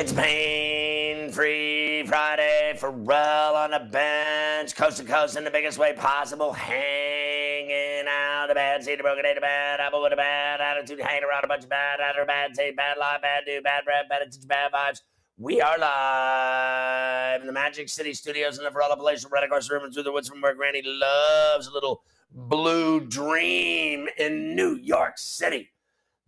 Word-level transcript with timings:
It's 0.00 0.14
pain 0.14 1.30
free 1.30 2.04
Friday. 2.06 2.72
Ferrall 2.78 3.54
on 3.54 3.70
the 3.72 3.80
bench, 3.80 4.74
coast 4.74 4.96
to 4.96 5.04
coast 5.04 5.36
in 5.36 5.44
the 5.44 5.50
biggest 5.50 5.76
way 5.76 5.92
possible, 5.92 6.54
hanging 6.54 8.06
out 8.08 8.46
the 8.48 8.54
bad 8.54 8.82
seed, 8.82 8.98
a 8.98 9.02
broken 9.02 9.26
eight, 9.26 9.36
a 9.36 9.42
bad 9.42 9.78
apple 9.78 10.00
with 10.00 10.14
a 10.14 10.16
bad 10.16 10.62
attitude, 10.62 11.00
hanging 11.00 11.24
around 11.24 11.44
a 11.44 11.48
bunch 11.48 11.64
of 11.64 11.68
bad 11.68 12.00
out 12.00 12.18
of 12.18 12.26
bad 12.26 12.54
tape, 12.54 12.78
bad 12.78 12.96
lie, 12.98 13.18
bad 13.20 13.42
do, 13.44 13.60
bad 13.60 13.84
breath, 13.84 14.06
bad 14.08 14.22
attitude, 14.22 14.48
bad 14.48 14.72
vibes. 14.72 15.02
We 15.36 15.60
are 15.60 15.76
live 15.76 17.42
in 17.42 17.46
the 17.46 17.52
Magic 17.52 17.90
City 17.90 18.14
Studios 18.14 18.56
in 18.56 18.64
the 18.64 18.70
Ferrall 18.70 18.96
Palatial, 18.96 19.28
right 19.28 19.44
across 19.44 19.68
the 19.68 19.74
river 19.74 19.90
through 19.90 20.04
the 20.04 20.12
woods 20.12 20.30
from 20.30 20.40
where 20.40 20.54
Granny 20.54 20.80
loves 20.82 21.66
a 21.66 21.72
little 21.74 22.04
blue 22.32 23.00
dream 23.00 24.08
in 24.16 24.56
New 24.56 24.76
York 24.76 25.18
City. 25.18 25.68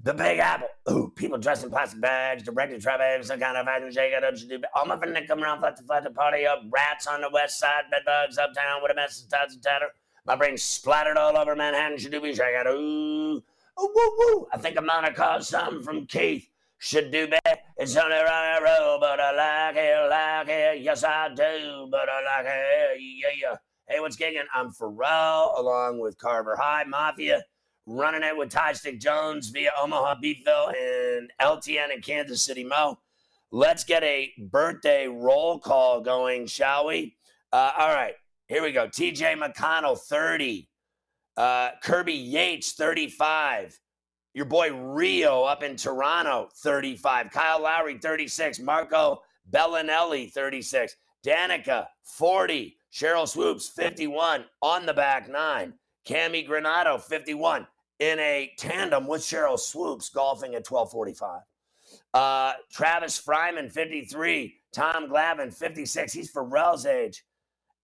The 0.04 0.12
Big 0.12 0.40
Apple. 0.40 0.66
Ooh, 0.90 1.12
people 1.14 1.38
dressed 1.38 1.62
in 1.62 1.70
plastic 1.70 2.00
bags, 2.00 2.42
directed 2.42 2.82
traffic, 2.82 3.22
some 3.22 3.38
kind 3.38 3.56
of 3.56 3.64
fashion 3.66 3.92
shake 3.92 4.12
it 4.12 4.24
up, 4.24 4.34
do. 4.36 4.60
All 4.74 4.84
my 4.84 4.98
friends 4.98 5.16
come 5.28 5.44
around, 5.44 5.60
flat 5.60 5.76
to 5.76 5.84
flat 5.84 6.02
to 6.02 6.10
party 6.10 6.44
up. 6.44 6.60
Rats 6.70 7.06
on 7.06 7.20
the 7.20 7.30
west 7.32 7.60
side, 7.60 7.84
bed 7.88 8.02
bugs 8.04 8.36
uptown 8.36 8.82
with 8.82 8.90
a 8.90 8.96
mess 8.96 9.22
of 9.22 9.28
tots 9.30 9.54
and 9.54 9.62
tatter. 9.62 9.86
My 10.26 10.34
brain 10.34 10.56
splattered 10.56 11.16
all 11.16 11.36
over 11.36 11.54
Manhattan, 11.54 11.98
should 11.98 12.12
shake 12.12 12.40
it. 12.40 12.66
Ooh, 12.66 13.36
ooh, 13.36 13.42
woo, 13.76 14.16
woo. 14.18 14.48
I 14.52 14.58
think 14.58 14.76
I'm 14.76 14.86
gonna 14.86 15.14
call 15.14 15.40
something 15.40 15.82
from 15.84 16.06
Keith. 16.06 16.48
Should 16.78 17.12
do 17.12 17.28
bad. 17.28 17.60
It's 17.76 17.96
only 17.96 18.16
right 18.16 18.58
road, 18.60 18.98
but 19.00 19.20
I 19.20 19.66
like 19.68 19.76
it, 19.76 20.10
like 20.10 20.48
it. 20.48 20.82
Yes, 20.82 21.04
I 21.04 21.28
do, 21.28 21.86
but 21.92 22.08
I 22.08 22.38
like 22.38 22.46
it. 22.48 23.00
Yeah, 23.00 23.28
yeah. 23.40 23.56
Hey, 23.88 24.00
what's 24.00 24.16
gigging? 24.16 24.42
I'm 24.52 24.72
Ferrall, 24.72 25.54
along 25.60 26.00
with 26.00 26.18
Carver 26.18 26.56
High 26.56 26.82
Mafia 26.82 27.44
running 27.86 28.22
it 28.22 28.36
with 28.36 28.50
Ty 28.50 28.74
Stick 28.74 29.00
Jones 29.00 29.48
via 29.48 29.70
Omaha 29.80 30.16
Beefville 30.22 30.72
and 30.74 31.30
LTN 31.40 31.94
in 31.94 32.00
Kansas 32.00 32.42
City 32.42 32.64
Mo. 32.64 32.98
Let's 33.50 33.84
get 33.84 34.02
a 34.02 34.32
birthday 34.38 35.08
roll 35.08 35.58
call 35.58 36.00
going, 36.00 36.46
shall 36.46 36.86
we? 36.86 37.16
Uh, 37.52 37.72
all 37.76 37.88
right, 37.88 38.14
here 38.46 38.62
we 38.62 38.72
go. 38.72 38.88
TJ 38.88 39.36
McConnell, 39.36 39.98
30. 39.98 40.68
Uh, 41.36 41.70
Kirby 41.82 42.14
Yates, 42.14 42.72
35. 42.72 43.78
Your 44.34 44.46
boy 44.46 44.74
Rio 44.74 45.42
up 45.42 45.62
in 45.62 45.76
Toronto, 45.76 46.48
35. 46.62 47.30
Kyle 47.30 47.60
Lowry, 47.60 47.98
36. 47.98 48.60
Marco 48.60 49.20
Belinelli, 49.50 50.32
36. 50.32 50.96
Danica, 51.24 51.86
40. 52.04 52.76
Sheryl 52.90 53.28
Swoopes, 53.28 53.68
51. 53.68 54.44
On 54.62 54.86
the 54.86 54.94
back 54.94 55.28
nine. 55.28 55.74
Cammi 56.08 56.48
Granato, 56.48 57.00
51 57.00 57.66
in 58.02 58.18
a 58.18 58.52
tandem 58.58 59.06
with 59.06 59.22
Sheryl 59.22 59.56
Swoopes 59.56 60.08
golfing 60.08 60.56
at 60.56 60.68
1245. 60.68 61.42
Uh, 62.12 62.52
Travis 62.72 63.22
Fryman, 63.22 63.70
53. 63.70 64.56
Tom 64.72 65.08
Glavine, 65.08 65.54
56. 65.54 66.12
He's 66.12 66.28
Ferrall's 66.32 66.84
age. 66.84 67.24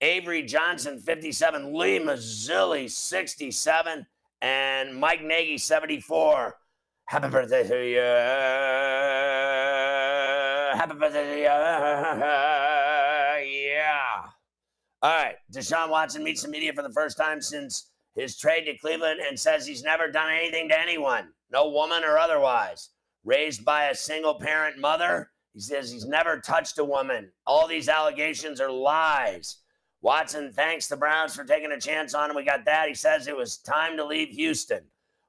Avery 0.01 0.43
Johnson, 0.43 0.99
57. 0.99 1.73
Lee 1.73 2.01
Mazzilli, 2.01 2.91
67. 2.91 4.05
And 4.43 4.97
Mike 4.97 5.23
Nagy, 5.23 5.57
74. 5.57 6.57
Happy 7.05 7.29
birthday 7.29 7.69
to 7.69 7.87
you. 7.87 8.01
Happy 10.77 10.95
birthday 10.99 11.31
to 11.31 11.37
you. 11.37 11.43
Yeah. 13.49 14.25
All 15.01 15.17
right. 15.17 15.37
Deshaun 15.53 15.91
Watson 15.91 16.25
meets 16.25 16.43
the 16.43 16.49
media 16.49 16.73
for 16.73 16.83
the 16.83 16.93
first 16.93 17.17
time 17.17 17.41
since 17.41 17.93
his 18.19 18.37
trade 18.37 18.65
to 18.65 18.77
Cleveland 18.77 19.21
and 19.27 19.39
says 19.39 19.67
he's 19.67 19.83
never 19.83 20.11
done 20.11 20.33
anything 20.33 20.69
to 20.69 20.79
anyone, 20.79 21.29
no 21.51 21.69
woman 21.71 22.03
or 22.05 22.19
otherwise. 22.19 22.91
Raised 23.25 23.65
by 23.65 23.85
a 23.85 23.95
single 23.95 24.35
parent 24.35 24.79
mother, 24.79 25.31
he 25.55 25.61
says 25.61 25.91
he's 25.91 26.07
never 26.07 26.41
touched 26.41 26.79
a 26.79 26.85
woman. 26.85 27.31
All 27.47 27.69
these 27.69 27.89
allegations 27.89 28.61
are 28.61 28.71
lies. 28.71 29.59
Watson 30.03 30.53
thanks 30.53 30.87
the 30.87 30.97
Browns 30.97 31.35
for 31.35 31.45
taking 31.45 31.73
a 31.73 31.81
chance 31.81 32.15
on 32.15 32.31
him. 32.31 32.37
We 32.37 32.45
got 32.45 32.65
that. 32.65 32.89
He 32.89 32.95
says 32.95 33.27
it 33.27 33.37
was 33.37 33.59
time 33.59 33.97
to 33.97 34.05
leave 34.05 34.31
Houston. 34.31 34.83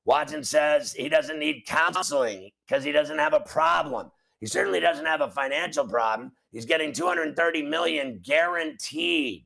Watson 0.05 0.43
says 0.43 0.93
he 0.93 1.09
doesn't 1.09 1.39
need 1.39 1.65
counseling 1.67 2.49
because 2.67 2.83
he 2.83 2.91
doesn't 2.91 3.19
have 3.19 3.33
a 3.33 3.39
problem. 3.41 4.11
He 4.39 4.47
certainly 4.47 4.79
doesn't 4.79 5.05
have 5.05 5.21
a 5.21 5.29
financial 5.29 5.85
problem. 5.87 6.31
He's 6.51 6.65
getting 6.65 6.93
230 6.93 7.63
million 7.63 8.19
guaranteed. 8.23 9.45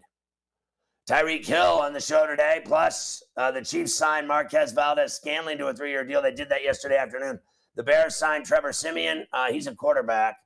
Tyreek 1.07 1.45
Hill 1.45 1.79
on 1.81 1.91
the 1.91 1.99
show 1.99 2.25
today. 2.25 2.61
Plus, 2.63 3.23
uh, 3.35 3.51
the 3.51 3.61
Chiefs 3.61 3.93
signed 3.93 4.27
Marquez 4.27 4.71
Valdes 4.71 5.13
Scantling 5.13 5.57
to 5.57 5.67
a 5.67 5.73
three 5.73 5.91
year 5.91 6.05
deal. 6.05 6.21
They 6.21 6.33
did 6.33 6.49
that 6.49 6.63
yesterday 6.63 6.97
afternoon. 6.97 7.39
The 7.75 7.83
Bears 7.83 8.15
signed 8.15 8.45
Trevor 8.45 8.71
Siemian. 8.71 9.25
Uh, 9.33 9.51
he's 9.51 9.67
a 9.67 9.75
quarterback. 9.75 10.37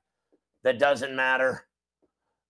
That 0.64 0.78
doesn't 0.78 1.14
matter. 1.14 1.64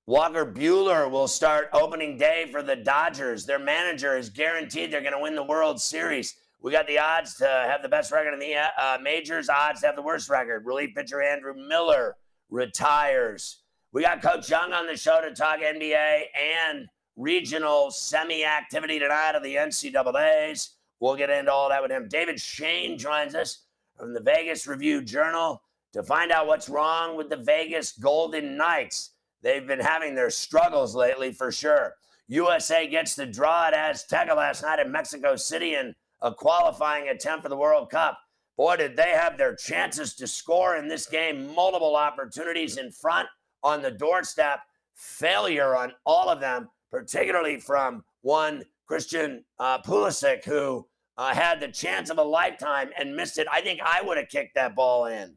Walker 0.07 0.47
Buehler 0.47 1.11
will 1.11 1.29
start 1.29 1.69
opening 1.75 2.17
day 2.17 2.49
for 2.51 2.63
the 2.63 2.77
Dodgers. 2.77 3.45
Their 3.45 3.59
manager 3.59 4.17
is 4.17 4.31
guaranteed 4.31 4.91
they're 4.91 5.03
going 5.03 5.13
to 5.13 5.21
win 5.21 5.35
the 5.35 5.43
World 5.43 5.79
Series. 5.79 6.35
We 6.63 6.73
got 6.73 6.87
the 6.87 6.99
odds 6.99 7.35
to 7.37 7.47
have 7.47 7.83
the 7.83 7.91
best 7.91 8.11
record 8.11 8.33
in 8.33 8.41
the 8.41 8.55
uh, 8.57 8.99
majors, 9.03 9.51
odds 9.51 9.83
to 9.83 9.87
have 9.87 9.97
the 9.97 10.03
worst 10.03 10.31
record. 10.31 10.65
Relief 10.65 10.95
pitcher 10.95 11.21
Andrew 11.21 11.53
Miller 11.55 12.17
retires. 12.49 13.61
We 13.93 14.03
got 14.03 14.23
Coach 14.23 14.49
Young 14.49 14.73
on 14.73 14.87
the 14.87 14.97
show 14.97 15.21
to 15.21 15.35
talk 15.35 15.59
NBA 15.61 16.23
and 16.65 16.89
regional 17.19 17.91
semi 17.91 18.45
activity 18.45 19.01
tonight 19.01 19.35
of 19.35 19.43
the 19.43 19.57
NCAAs. 19.57 20.71
We'll 21.01 21.17
get 21.17 21.31
into 21.31 21.53
all 21.53 21.69
that 21.69 21.83
with 21.83 21.91
him. 21.91 22.09
David 22.09 22.41
Schoen 22.41 22.97
joins 22.97 23.35
us 23.35 23.65
from 23.97 24.15
the 24.15 24.21
Vegas 24.21 24.67
Review 24.69 25.03
Journal 25.03 25.61
to 25.93 26.03
find 26.05 26.31
out 26.31 26.47
what's 26.47 26.69
wrong 26.69 27.17
with 27.17 27.29
the 27.29 27.37
Vegas 27.37 27.93
Golden 27.93 28.57
Knights. 28.57 29.11
They've 29.43 29.67
been 29.67 29.81
having 29.81 30.15
their 30.15 30.31
struggles 30.31 30.95
lately 30.95 31.33
for 31.33 31.51
sure. 31.51 31.95
USA 32.29 32.87
gets 32.87 33.17
the 33.17 33.27
draw 33.27 33.67
at 33.67 33.75
Azteca 33.75 34.37
last 34.37 34.63
night 34.63 34.79
in 34.79 34.93
Mexico 34.93 35.35
City 35.35 35.75
in 35.75 35.95
a 36.23 36.33
qualifying 36.33 37.09
attempt 37.09 37.43
for 37.43 37.49
the 37.49 37.57
World 37.57 37.91
Cup. 37.91 38.19
Boy, 38.57 38.77
did 38.77 38.97
they 38.97 39.11
have 39.11 39.39
their 39.39 39.57
chances 39.57 40.15
to 40.17 40.27
score 40.27 40.77
in 40.77 40.89
this 40.89 41.07
game. 41.07 41.53
Multiple 41.55 41.97
opportunities 41.97 42.77
in 42.77 42.91
front 42.93 43.29
on 43.63 43.83
the 43.83 43.91
doorstep. 43.91 44.61
Failure 44.95 45.77
on 45.77 45.93
all 46.05 46.29
of 46.29 46.41
them 46.41 46.69
particularly 46.91 47.59
from 47.59 48.05
one 48.23 48.65
Christian 48.87 49.45
uh, 49.59 49.81
Pulisic, 49.83 50.45
who 50.45 50.87
uh, 51.17 51.35
had 51.35 51.61
the 51.61 51.69
chance 51.69 52.11
of 52.11 52.19
a 52.19 52.23
lifetime 52.23 52.91
and 52.99 53.15
missed 53.15 53.39
it. 53.39 53.47
I 53.51 53.61
think 53.61 53.81
I 53.85 54.03
would 54.03 54.17
have 54.17 54.29
kicked 54.29 54.55
that 54.55 54.75
ball 54.75 55.07
in. 55.07 55.37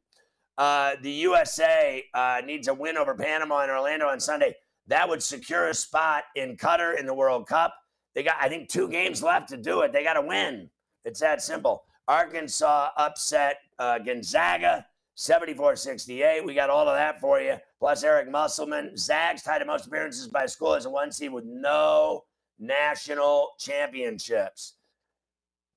Uh, 0.58 0.96
the 1.02 1.12
USA 1.12 2.04
uh, 2.14 2.42
needs 2.46 2.68
a 2.68 2.74
win 2.74 2.98
over 2.98 3.16
Panama 3.16 3.62
and 3.62 3.72
Orlando 3.72 4.08
on 4.08 4.20
Sunday. 4.20 4.56
That 4.88 5.10
would 5.10 5.24
secure 5.24 5.68
a 5.68 5.74
spot 5.74 6.24
in 6.36 6.56
Qatar 6.58 7.00
in 7.00 7.06
the 7.06 7.14
World 7.14 7.48
Cup. 7.48 7.74
They 8.14 8.24
got, 8.24 8.36
I 8.40 8.50
think, 8.50 8.70
two 8.70 8.90
games 8.90 9.24
left 9.24 9.50
to 9.50 9.58
do 9.58 9.82
it. 9.82 9.94
They 9.94 10.04
got 10.04 10.14
to 10.14 10.22
win. 10.22 10.70
It's 11.06 11.20
that 11.22 11.42
simple. 11.42 11.84
Arkansas 12.08 12.90
upset 12.98 13.58
uh, 13.80 14.00
Gonzaga 14.00 14.86
74 15.16 15.76
68. 15.76 16.46
We 16.46 16.54
got 16.54 16.70
all 16.70 16.88
of 16.88 16.96
that 16.96 17.20
for 17.20 17.40
you. 17.40 17.58
Plus, 17.80 18.04
Eric 18.04 18.30
Musselman. 18.30 18.98
Zags 18.98 19.44
tied 19.44 19.62
the 19.62 19.66
most 19.66 19.88
appearances 19.88 20.28
by 20.28 20.46
school 20.46 20.74
as 20.74 20.86
a 20.86 20.90
one 20.90 21.12
seed 21.12 21.32
with 21.32 21.46
no 21.46 22.24
national 22.60 23.50
championships. 23.60 24.76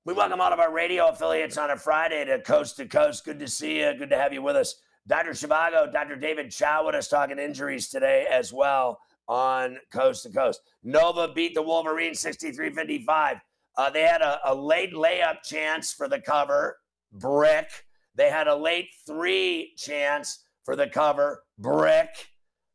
We 0.05 0.13
welcome 0.13 0.39
all 0.39 0.53
of 0.53 0.59
our 0.59 0.71
radio 0.71 1.07
affiliates 1.07 1.57
on 1.57 1.71
a 1.71 1.77
Friday 1.77 2.23
to 2.25 2.39
Coast 2.39 2.77
to 2.77 2.85
Coast. 2.85 3.25
Good 3.25 3.39
to 3.39 3.47
see 3.47 3.79
you. 3.79 3.93
Good 3.95 4.11
to 4.11 4.17
have 4.17 4.33
you 4.33 4.41
with 4.41 4.55
us. 4.55 4.75
Dr. 5.07 5.31
Zhivago, 5.31 5.91
Dr. 5.91 6.15
David 6.15 6.51
Chao 6.51 6.85
with 6.85 6.95
us 6.95 7.07
talking 7.07 7.39
injuries 7.39 7.89
today 7.89 8.27
as 8.29 8.53
well 8.53 8.99
on 9.27 9.77
Coast 9.91 10.23
to 10.23 10.29
Coast. 10.29 10.61
Nova 10.83 11.27
beat 11.33 11.55
the 11.55 11.61
Wolverines 11.61 12.19
63 12.19 12.71
55. 12.71 13.37
Uh, 13.77 13.89
they 13.89 14.03
had 14.03 14.21
a, 14.21 14.39
a 14.45 14.55
late 14.55 14.93
layup 14.93 15.43
chance 15.43 15.91
for 15.91 16.07
the 16.07 16.19
cover, 16.19 16.77
brick. 17.11 17.69
They 18.15 18.29
had 18.29 18.47
a 18.47 18.55
late 18.55 18.89
three 19.05 19.73
chance 19.77 20.45
for 20.63 20.75
the 20.75 20.87
cover, 20.87 21.43
brick. 21.59 22.09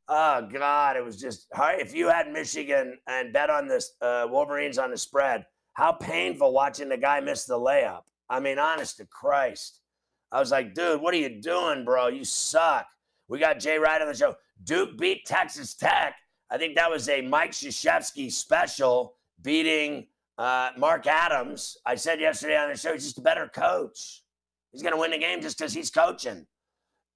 Oh 0.09 0.49
God, 0.53 0.97
it 0.97 1.05
was 1.05 1.21
just 1.21 1.47
hard. 1.55 1.81
If 1.81 1.95
you 1.95 2.09
had 2.09 2.33
Michigan 2.33 2.99
and 3.07 3.33
bet 3.33 3.51
on 3.51 3.69
this 3.69 3.93
uh, 4.03 4.27
Wolverines 4.29 4.79
on 4.79 4.91
the 4.91 4.99
spread, 4.99 5.47
how 5.75 5.93
painful 5.93 6.53
watching 6.53 6.89
the 6.89 6.97
guy 6.97 7.21
miss 7.21 7.45
the 7.45 7.59
layup. 7.59 8.03
I 8.29 8.41
mean, 8.41 8.59
honest 8.59 8.97
to 8.99 9.07
Christ. 9.07 9.81
I 10.33 10.39
was 10.39 10.51
like, 10.51 10.75
dude, 10.75 11.01
what 11.01 11.15
are 11.15 11.19
you 11.19 11.41
doing, 11.41 11.85
bro? 11.85 12.09
You 12.09 12.25
suck. 12.25 12.87
We 13.29 13.39
got 13.39 13.61
Jay 13.61 13.79
Wright 13.79 14.01
on 14.01 14.09
the 14.09 14.15
show. 14.15 14.37
Duke 14.65 14.99
beat 14.99 15.25
Texas 15.25 15.75
Tech. 15.75 16.15
I 16.51 16.59
think 16.59 16.75
that 16.77 16.91
was 16.91 17.09
a 17.09 17.23
Mike 17.23 17.53
Krzyzewski 17.53 18.31
special 18.31 19.15
beating 19.43 20.07
uh, 20.39 20.71
Mark 20.77 21.07
Adams. 21.07 21.77
I 21.87 21.95
said 21.95 22.21
yesterday 22.21 22.57
on 22.57 22.69
the 22.69 22.77
show, 22.77 22.93
he's 22.93 23.05
just 23.05 23.19
a 23.19 23.23
better 23.23 23.49
coach. 23.49 24.23
He's 24.73 24.83
going 24.83 24.95
to 24.95 25.01
win 25.01 25.11
the 25.11 25.19
game 25.19 25.41
just 25.41 25.59
because 25.59 25.73
he's 25.73 25.91
coaching. 25.91 26.47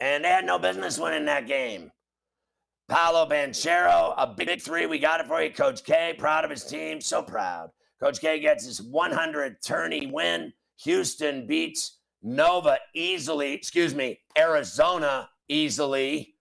And 0.01 0.25
they 0.25 0.29
had 0.29 0.45
no 0.45 0.59
business 0.59 0.99
winning 0.99 1.27
that 1.27 1.47
game. 1.47 1.91
Paolo 2.89 3.27
Banchero, 3.29 4.15
a 4.17 4.27
big 4.27 4.61
three. 4.61 4.87
We 4.87 4.99
got 4.99 5.21
it 5.21 5.27
for 5.27 5.43
you. 5.43 5.51
Coach 5.51 5.85
K, 5.85 6.15
proud 6.19 6.45
of 6.45 6.51
his 6.51 6.65
team. 6.65 7.01
So 7.01 7.23
proud. 7.23 7.71
Coach 8.01 8.21
K 8.21 8.41
gets 8.41 8.67
his 8.67 8.83
100 8.83 9.63
tourney 9.63 10.07
win. 10.07 10.53
Houston 10.83 11.47
beats 11.47 11.99
Nova 12.23 12.79
easily, 12.95 13.53
excuse 13.53 13.95
me, 13.95 14.21
Arizona 14.37 15.29
easily. 15.49 16.35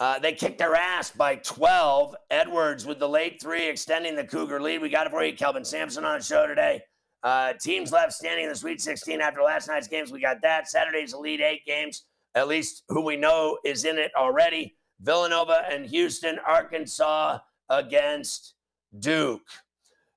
Uh, 0.00 0.18
they 0.18 0.32
kicked 0.32 0.58
their 0.58 0.76
ass 0.76 1.10
by 1.10 1.36
12. 1.36 2.14
Edwards 2.30 2.86
with 2.86 2.98
the 2.98 3.08
late 3.08 3.40
three, 3.42 3.68
extending 3.68 4.14
the 4.14 4.24
Cougar 4.24 4.60
lead. 4.60 4.80
We 4.80 4.88
got 4.88 5.06
it 5.06 5.10
for 5.10 5.24
you. 5.24 5.34
Kelvin 5.34 5.64
Sampson 5.64 6.04
on 6.04 6.18
the 6.18 6.24
show 6.24 6.46
today. 6.46 6.82
Uh, 7.22 7.52
teams 7.60 7.92
left 7.92 8.12
standing 8.12 8.44
in 8.44 8.50
the 8.50 8.56
Sweet 8.56 8.80
16 8.80 9.20
after 9.20 9.42
last 9.42 9.68
night's 9.68 9.88
games. 9.88 10.12
We 10.12 10.20
got 10.20 10.40
that. 10.42 10.68
Saturday's 10.68 11.14
Elite 11.14 11.40
Eight 11.40 11.64
games, 11.66 12.04
at 12.34 12.48
least 12.48 12.84
who 12.88 13.02
we 13.02 13.16
know 13.16 13.58
is 13.64 13.84
in 13.84 13.98
it 13.98 14.12
already. 14.16 14.76
Villanova 15.00 15.64
and 15.70 15.86
Houston, 15.86 16.38
Arkansas 16.46 17.38
against 17.68 18.54
Duke. 18.98 19.42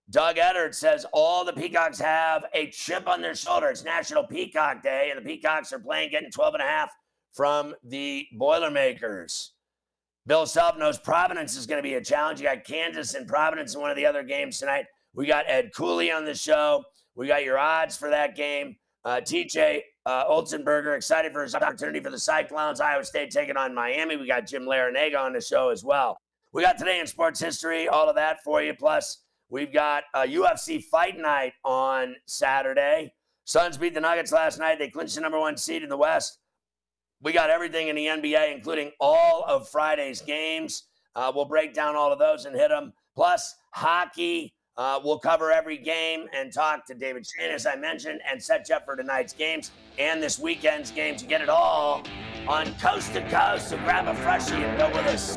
Doug 0.10 0.36
Edert 0.36 0.76
says 0.76 1.06
all 1.14 1.46
the 1.46 1.54
Peacocks 1.54 2.00
have 2.00 2.46
a 2.54 2.68
chip 2.70 3.08
on 3.08 3.22
their 3.22 3.36
shoulder. 3.36 3.70
It's 3.70 3.84
National 3.84 4.24
Peacock 4.24 4.84
Day, 4.84 5.10
and 5.10 5.18
the 5.18 5.28
Peacocks 5.28 5.72
are 5.72 5.80
playing 5.80 6.12
getting 6.12 6.32
12 6.32 6.56
and 6.56 6.64
a 6.64 6.66
half 6.66 6.92
from 7.34 7.74
the 7.84 8.28
Boilermakers. 8.34 9.54
Bill 10.28 10.46
Self 10.46 10.78
knows 10.78 11.00
Providence 11.00 11.56
is 11.56 11.66
going 11.66 11.80
to 11.80 11.88
be 11.88 11.96
a 11.96 12.04
challenge. 12.04 12.40
You 12.40 12.48
got 12.48 12.64
Kansas 12.64 13.14
and 13.14 13.28
Providence 13.28 13.74
in 13.74 13.82
one 13.82 13.90
of 13.90 13.96
the 13.96 14.06
other 14.06 14.22
games 14.22 14.60
tonight. 14.60 14.86
We 15.14 15.26
got 15.26 15.46
Ed 15.48 15.72
Cooley 15.74 16.12
on 16.12 16.26
the 16.26 16.36
show. 16.36 16.84
We 17.16 17.28
got 17.28 17.44
your 17.44 17.58
odds 17.58 17.98
for 17.98 18.10
that 18.10 18.36
game. 18.36 18.76
Uh, 19.04 19.22
TJ 19.22 19.82
uh, 20.06 20.26
Otzelberger 20.26 20.96
excited 20.96 21.34
for 21.34 21.44
his 21.44 21.56
opportunity 21.56 22.00
for 22.00 22.12
the 22.12 22.20
Cyclones. 22.20 22.80
Iowa 22.80 23.04
State 23.04 23.32
taking 23.32 23.58
on 23.58 23.74
Miami. 23.74 24.18
We 24.18 24.28
got 24.28 24.48
Jim 24.48 24.64
Larrañaga 24.64 25.20
on 25.20 25.34
the 25.34 25.42
show 25.42 25.70
as 25.70 25.84
well. 25.84 26.18
We 26.54 26.62
got 26.62 26.78
today 26.78 27.00
in 27.00 27.08
sports 27.08 27.40
history, 27.40 27.88
all 27.88 28.10
of 28.10 28.16
that 28.16 28.44
for 28.44 28.62
you. 28.62 28.74
Plus, 28.74 29.24
We've 29.52 29.74
got 29.74 30.06
a 30.14 30.22
UFC 30.22 30.82
fight 30.82 31.20
night 31.20 31.52
on 31.66 32.16
Saturday. 32.26 33.14
Suns 33.44 33.76
beat 33.76 33.94
the 33.94 34.00
Nuggets 34.00 34.32
last 34.32 34.58
night. 34.58 34.80
They 34.80 34.88
clinched 34.88 35.16
the 35.16 35.22
number 35.22 35.38
one 35.38 35.58
seed 35.58 35.84
in 35.84 35.90
the 35.90 35.98
West. 35.98 36.40
We 37.22 37.34
got 37.34 37.50
everything 37.50 37.90
in 37.90 37.98
the 37.98 38.06
NBA, 38.06 38.56
including 38.56 38.92
all 38.98 39.44
of 39.46 39.68
Friday's 39.68 40.22
games. 40.22 40.84
Uh, 41.18 41.34
we'll 41.36 41.44
break 41.44 41.74
down 41.74 41.98
all 41.98 42.14
of 42.14 42.18
those 42.18 42.46
and 42.46 42.56
hit 42.56 42.70
them. 42.70 42.94
Plus, 43.14 43.54
hockey. 43.74 44.54
Uh, 44.82 45.00
we'll 45.04 45.20
cover 45.20 45.52
every 45.52 45.78
game 45.78 46.28
and 46.34 46.52
talk 46.52 46.88
to 46.88 46.96
David 46.96 47.24
Schoen, 47.28 47.52
as 47.52 47.68
I 47.68 47.76
mentioned, 47.76 48.20
and 48.28 48.42
set 48.42 48.68
you 48.68 48.74
up 48.74 48.84
for 48.84 48.96
tonight's 48.96 49.32
games 49.32 49.70
and 50.00 50.24
this 50.24 50.40
weekend's 50.40 50.90
games. 50.90 51.22
You 51.22 51.30
get 51.30 51.40
it 51.40 51.50
all 51.50 52.02
on 52.48 52.74
Coast 52.80 53.14
to 53.14 53.22
Coast. 53.30 53.70
So 53.70 53.78
grab 53.78 54.08
a 54.08 54.16
freshie 54.24 54.56
and 54.56 54.76
go 54.80 54.88
with 54.88 55.06
us. 55.06 55.36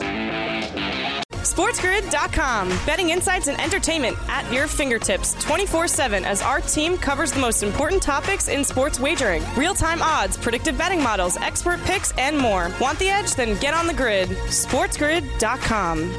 SportsGrid.com. 1.44 2.68
Betting 2.86 3.10
insights 3.10 3.48
and 3.48 3.60
entertainment 3.60 4.16
at 4.30 4.50
your 4.50 4.66
fingertips 4.66 5.34
24 5.44 5.88
7 5.88 6.24
as 6.24 6.40
our 6.40 6.62
team 6.62 6.96
covers 6.96 7.30
the 7.30 7.40
most 7.40 7.62
important 7.62 8.02
topics 8.02 8.48
in 8.48 8.64
sports 8.64 8.98
wagering 8.98 9.42
real 9.58 9.74
time 9.74 10.00
odds, 10.00 10.38
predictive 10.38 10.78
betting 10.78 11.02
models, 11.02 11.36
expert 11.36 11.80
picks, 11.82 12.12
and 12.12 12.38
more. 12.38 12.70
Want 12.80 12.98
the 12.98 13.10
edge? 13.10 13.34
Then 13.34 13.60
get 13.60 13.74
on 13.74 13.86
the 13.86 13.92
grid. 13.92 14.30
SportsGrid.com. 14.30 16.18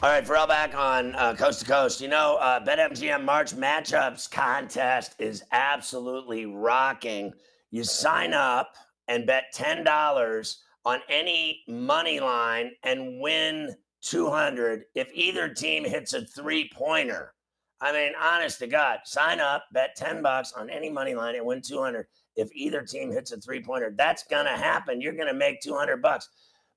All 0.00 0.10
right, 0.10 0.24
Ferrall 0.24 0.46
back 0.46 0.76
on 0.76 1.16
uh, 1.16 1.34
Coast 1.34 1.58
to 1.58 1.66
Coast. 1.66 2.00
You 2.00 2.06
know, 2.06 2.36
uh, 2.36 2.64
BetMGM 2.64 3.24
March 3.24 3.56
matchups 3.56 4.30
contest 4.30 5.16
is 5.18 5.42
absolutely 5.50 6.46
rocking. 6.46 7.32
You 7.72 7.82
sign 7.82 8.32
up 8.32 8.76
and 9.08 9.26
bet 9.26 9.46
$10 9.52 10.56
on 10.84 11.00
any 11.08 11.64
money 11.66 12.20
line 12.20 12.70
and 12.84 13.20
win 13.20 13.74
200 14.02 14.84
if 14.94 15.08
either 15.12 15.48
team 15.48 15.82
hits 15.82 16.12
a 16.12 16.24
three 16.24 16.70
pointer. 16.72 17.34
I 17.80 17.90
mean, 17.92 18.12
honest 18.22 18.60
to 18.60 18.68
God, 18.68 19.00
sign 19.04 19.40
up, 19.40 19.64
bet 19.72 19.96
10 19.96 20.22
bucks 20.22 20.52
on 20.52 20.70
any 20.70 20.90
money 20.90 21.16
line 21.16 21.34
and 21.34 21.44
win 21.44 21.60
200 21.60 22.06
if 22.36 22.48
either 22.54 22.82
team 22.82 23.10
hits 23.10 23.32
a 23.32 23.40
three 23.40 23.60
pointer. 23.60 23.92
That's 23.96 24.22
going 24.22 24.46
to 24.46 24.52
happen. 24.52 25.00
You're 25.00 25.14
going 25.14 25.26
to 25.26 25.34
make 25.34 25.60
200 25.60 26.00
bucks. 26.00 26.28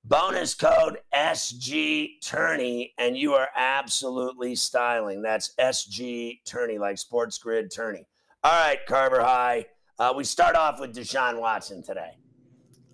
Bonus 0.04 0.54
code 0.54 0.98
SG 1.14 2.20
Tourney, 2.20 2.92
and 2.98 3.16
you 3.16 3.34
are 3.34 3.48
absolutely 3.54 4.56
styling. 4.56 5.22
That's 5.22 5.54
SG 5.60 6.40
Tourney, 6.44 6.76
like 6.76 6.98
Sports 6.98 7.38
Grid 7.38 7.70
Tourney. 7.70 8.04
All 8.42 8.50
right, 8.50 8.84
Carver 8.86 9.22
High. 9.22 9.64
Uh, 10.00 10.12
we 10.16 10.24
start 10.24 10.56
off 10.56 10.80
with 10.80 10.92
Deshaun 10.92 11.38
Watson 11.38 11.84
today. 11.84 12.16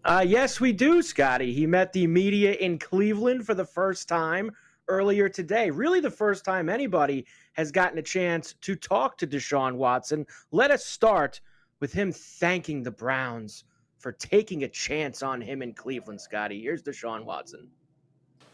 Uh, 0.05 0.23
yes, 0.27 0.61
we 0.61 0.71
do, 0.71 1.01
Scotty. 1.01 1.51
He 1.55 1.67
met 1.67 1.95
the 1.95 2.07
media 2.07 2.53
in 2.53 2.79
Cleveland 2.79 3.47
for 3.47 3.55
the 3.55 3.65
first 3.65 4.07
time 4.07 4.51
earlier 4.89 5.31
today. 5.31 5.71
Really, 5.71 6.01
the 6.01 6.11
first 6.11 6.45
time 6.45 6.69
anybody 6.69 7.25
has 7.55 7.73
gotten 7.73 7.99
a 7.99 8.03
chance 8.03 8.53
to 8.61 8.77
talk 8.77 9.17
to 9.17 9.27
Deshaun 9.27 9.77
Watson. 9.77 10.27
Let 10.51 10.71
us 10.71 10.85
start 10.85 11.41
with 11.81 11.95
him 11.95 12.13
thanking 12.13 12.83
the 12.83 12.91
Browns 12.91 13.65
for 13.99 14.13
taking 14.13 14.65
a 14.65 14.69
chance 14.69 15.23
on 15.23 15.41
him 15.41 15.63
in 15.63 15.75
Cleveland, 15.75 16.21
Scotty. 16.21 16.61
Here's 16.61 16.83
Deshaun 16.83 17.25
Watson. 17.25 17.69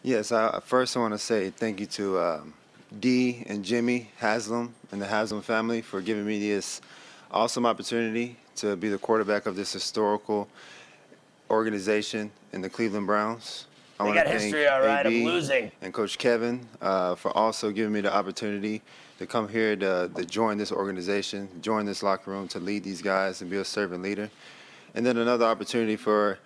Yes, 0.02 0.32
I, 0.32 0.60
first 0.64 0.96
I 0.96 1.00
want 1.00 1.14
to 1.14 1.18
say 1.18 1.50
thank 1.50 1.80
you 1.80 1.86
to 1.86 2.18
um, 2.18 2.54
Dee 3.00 3.44
and 3.46 3.64
Jimmy 3.64 4.10
Haslam 4.18 4.74
and 4.92 5.00
the 5.00 5.06
Haslam 5.06 5.42
family 5.42 5.80
for 5.80 6.00
giving 6.00 6.26
me 6.26 6.38
this 6.38 6.80
awesome 7.30 7.66
opportunity 7.66 8.36
to 8.56 8.76
be 8.76 8.88
the 8.88 8.98
quarterback 8.98 9.46
of 9.46 9.56
this 9.56 9.72
historical 9.72 10.48
organization 11.50 12.30
in 12.52 12.60
the 12.60 12.68
Cleveland 12.68 13.06
Browns. 13.06 13.66
I 13.98 14.08
to 14.08 14.14
thank 14.24 14.28
history, 14.28 14.66
all 14.66 14.80
right, 14.80 15.06
AB 15.06 15.20
of 15.20 15.32
losing. 15.32 15.72
and 15.80 15.94
Coach 15.94 16.18
Kevin 16.18 16.66
uh, 16.80 17.14
for 17.14 17.34
also 17.36 17.70
giving 17.70 17.92
me 17.92 18.00
the 18.00 18.12
opportunity 18.12 18.82
to 19.18 19.26
come 19.26 19.48
here 19.48 19.76
to, 19.76 20.10
to 20.16 20.24
join 20.24 20.58
this 20.58 20.72
organization, 20.72 21.48
join 21.62 21.86
this 21.86 22.02
locker 22.02 22.30
room, 22.30 22.48
to 22.48 22.58
lead 22.58 22.82
these 22.82 23.00
guys 23.00 23.40
and 23.40 23.50
be 23.50 23.56
a 23.56 23.64
servant 23.64 24.02
leader. 24.02 24.30
And 24.94 25.04
then 25.04 25.16
another 25.16 25.44
opportunity 25.44 25.96
for, 25.96 26.38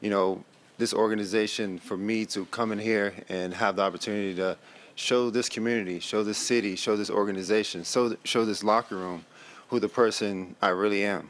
you 0.00 0.10
know, 0.10 0.42
this 0.78 0.94
organization 0.94 1.78
for 1.78 1.96
me 1.96 2.24
to 2.26 2.46
come 2.46 2.72
in 2.72 2.78
here 2.78 3.12
and 3.28 3.52
have 3.52 3.76
the 3.76 3.82
opportunity 3.82 4.34
to 4.36 4.56
show 4.94 5.30
this 5.30 5.48
community, 5.48 6.00
show 6.00 6.24
this 6.24 6.38
city, 6.38 6.76
show 6.76 6.96
this 6.96 7.10
organization, 7.10 7.84
show, 7.84 8.16
show 8.24 8.44
this 8.44 8.64
locker 8.64 8.96
room 8.96 9.24
who 9.68 9.78
the 9.78 9.88
person 9.88 10.56
I 10.62 10.68
really 10.68 11.04
am. 11.04 11.28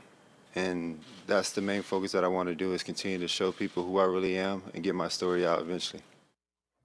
And 0.54 1.00
that's 1.26 1.50
the 1.52 1.60
main 1.60 1.82
focus 1.82 2.12
that 2.12 2.24
I 2.24 2.28
want 2.28 2.48
to 2.48 2.54
do 2.54 2.72
is 2.72 2.82
continue 2.82 3.18
to 3.18 3.28
show 3.28 3.52
people 3.52 3.84
who 3.84 3.98
I 3.98 4.04
really 4.04 4.38
am 4.38 4.62
and 4.74 4.82
get 4.82 4.94
my 4.94 5.08
story 5.08 5.46
out 5.46 5.60
eventually. 5.60 6.02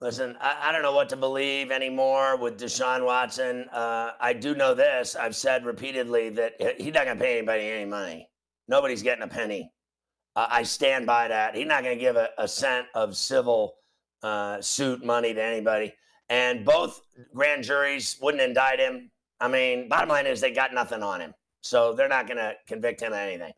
Listen, 0.01 0.35
I, 0.41 0.69
I 0.69 0.71
don't 0.71 0.81
know 0.81 0.91
what 0.91 1.09
to 1.09 1.15
believe 1.15 1.71
anymore 1.71 2.35
with 2.35 2.59
Deshaun 2.59 3.05
Watson. 3.05 3.67
Uh, 3.71 4.11
I 4.19 4.33
do 4.33 4.53
know 4.53 4.73
this. 4.73 5.15
I've 5.15 5.35
said 5.35 5.65
repeatedly 5.65 6.29
that 6.29 6.53
he's 6.77 6.93
not 6.93 7.05
going 7.05 7.17
to 7.17 7.23
pay 7.23 7.37
anybody 7.37 7.63
any 7.63 7.85
money. 7.85 8.29
Nobody's 8.67 9.01
getting 9.01 9.23
a 9.23 9.27
penny. 9.27 9.71
I 10.35 10.63
stand 10.63 11.05
by 11.05 11.29
that. 11.29 11.55
He's 11.55 11.67
not 11.67 11.83
going 11.83 11.97
to 11.97 12.01
give 12.01 12.17
a, 12.17 12.29
a, 12.37 12.47
cent 12.47 12.87
of 12.93 13.15
civil 13.15 13.75
uh, 14.21 14.59
suit 14.61 15.03
money 15.03 15.33
to 15.33 15.41
anybody. 15.41 15.93
And 16.29 16.65
both 16.65 17.01
grand 17.33 17.63
juries 17.63 18.17
wouldn't 18.21 18.43
indict 18.43 18.79
him. 18.79 19.11
I 19.39 19.47
mean, 19.47 19.87
bottom 19.87 20.09
line 20.09 20.27
is 20.27 20.41
they 20.41 20.51
got 20.51 20.73
nothing 20.73 21.03
on 21.03 21.21
him. 21.21 21.33
So 21.61 21.93
they're 21.93 22.09
not 22.09 22.27
going 22.27 22.37
to 22.37 22.53
convict 22.67 23.01
him 23.01 23.13
of 23.13 23.19
anything. 23.19 23.53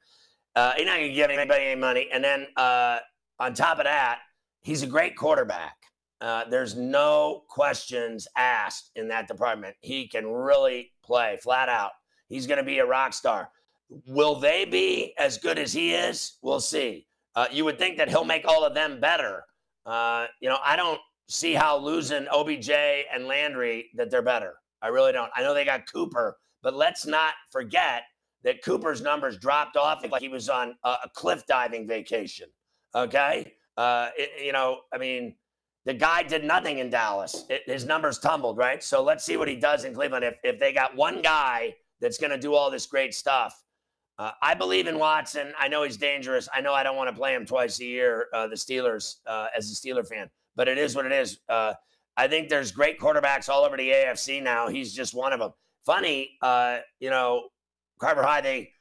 Uh, 0.56 0.74
he's 0.78 0.86
not 0.86 0.98
going 0.98 1.10
to 1.10 1.14
give 1.14 1.32
anybody 1.32 1.66
any 1.66 1.80
money. 1.80 2.10
And 2.12 2.24
then 2.24 2.48
uh, 2.56 3.00
on 3.40 3.54
top 3.54 3.80
of 3.80 3.86
that, 3.86 4.20
he's 4.62 4.84
a 4.84 4.88
great 4.88 5.16
quarterback. 5.16 5.76
Uh, 6.20 6.46
there's 6.50 6.76
no 6.76 7.44
questions 7.48 8.28
asked 8.36 8.92
in 8.96 9.08
that 9.08 9.28
department. 9.28 9.76
He 9.82 10.08
can 10.08 10.28
really 10.28 10.92
play 11.04 11.38
flat 11.42 11.70
out. 11.70 11.92
He's 12.28 12.48
going 12.48 12.58
to 12.58 12.64
be 12.64 12.80
a 12.80 12.86
rock 12.86 13.14
star. 13.14 13.50
Will 13.90 14.36
they 14.36 14.66
be 14.66 15.14
as 15.18 15.38
good 15.38 15.58
as 15.58 15.74
he 15.74 15.94
is? 15.94 16.38
We'll 16.42 16.60
see. 16.60 17.08
Uh, 17.36 17.48
you 17.52 17.66
would 17.66 17.78
think 17.78 17.98
that 17.98 18.10
he'll 18.10 18.26
make 18.26 18.48
all 18.48 18.66
of 18.66 18.74
them 18.74 19.00
better. 19.00 19.44
Uh, 19.86 20.26
you 20.42 20.50
know, 20.50 20.58
I 20.64 20.76
don't 20.76 21.00
see 21.30 21.54
how 21.54 21.78
losing 21.78 22.28
OBJ 22.32 22.70
and 22.70 23.28
Landry 23.28 23.90
that 23.96 24.10
they're 24.10 24.22
better. 24.22 24.56
I 24.82 24.88
really 24.88 25.12
don't. 25.12 25.32
I 25.36 25.42
know 25.42 25.54
they 25.54 25.66
got 25.66 25.92
Cooper, 25.92 26.38
but 26.64 26.74
let's 26.74 27.06
not 27.06 27.34
forget 27.52 28.04
that 28.44 28.64
Cooper's 28.64 29.02
numbers 29.02 29.38
dropped 29.38 29.76
off 29.76 30.04
like 30.10 30.22
he 30.22 30.30
was 30.30 30.50
on 30.50 30.76
a, 30.84 30.96
cliff 31.14 31.46
diving 31.48 31.88
vacation. 31.88 32.48
Okay. 32.96 33.54
Uh, 33.76 34.10
it, 34.18 34.44
you 34.44 34.52
know, 34.52 34.82
I 34.94 34.98
mean, 34.98 35.36
the 35.86 35.94
guy 35.94 36.24
did 36.24 36.44
nothing 36.44 36.80
in 36.80 36.90
Dallas. 36.90 37.46
It, 37.50 37.64
his 37.66 37.86
numbers 37.86 38.20
tumbled, 38.20 38.58
right? 38.58 38.84
So 38.84 39.04
let's 39.04 39.24
see 39.24 39.38
what 39.38 39.48
he 39.48 39.56
does 39.56 39.86
in 39.86 39.94
Cleveland. 39.94 40.26
If, 40.26 40.36
if 40.44 40.60
they 40.60 40.74
got 40.74 40.96
one 40.96 41.22
guy 41.22 41.76
that's 42.02 42.18
going 42.18 42.32
to 42.32 42.38
do 42.38 42.54
all 42.54 42.70
this 42.70 42.86
great 42.86 43.14
stuff, 43.14 43.64
uh, 44.20 44.32
I 44.42 44.54
believe 44.54 44.88
in 44.88 44.98
Watson. 44.98 45.54
I 45.60 45.68
know 45.68 45.84
he's 45.84 45.98
dangerous. 45.98 46.50
I 46.54 46.62
know 46.62 46.74
I 46.74 46.84
don't 46.84 46.96
want 46.96 47.10
to 47.10 47.16
play 47.16 47.36
him 47.36 47.46
twice 47.46 47.80
a 47.80 47.86
year, 47.86 48.28
uh, 48.34 48.48
the 48.48 48.56
Steelers, 48.56 49.18
uh, 49.28 49.48
as 49.56 49.72
a 49.72 49.76
Steeler 49.76 50.08
fan, 50.08 50.30
but 50.56 50.68
it 50.68 50.78
is 50.78 50.96
what 50.96 51.06
it 51.06 51.12
is. 51.12 51.40
Uh, 51.48 51.74
I 52.16 52.28
think 52.28 52.50
there's 52.50 52.72
great 52.72 53.00
quarterbacks 53.00 53.48
all 53.48 53.64
over 53.64 53.78
the 53.78 53.90
AFC 53.90 54.42
now. 54.42 54.68
He's 54.68 54.94
just 54.94 55.14
one 55.14 55.34
of 55.34 55.40
them. 55.40 55.52
Funny, 55.86 56.32
uh, 56.42 56.80
you 57.00 57.12
know, 57.12 57.50
Carver 58.00 58.24
High, 58.24 58.42
they 58.42 58.72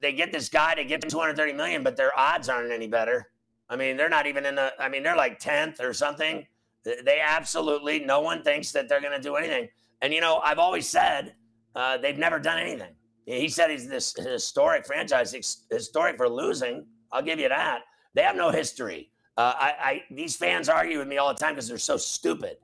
they 0.00 0.12
get 0.12 0.32
this 0.32 0.48
guy 0.48 0.74
to 0.74 0.84
get 0.84 1.08
230 1.08 1.52
million, 1.52 1.82
but 1.82 1.96
their 1.96 2.16
odds 2.18 2.48
aren't 2.48 2.72
any 2.72 2.88
better. 2.88 3.30
I 3.68 3.76
mean, 3.76 3.96
they're 3.96 4.08
not 4.08 4.26
even 4.26 4.44
in 4.44 4.56
the. 4.56 4.72
I 4.78 4.88
mean, 4.88 5.02
they're 5.02 5.16
like 5.16 5.40
10th 5.40 5.80
or 5.80 5.92
something. 5.94 6.46
They 6.84 7.20
absolutely 7.24 8.00
no 8.00 8.20
one 8.20 8.42
thinks 8.42 8.72
that 8.72 8.88
they're 8.88 9.00
going 9.00 9.16
to 9.16 9.22
do 9.22 9.36
anything. 9.36 9.68
And 10.02 10.12
you 10.12 10.20
know, 10.20 10.38
I've 10.38 10.58
always 10.58 10.88
said 10.88 11.34
uh, 11.74 11.98
they've 11.98 12.18
never 12.18 12.38
done 12.38 12.58
anything. 12.58 12.94
He 13.38 13.48
said 13.48 13.70
he's 13.70 13.88
this 13.88 14.14
historic 14.14 14.86
franchise, 14.86 15.32
historic 15.70 16.16
for 16.16 16.28
losing. 16.28 16.84
I'll 17.12 17.22
give 17.22 17.38
you 17.38 17.48
that. 17.48 17.80
They 18.14 18.22
have 18.22 18.36
no 18.36 18.50
history. 18.50 19.10
Uh, 19.36 19.54
I, 19.56 19.74
I 19.80 20.02
these 20.10 20.36
fans 20.36 20.68
argue 20.68 20.98
with 20.98 21.08
me 21.08 21.18
all 21.18 21.28
the 21.28 21.38
time 21.38 21.54
because 21.54 21.68
they're 21.68 21.78
so 21.78 21.96
stupid. 21.96 22.56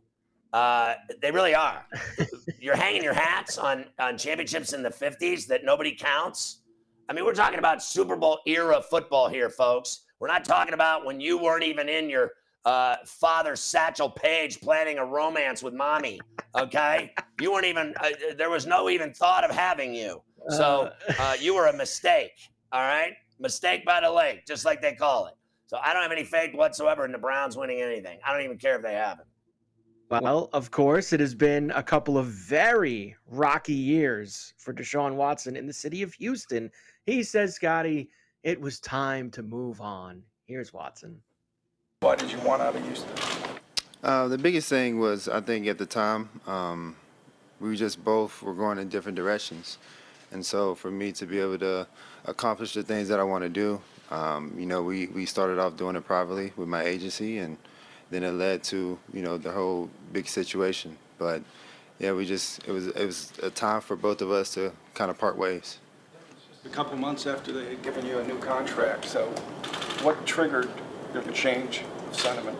Uh, 0.52 0.94
they 1.22 1.30
really 1.30 1.54
are. 1.54 1.86
You're 2.60 2.76
hanging 2.76 3.02
your 3.02 3.14
hats 3.14 3.58
on 3.58 3.84
on 3.98 4.18
championships 4.18 4.72
in 4.72 4.82
the 4.82 4.90
50s 4.90 5.46
that 5.46 5.64
nobody 5.64 5.94
counts. 5.94 6.62
I 7.08 7.12
mean, 7.12 7.24
we're 7.24 7.34
talking 7.34 7.60
about 7.60 7.82
Super 7.82 8.16
Bowl 8.16 8.40
era 8.46 8.82
football 8.82 9.28
here, 9.28 9.48
folks. 9.48 10.00
We're 10.18 10.28
not 10.28 10.44
talking 10.44 10.74
about 10.74 11.04
when 11.04 11.20
you 11.20 11.38
weren't 11.38 11.62
even 11.62 11.88
in 11.88 12.10
your 12.10 12.32
uh, 12.64 12.96
father 13.04 13.54
Satchel 13.54 14.10
Paige 14.10 14.60
planning 14.60 14.98
a 14.98 15.04
romance 15.04 15.62
with 15.62 15.72
mommy. 15.72 16.20
Okay, 16.56 17.12
you 17.40 17.52
weren't 17.52 17.66
even. 17.66 17.94
Uh, 18.00 18.10
there 18.36 18.50
was 18.50 18.66
no 18.66 18.90
even 18.90 19.12
thought 19.12 19.44
of 19.44 19.54
having 19.54 19.94
you. 19.94 20.22
So 20.50 20.90
uh. 21.08 21.12
uh, 21.18 21.34
you 21.40 21.54
were 21.54 21.66
a 21.66 21.76
mistake. 21.76 22.32
All 22.72 22.82
right, 22.82 23.12
mistake 23.38 23.84
by 23.84 24.00
the 24.00 24.10
lake, 24.10 24.46
just 24.46 24.64
like 24.64 24.82
they 24.82 24.94
call 24.94 25.26
it. 25.26 25.34
So 25.66 25.78
I 25.82 25.92
don't 25.92 26.02
have 26.02 26.12
any 26.12 26.24
faith 26.24 26.54
whatsoever 26.54 27.04
in 27.04 27.12
the 27.12 27.18
Browns 27.18 27.56
winning 27.56 27.80
anything. 27.80 28.18
I 28.24 28.32
don't 28.32 28.44
even 28.44 28.58
care 28.58 28.76
if 28.76 28.82
they 28.82 28.94
haven't. 28.94 29.28
Well, 30.08 30.48
of 30.52 30.70
course, 30.70 31.12
it 31.12 31.18
has 31.18 31.34
been 31.34 31.72
a 31.72 31.82
couple 31.82 32.16
of 32.16 32.26
very 32.26 33.16
rocky 33.26 33.74
years 33.74 34.54
for 34.56 34.72
Deshaun 34.72 35.14
Watson 35.16 35.56
in 35.56 35.66
the 35.66 35.72
city 35.72 36.02
of 36.02 36.14
Houston. 36.14 36.70
He 37.06 37.24
says, 37.24 37.56
Scotty, 37.56 38.10
it 38.44 38.60
was 38.60 38.78
time 38.78 39.30
to 39.32 39.42
move 39.42 39.80
on. 39.80 40.22
Here's 40.44 40.72
Watson. 40.72 41.20
What 42.00 42.20
did 42.20 42.30
you 42.30 42.38
want 42.40 42.62
out 42.62 42.76
of 42.76 42.84
Houston? 42.84 43.10
Uh, 44.04 44.28
the 44.28 44.38
biggest 44.38 44.68
thing 44.68 45.00
was, 45.00 45.26
I 45.26 45.40
think, 45.40 45.66
at 45.66 45.78
the 45.78 45.86
time, 45.86 46.28
um, 46.46 46.94
we 47.58 47.74
just 47.74 48.04
both 48.04 48.42
were 48.42 48.54
going 48.54 48.78
in 48.78 48.88
different 48.88 49.16
directions. 49.16 49.78
And 50.32 50.44
so 50.44 50.74
for 50.74 50.90
me 50.90 51.12
to 51.12 51.26
be 51.26 51.40
able 51.40 51.58
to 51.58 51.86
accomplish 52.24 52.74
the 52.74 52.82
things 52.82 53.08
that 53.08 53.20
I 53.20 53.22
want 53.22 53.44
to 53.44 53.48
do, 53.48 53.80
um, 54.10 54.54
you 54.58 54.66
know, 54.66 54.82
we, 54.82 55.06
we 55.06 55.26
started 55.26 55.58
off 55.58 55.76
doing 55.76 55.96
it 55.96 56.04
privately 56.04 56.52
with 56.56 56.68
my 56.68 56.82
agency 56.82 57.38
and– 57.38 57.56
then 58.10 58.22
it 58.22 58.32
led 58.32 58.62
to 58.64 58.98
you 59.12 59.22
know 59.22 59.38
the 59.38 59.50
whole 59.50 59.90
big 60.12 60.28
situation. 60.28 60.96
But 61.18 61.42
yeah, 61.98 62.12
we 62.12 62.26
just 62.26 62.66
it 62.66 62.72
was 62.72 62.88
it 62.88 63.04
was 63.04 63.32
a 63.42 63.50
time 63.50 63.80
for 63.80 63.96
both 63.96 64.22
of 64.22 64.30
us 64.30 64.54
to 64.54 64.72
kind 64.94 65.10
of 65.10 65.18
part 65.18 65.36
ways. 65.36 65.78
A 66.64 66.68
couple 66.68 66.96
months 66.96 67.26
after 67.26 67.52
they 67.52 67.66
had 67.66 67.82
given 67.82 68.04
you 68.06 68.18
a 68.18 68.26
new 68.26 68.38
contract, 68.38 69.04
so 69.04 69.26
what 70.02 70.26
triggered 70.26 70.68
the 71.12 71.32
change 71.32 71.82
of 72.08 72.18
sentiment? 72.18 72.58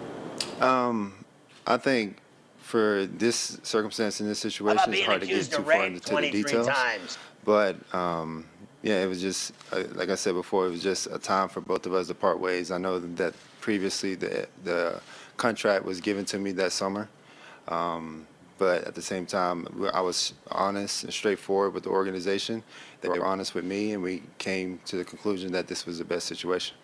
Um, 0.61 1.25
I 1.67 1.77
think 1.77 2.19
for 2.59 3.07
this 3.07 3.59
circumstance 3.65 4.21
in 4.21 4.29
this 4.29 4.39
situation, 4.39 4.93
it's 4.93 5.03
hard 5.03 5.23
to 5.23 5.27
get 5.27 5.51
too 5.51 5.63
far 5.63 5.87
into 5.87 6.15
the 6.15 6.31
details. 6.31 6.69
Times? 6.69 7.19
But 7.47 7.77
um, 7.95 8.45
yeah, 8.83 9.03
it 9.03 9.07
was 9.07 9.23
just 9.23 9.53
uh, 9.73 9.85
like 9.95 10.11
I 10.11 10.17
said 10.17 10.35
before, 10.35 10.67
it 10.67 10.71
was 10.71 10.83
just 10.83 11.07
a 11.07 11.19
time 11.19 11.49
for 11.49 11.63
both 11.63 11.87
of 11.87 11.95
us 11.95 12.09
to 12.09 12.15
part 12.15 12.39
ways. 12.39 12.71
I 12.71 12.77
know 12.77 12.99
that 12.99 13.35
previously 13.63 14.17
the 14.17 14.47
the 14.65 15.01
contract 15.39 15.85
was 15.85 16.01
given 16.03 16.27
to 16.27 16.39
me 16.39 16.53
that 16.53 16.73
summer. 16.73 17.09
Um, 17.69 18.27
but 18.59 18.85
at 18.85 18.95
the 18.95 19.03
same 19.03 19.27
time, 19.27 19.67
I 19.93 20.01
was 20.01 20.33
honest 20.51 21.05
and 21.05 21.13
straightforward 21.13 21.75
with 21.75 21.85
the 21.85 21.91
organization. 21.91 22.63
They 23.03 23.09
were 23.09 23.25
honest 23.25 23.55
with 23.55 23.65
me, 23.65 23.93
and 23.93 24.03
we 24.03 24.23
came 24.39 24.81
to 24.87 24.97
the 24.97 25.05
conclusion 25.05 25.53
that 25.53 25.69
this 25.69 25.85
was 25.85 25.99
the 25.99 26.05
best 26.05 26.27
situation. 26.27 26.75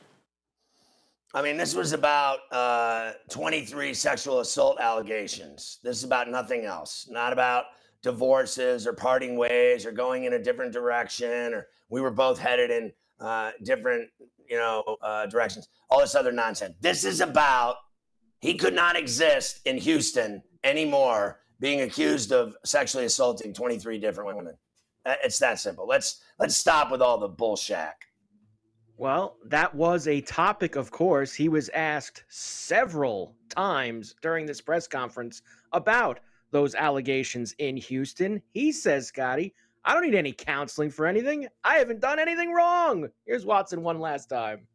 I 1.34 1.40
mean, 1.40 1.56
this 1.56 1.74
was 1.74 1.92
about 1.92 2.40
uh, 2.50 3.12
23 3.30 3.94
sexual 3.94 4.40
assault 4.40 4.78
allegations. 4.80 5.78
This 5.82 5.96
is 5.96 6.04
about 6.04 6.28
nothing 6.28 6.66
else. 6.66 7.08
Not 7.10 7.32
about 7.32 7.66
divorces 8.02 8.86
or 8.86 8.92
parting 8.92 9.36
ways 9.36 9.86
or 9.86 9.92
going 9.92 10.24
in 10.24 10.32
a 10.34 10.42
different 10.42 10.72
direction 10.72 11.54
or 11.54 11.68
we 11.88 12.00
were 12.00 12.10
both 12.10 12.38
headed 12.38 12.70
in 12.70 12.92
uh, 13.20 13.52
different, 13.62 14.08
you 14.48 14.56
know, 14.56 14.96
uh, 15.02 15.26
directions. 15.26 15.68
All 15.90 16.00
this 16.00 16.14
other 16.14 16.32
nonsense. 16.32 16.74
This 16.80 17.04
is 17.04 17.20
about 17.20 17.76
he 18.40 18.54
could 18.54 18.74
not 18.74 18.96
exist 18.96 19.60
in 19.64 19.78
Houston 19.78 20.42
anymore, 20.64 21.40
being 21.60 21.82
accused 21.82 22.32
of 22.32 22.56
sexually 22.64 23.04
assaulting 23.04 23.54
23 23.54 23.98
different 23.98 24.34
women. 24.34 24.56
Uh, 25.06 25.14
it's 25.22 25.38
that 25.38 25.60
simple. 25.60 25.86
Let's 25.86 26.22
let's 26.38 26.56
stop 26.56 26.90
with 26.90 27.02
all 27.02 27.18
the 27.18 27.28
bullshit. 27.28 27.88
Well, 28.96 29.36
that 29.46 29.74
was 29.74 30.06
a 30.06 30.20
topic, 30.20 30.76
of 30.76 30.90
course. 30.90 31.34
He 31.34 31.48
was 31.48 31.68
asked 31.70 32.24
several 32.28 33.34
times 33.48 34.14
during 34.22 34.46
this 34.46 34.60
press 34.60 34.86
conference 34.86 35.42
about 35.72 36.20
those 36.52 36.76
allegations 36.76 37.54
in 37.58 37.76
Houston. 37.76 38.40
He 38.54 38.70
says, 38.70 39.08
Scotty, 39.08 39.54
I 39.84 39.94
don't 39.94 40.04
need 40.04 40.14
any 40.14 40.32
counseling 40.32 40.90
for 40.90 41.06
anything. 41.06 41.48
I 41.64 41.78
haven't 41.78 42.00
done 42.00 42.20
anything 42.20 42.52
wrong. 42.52 43.08
Here's 43.26 43.44
Watson 43.44 43.82
one 43.82 43.98
last 43.98 44.28
time. 44.28 44.68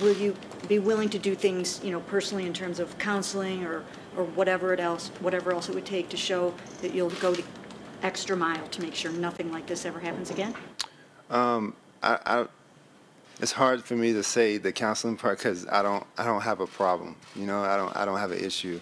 Will 0.00 0.14
you 0.16 0.36
be 0.68 0.78
willing 0.78 1.08
to 1.08 1.18
do 1.18 1.34
things, 1.34 1.80
you 1.82 1.90
know, 1.90 2.00
personally 2.00 2.46
in 2.46 2.52
terms 2.52 2.78
of 2.78 2.96
counseling 2.98 3.64
or, 3.64 3.84
or 4.16 4.24
whatever 4.24 4.72
it 4.72 4.80
else, 4.80 5.08
whatever 5.20 5.52
else 5.52 5.68
it 5.68 5.74
would 5.74 5.86
take 5.86 6.08
to 6.10 6.16
show 6.16 6.54
that 6.82 6.94
you'll 6.94 7.10
go 7.10 7.32
the 7.32 7.44
extra 8.02 8.36
mile 8.36 8.66
to 8.68 8.82
make 8.82 8.94
sure 8.94 9.10
nothing 9.12 9.50
like 9.50 9.66
this 9.66 9.86
ever 9.86 9.98
happens 9.98 10.30
again? 10.30 10.54
Um, 11.30 11.74
I, 12.02 12.18
I 12.26 12.46
it's 13.40 13.52
hard 13.52 13.82
for 13.82 13.96
me 13.96 14.12
to 14.12 14.22
say 14.22 14.58
the 14.58 14.70
counseling 14.70 15.16
part 15.16 15.38
because 15.38 15.66
I 15.66 15.82
don't 15.82 16.06
I 16.16 16.24
don't 16.24 16.42
have 16.42 16.60
a 16.60 16.66
problem. 16.66 17.16
You 17.34 17.46
know, 17.46 17.62
I 17.62 17.76
don't 17.76 17.96
I 17.96 18.04
don't 18.04 18.18
have 18.18 18.30
an 18.30 18.38
issue, 18.38 18.80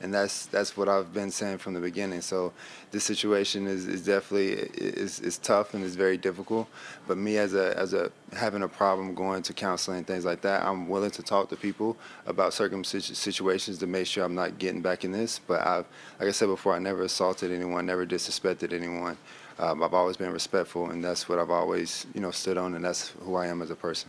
and 0.00 0.12
that's 0.14 0.46
that's 0.46 0.76
what 0.76 0.88
I've 0.88 1.12
been 1.12 1.30
saying 1.30 1.58
from 1.58 1.74
the 1.74 1.80
beginning. 1.80 2.20
So 2.22 2.52
this 2.90 3.04
situation 3.04 3.66
is, 3.66 3.86
is 3.86 4.04
definitely 4.04 4.52
is, 4.52 5.20
is 5.20 5.38
tough 5.38 5.74
and 5.74 5.84
is 5.84 5.96
very 5.96 6.16
difficult. 6.16 6.68
But 7.06 7.18
me 7.18 7.36
as 7.38 7.54
a 7.54 7.76
as 7.78 7.92
a 7.92 8.10
having 8.32 8.62
a 8.62 8.68
problem 8.68 9.14
going 9.14 9.42
to 9.42 9.52
counseling 9.52 9.98
and 9.98 10.06
things 10.06 10.24
like 10.24 10.40
that, 10.42 10.62
I'm 10.62 10.88
willing 10.88 11.10
to 11.12 11.22
talk 11.22 11.48
to 11.50 11.56
people 11.56 11.96
about 12.26 12.54
certain 12.54 12.82
situations 12.84 13.78
to 13.78 13.86
make 13.86 14.06
sure 14.06 14.24
I'm 14.24 14.34
not 14.34 14.58
getting 14.58 14.80
back 14.80 15.04
in 15.04 15.12
this. 15.12 15.38
But 15.38 15.66
I've 15.66 15.86
like 16.18 16.28
I 16.28 16.32
said 16.32 16.46
before, 16.46 16.74
I 16.74 16.78
never 16.78 17.02
assaulted 17.02 17.52
anyone, 17.52 17.86
never 17.86 18.06
disrespected 18.06 18.72
anyone. 18.72 19.16
Um, 19.58 19.82
I've 19.82 19.92
always 19.92 20.16
been 20.16 20.32
respectful, 20.32 20.88
and 20.88 21.04
that's 21.04 21.28
what 21.28 21.38
I've 21.38 21.50
always, 21.50 22.06
you 22.14 22.20
know, 22.22 22.30
stood 22.30 22.56
on, 22.56 22.74
and 22.74 22.82
that's 22.82 23.08
who 23.20 23.34
I 23.34 23.48
am 23.48 23.60
as 23.60 23.70
a 23.70 23.76
person. 23.76 24.08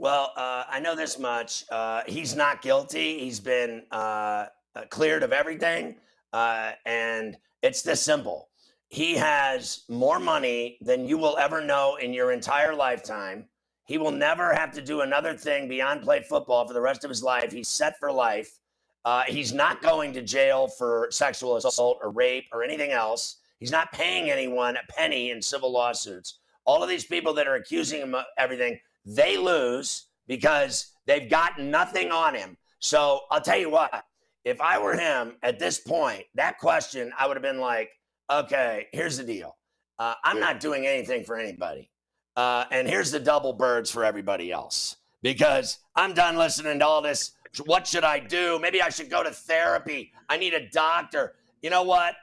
Well, 0.00 0.32
uh, 0.36 0.62
I 0.70 0.78
know 0.78 0.94
this 0.94 1.18
much. 1.18 1.64
Uh, 1.72 2.02
he's 2.06 2.36
not 2.36 2.62
guilty. 2.62 3.18
He's 3.18 3.40
been 3.40 3.82
uh, 3.90 4.46
cleared 4.90 5.24
of 5.24 5.32
everything, 5.32 5.96
uh, 6.32 6.70
and 6.86 7.36
it's 7.62 7.82
this 7.82 8.00
simple. 8.00 8.48
He 8.86 9.16
has 9.16 9.82
more 9.88 10.20
money 10.20 10.78
than 10.82 11.04
you 11.08 11.18
will 11.18 11.36
ever 11.36 11.64
know 11.64 11.96
in 11.96 12.12
your 12.12 12.30
entire 12.30 12.76
lifetime. 12.76 13.46
He 13.86 13.98
will 13.98 14.12
never 14.12 14.54
have 14.54 14.70
to 14.74 14.82
do 14.82 15.00
another 15.00 15.34
thing 15.34 15.66
beyond 15.68 16.02
play 16.02 16.22
football 16.22 16.64
for 16.64 16.74
the 16.74 16.80
rest 16.80 17.02
of 17.02 17.10
his 17.10 17.24
life. 17.24 17.50
He's 17.50 17.68
set 17.68 17.98
for 17.98 18.12
life. 18.12 18.60
Uh, 19.04 19.24
he's 19.26 19.52
not 19.52 19.82
going 19.82 20.12
to 20.12 20.22
jail 20.22 20.68
for 20.68 21.08
sexual 21.10 21.56
assault 21.56 21.98
or 22.00 22.10
rape 22.10 22.44
or 22.52 22.62
anything 22.62 22.92
else. 22.92 23.38
He's 23.58 23.72
not 23.72 23.90
paying 23.90 24.30
anyone 24.30 24.76
a 24.76 24.92
penny 24.92 25.32
in 25.32 25.42
civil 25.42 25.72
lawsuits. 25.72 26.38
All 26.66 26.84
of 26.84 26.88
these 26.88 27.04
people 27.04 27.34
that 27.34 27.48
are 27.48 27.56
accusing 27.56 28.00
him 28.00 28.14
of 28.14 28.24
everything, 28.38 28.78
they 29.16 29.36
lose 29.36 30.06
because 30.26 30.92
they've 31.06 31.28
got 31.28 31.58
nothing 31.58 32.10
on 32.10 32.34
him. 32.34 32.56
So 32.80 33.20
I'll 33.30 33.40
tell 33.40 33.58
you 33.58 33.70
what, 33.70 34.04
if 34.44 34.60
I 34.60 34.78
were 34.78 34.96
him 34.96 35.36
at 35.42 35.58
this 35.58 35.78
point, 35.78 36.24
that 36.34 36.58
question, 36.58 37.12
I 37.18 37.26
would 37.26 37.36
have 37.36 37.42
been 37.42 37.60
like, 37.60 37.90
okay, 38.30 38.86
here's 38.92 39.16
the 39.16 39.24
deal. 39.24 39.56
Uh, 39.98 40.14
I'm 40.22 40.38
not 40.38 40.60
doing 40.60 40.86
anything 40.86 41.24
for 41.24 41.36
anybody. 41.36 41.90
Uh, 42.36 42.64
and 42.70 42.86
here's 42.86 43.10
the 43.10 43.18
double 43.18 43.52
birds 43.52 43.90
for 43.90 44.04
everybody 44.04 44.52
else 44.52 44.96
because 45.22 45.78
I'm 45.96 46.14
done 46.14 46.36
listening 46.36 46.78
to 46.78 46.86
all 46.86 47.02
this. 47.02 47.32
What 47.64 47.86
should 47.86 48.04
I 48.04 48.20
do? 48.20 48.58
Maybe 48.60 48.80
I 48.80 48.90
should 48.90 49.10
go 49.10 49.24
to 49.24 49.30
therapy. 49.30 50.12
I 50.28 50.36
need 50.36 50.54
a 50.54 50.68
doctor. 50.68 51.34
You 51.62 51.70
know 51.70 51.82
what? 51.82 52.14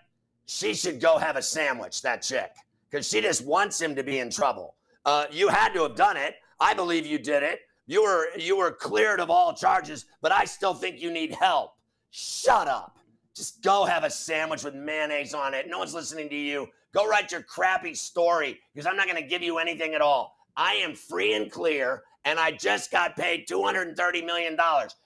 she 0.45 0.73
should 0.73 0.99
go 0.99 1.17
have 1.17 1.35
a 1.35 1.41
sandwich, 1.41 2.01
that 2.03 2.21
chick, 2.21 2.51
because 2.89 3.07
she 3.07 3.21
just 3.21 3.43
wants 3.45 3.81
him 3.81 3.95
to 3.95 4.03
be 4.03 4.19
in 4.19 4.29
trouble. 4.29 4.75
Uh, 5.03 5.25
you 5.31 5.47
had 5.47 5.73
to 5.73 5.83
have 5.83 5.95
done 5.95 6.17
it. 6.17 6.35
I 6.59 6.73
believe 6.73 7.05
you 7.05 7.19
did 7.19 7.43
it. 7.43 7.59
You 7.87 8.03
were 8.03 8.27
you 8.37 8.57
were 8.57 8.71
cleared 8.71 9.19
of 9.19 9.29
all 9.29 9.53
charges, 9.53 10.05
but 10.21 10.31
I 10.31 10.45
still 10.45 10.73
think 10.73 11.01
you 11.01 11.11
need 11.11 11.33
help. 11.33 11.73
Shut 12.11 12.67
up. 12.67 12.97
Just 13.35 13.61
go 13.61 13.85
have 13.85 14.03
a 14.03 14.09
sandwich 14.09 14.63
with 14.63 14.73
mayonnaise 14.73 15.33
on 15.33 15.53
it. 15.53 15.67
No 15.69 15.79
one's 15.79 15.93
listening 15.93 16.29
to 16.29 16.35
you. 16.35 16.67
Go 16.93 17.07
write 17.07 17.31
your 17.31 17.41
crappy 17.41 17.93
story 17.93 18.59
because 18.73 18.87
I'm 18.87 18.95
not 18.95 19.07
going 19.07 19.21
to 19.21 19.27
give 19.27 19.43
you 19.43 19.57
anything 19.57 19.93
at 19.93 20.01
all. 20.01 20.37
I 20.55 20.75
am 20.75 20.95
free 20.95 21.33
and 21.33 21.51
clear, 21.51 22.03
and 22.23 22.39
I 22.39 22.51
just 22.51 22.91
got 22.91 23.17
paid 23.17 23.45
$230 23.45 24.25
million. 24.25 24.57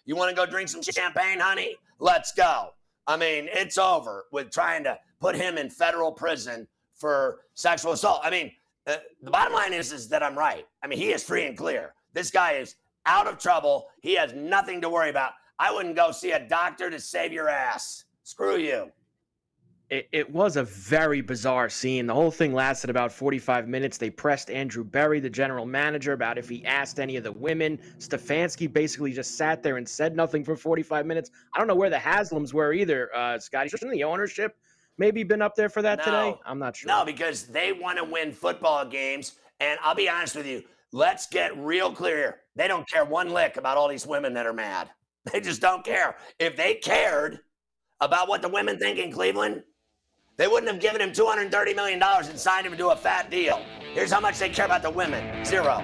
You 0.05 0.15
want 0.15 0.29
to 0.29 0.35
go 0.35 0.45
drink 0.45 0.69
some 0.69 0.83
champagne, 0.83 1.39
honey? 1.39 1.75
Let's 1.97 2.31
go. 2.31 2.69
I 3.07 3.17
mean, 3.17 3.49
it's 3.51 3.79
over 3.79 4.25
with 4.31 4.51
trying 4.51 4.83
to 4.83 4.99
put 5.19 5.35
him 5.35 5.57
in 5.57 5.71
federal 5.71 6.12
prison 6.12 6.67
for 6.93 7.39
sexual 7.55 7.93
assault. 7.93 8.21
I 8.23 8.29
mean, 8.29 8.51
uh, 8.87 8.97
the 9.21 9.31
bottom 9.31 9.53
line 9.53 9.73
is, 9.73 9.91
is 9.91 10.09
that 10.09 10.23
I'm 10.23 10.37
right. 10.37 10.65
I 10.83 10.87
mean, 10.87 10.99
he 10.99 11.11
is 11.11 11.23
free 11.23 11.45
and 11.45 11.57
clear. 11.57 11.93
This 12.13 12.31
guy 12.31 12.53
is 12.53 12.75
out 13.05 13.27
of 13.27 13.37
trouble. 13.37 13.87
He 14.01 14.15
has 14.15 14.33
nothing 14.33 14.81
to 14.81 14.89
worry 14.89 15.09
about. 15.09 15.33
I 15.59 15.71
wouldn't 15.73 15.95
go 15.95 16.11
see 16.11 16.31
a 16.31 16.47
doctor 16.47 16.89
to 16.89 16.99
save 16.99 17.33
your 17.33 17.49
ass. 17.49 18.05
Screw 18.23 18.57
you 18.57 18.91
it, 19.89 20.07
it 20.11 20.31
was 20.31 20.55
a 20.55 20.63
very 20.63 21.21
bizarre 21.21 21.67
scene. 21.67 22.05
The 22.05 22.13
whole 22.13 22.31
thing 22.31 22.53
lasted 22.53 22.89
about 22.89 23.11
45 23.11 23.67
minutes. 23.67 23.97
They 23.97 24.09
pressed 24.09 24.51
Andrew 24.51 24.83
Berry, 24.83 25.19
the 25.19 25.29
general 25.29 25.65
manager, 25.65 26.13
about 26.13 26.37
if 26.37 26.47
he 26.47 26.63
asked 26.65 26.99
any 26.99 27.15
of 27.15 27.23
the 27.23 27.31
women. 27.31 27.79
Stefanski 27.97 28.71
basically 28.71 29.13
just 29.13 29.35
sat 29.35 29.63
there 29.63 29.77
and 29.77 29.87
said 29.87 30.15
nothing 30.15 30.43
for 30.43 30.55
45 30.55 31.05
minutes. 31.05 31.31
I 31.53 31.57
don't 31.57 31.67
know 31.67 31.75
where 31.75 31.89
the 31.89 31.97
Haslams 31.97 32.53
were 32.53 32.73
either, 32.73 33.09
uh, 33.15 33.39
Scotty. 33.39 33.69
Shouldn't 33.69 33.91
the 33.91 34.03
ownership 34.03 34.57
maybe 34.99 35.23
been 35.23 35.41
up 35.41 35.55
there 35.55 35.69
for 35.69 35.81
that 35.81 35.99
no, 35.99 36.03
today? 36.03 36.39
I'm 36.45 36.59
not 36.59 36.75
sure. 36.75 36.88
No, 36.88 37.03
because 37.03 37.47
they 37.47 37.71
want 37.71 37.97
to 37.97 38.03
win 38.03 38.31
football 38.31 38.85
games. 38.85 39.33
And 39.59 39.79
I'll 39.81 39.95
be 39.95 40.07
honest 40.07 40.35
with 40.35 40.45
you, 40.45 40.63
let's 40.91 41.25
get 41.25 41.57
real 41.57 41.91
clear. 41.91 42.17
Here. 42.17 42.38
They 42.55 42.67
don't 42.67 42.88
care 42.88 43.05
one 43.05 43.29
lick 43.31 43.57
about 43.57 43.77
all 43.77 43.88
these 43.88 44.05
women 44.05 44.33
that 44.35 44.45
are 44.45 44.53
mad. 44.53 44.89
They 45.33 45.41
just 45.41 45.62
don't 45.62 45.83
care. 45.83 46.15
If 46.39 46.55
they 46.55 46.75
cared 46.75 47.41
about 47.99 48.29
what 48.29 48.41
the 48.41 48.47
women 48.47 48.79
think 48.79 48.97
in 48.97 49.12
Cleveland, 49.12 49.63
they 50.38 50.47
wouldn't 50.47 50.71
have 50.71 50.81
given 50.81 51.01
him 51.01 51.12
$230 51.12 51.75
million 51.75 52.01
and 52.01 52.39
signed 52.39 52.65
him 52.65 52.75
to 52.77 52.88
a 52.89 52.95
fat 52.95 53.29
deal. 53.29 53.62
Here's 53.93 54.12
how 54.12 54.21
much 54.21 54.39
they 54.39 54.49
care 54.49 54.65
about 54.65 54.81
the 54.81 54.89
women 54.89 55.43
zero. 55.43 55.83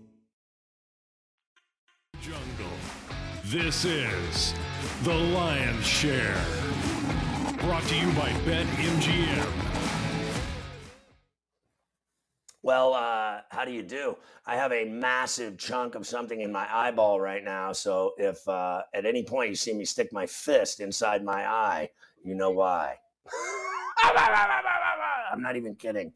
This 3.51 3.83
is 3.83 4.53
The 5.03 5.13
Lion's 5.13 5.85
Share. 5.85 6.41
Brought 7.59 7.83
to 7.83 7.97
you 7.97 8.07
by 8.13 8.29
BetMGM. 8.45 9.51
Well, 12.63 12.93
uh, 12.93 13.41
how 13.49 13.65
do 13.65 13.73
you 13.73 13.83
do? 13.83 14.15
I 14.45 14.55
have 14.55 14.71
a 14.71 14.85
massive 14.85 15.57
chunk 15.57 15.95
of 15.95 16.07
something 16.07 16.39
in 16.39 16.49
my 16.49 16.65
eyeball 16.73 17.19
right 17.19 17.43
now. 17.43 17.73
So 17.73 18.13
if 18.17 18.47
uh, 18.47 18.83
at 18.93 19.05
any 19.05 19.21
point 19.21 19.49
you 19.49 19.55
see 19.55 19.73
me 19.73 19.83
stick 19.83 20.13
my 20.13 20.25
fist 20.25 20.79
inside 20.79 21.21
my 21.21 21.45
eye, 21.45 21.89
you 22.23 22.35
know 22.35 22.51
why. 22.51 22.99
I'm 24.01 25.41
not 25.41 25.57
even 25.57 25.75
kidding. 25.75 26.13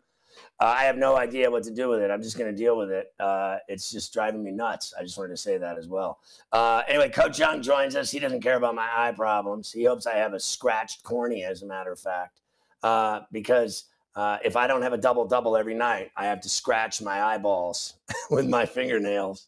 Uh, 0.60 0.74
I 0.78 0.84
have 0.84 0.98
no 0.98 1.18
idea 1.18 1.52
what 1.52 1.63
to 1.63 1.72
do 1.72 1.89
with 1.89 2.00
it. 2.00 2.10
I'm 2.10 2.22
just 2.22 2.38
going 2.38 2.50
to 2.50 2.58
deal 2.58 2.78
with 2.78 2.89
it. 2.89 3.13
Uh, 3.20 3.58
it's 3.68 3.91
just 3.91 4.13
driving 4.13 4.41
me 4.41 4.52
nuts. 4.52 4.94
I 4.98 5.04
just 5.04 5.18
wanted 5.18 5.32
to 5.32 5.38
say 5.38 5.58
that 5.58 5.78
as 5.78 5.89
well. 5.89 6.20
Uh, 6.52 6.82
anyway, 6.88 7.10
Coach 7.10 7.39
Young 7.39 7.62
joins 7.62 7.96
us. 7.96 8.10
He 8.10 8.20
doesn't 8.20 8.41
care 8.41 8.56
about 8.56 8.74
my 8.74 8.88
eye 8.89 9.12
problems. 9.12 9.72
He 9.72 9.84
hopes 9.84 10.08
I 10.08 10.15
have 10.15 10.34
a 10.34 10.39
scratched 10.39 11.04
cornea, 11.04 11.50
as 11.50 11.62
a 11.62 11.65
matter 11.65 11.91
of 11.91 12.00
fact, 12.00 12.39
uh, 12.84 13.22
because 13.34 13.86
uh, 14.15 14.38
if 14.46 14.56
I 14.56 14.65
don't 14.65 14.82
have 14.82 14.94
a 14.94 14.98
double 14.98 15.26
double 15.26 15.58
every 15.58 15.74
night, 15.74 16.12
I 16.15 16.26
have 16.26 16.39
to 16.41 16.50
scratch 16.50 17.02
my 17.02 17.22
eyeballs 17.22 17.96
with 18.30 18.48
my 18.48 18.65
fingernails. 18.65 19.48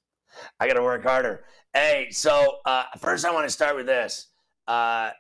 I 0.59 0.67
got 0.67 0.73
to 0.73 0.83
work 0.83 1.03
harder. 1.03 1.45
Hey, 1.73 2.07
so 2.11 2.57
uh, 2.65 2.83
first 2.97 3.23
I 3.23 3.31
want 3.31 3.45
to 3.45 3.51
start 3.51 3.77
with 3.77 3.85
this. 3.85 4.27
How 4.67 5.13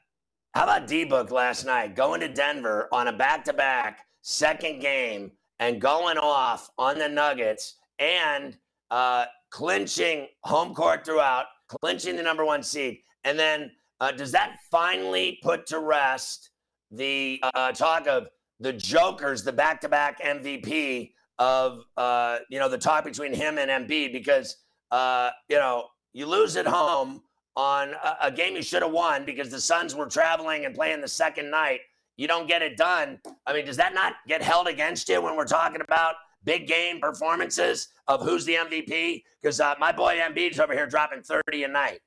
about 0.63 0.87
D 0.87 1.05
Book 1.05 1.31
last 1.31 1.65
night 1.65 1.95
going 1.95 2.19
to 2.21 2.27
Denver 2.27 2.89
on 2.91 3.07
a 3.07 3.13
back 3.13 3.45
to 3.45 3.53
back 3.53 4.07
second 4.21 4.79
game 4.79 5.31
and 5.59 5.81
going 5.81 6.17
off 6.17 6.69
on 6.77 6.97
the 6.99 7.09
Nuggets 7.09 7.75
and 7.99 8.57
uh, 8.91 9.25
clinching 9.49 10.27
home 10.43 10.73
court 10.73 11.05
throughout, 11.05 11.45
clinching 11.67 12.15
the 12.15 12.23
number 12.23 12.45
one 12.45 12.63
seed. 12.63 12.99
And 13.23 13.37
then 13.37 13.71
uh, 13.99 14.11
does 14.11 14.31
that 14.31 14.57
finally 14.71 15.39
put 15.41 15.65
to 15.67 15.79
rest 15.79 16.51
the 16.91 17.41
uh, 17.53 17.71
talk 17.71 18.07
of 18.07 18.27
the 18.59 18.73
Joker's 18.73 19.43
the 19.43 19.51
back 19.51 19.81
to 19.81 19.89
back 19.89 20.21
MVP 20.21 21.11
of, 21.39 21.83
uh, 21.97 22.39
you 22.49 22.59
know, 22.59 22.69
the 22.69 22.77
talk 22.77 23.03
between 23.03 23.33
him 23.33 23.57
and 23.57 23.69
Embiid? 23.69 24.13
Because, 24.13 24.57
uh, 24.91 25.31
you 25.49 25.57
know, 25.57 25.87
you 26.13 26.25
lose 26.25 26.55
at 26.55 26.65
home 26.65 27.21
on 27.55 27.89
a, 28.03 28.27
a 28.27 28.31
game 28.31 28.55
you 28.55 28.61
should 28.61 28.83
have 28.83 28.91
won 28.91 29.25
because 29.25 29.49
the 29.49 29.59
Suns 29.59 29.95
were 29.95 30.07
traveling 30.07 30.65
and 30.65 30.75
playing 30.75 31.01
the 31.01 31.07
second 31.07 31.49
night 31.49 31.81
you 32.17 32.27
don't 32.27 32.47
get 32.47 32.61
it 32.61 32.75
done. 32.75 33.19
I 33.45 33.53
mean, 33.53 33.65
does 33.65 33.77
that 33.77 33.93
not 33.93 34.15
get 34.27 34.41
held 34.41 34.67
against 34.67 35.07
you 35.07 35.21
when 35.21 35.35
we're 35.35 35.45
talking 35.45 35.81
about 35.81 36.15
big 36.43 36.67
game 36.67 36.99
performances 36.99 37.89
of 38.07 38.21
who's 38.21 38.43
the 38.45 38.55
MVP? 38.55 39.23
Because 39.41 39.59
uh, 39.59 39.75
my 39.79 39.91
boy 39.91 40.17
Embiid's 40.17 40.59
over 40.59 40.73
here 40.73 40.87
dropping 40.87 41.21
30 41.21 41.63
a 41.63 41.67
night. 41.67 41.99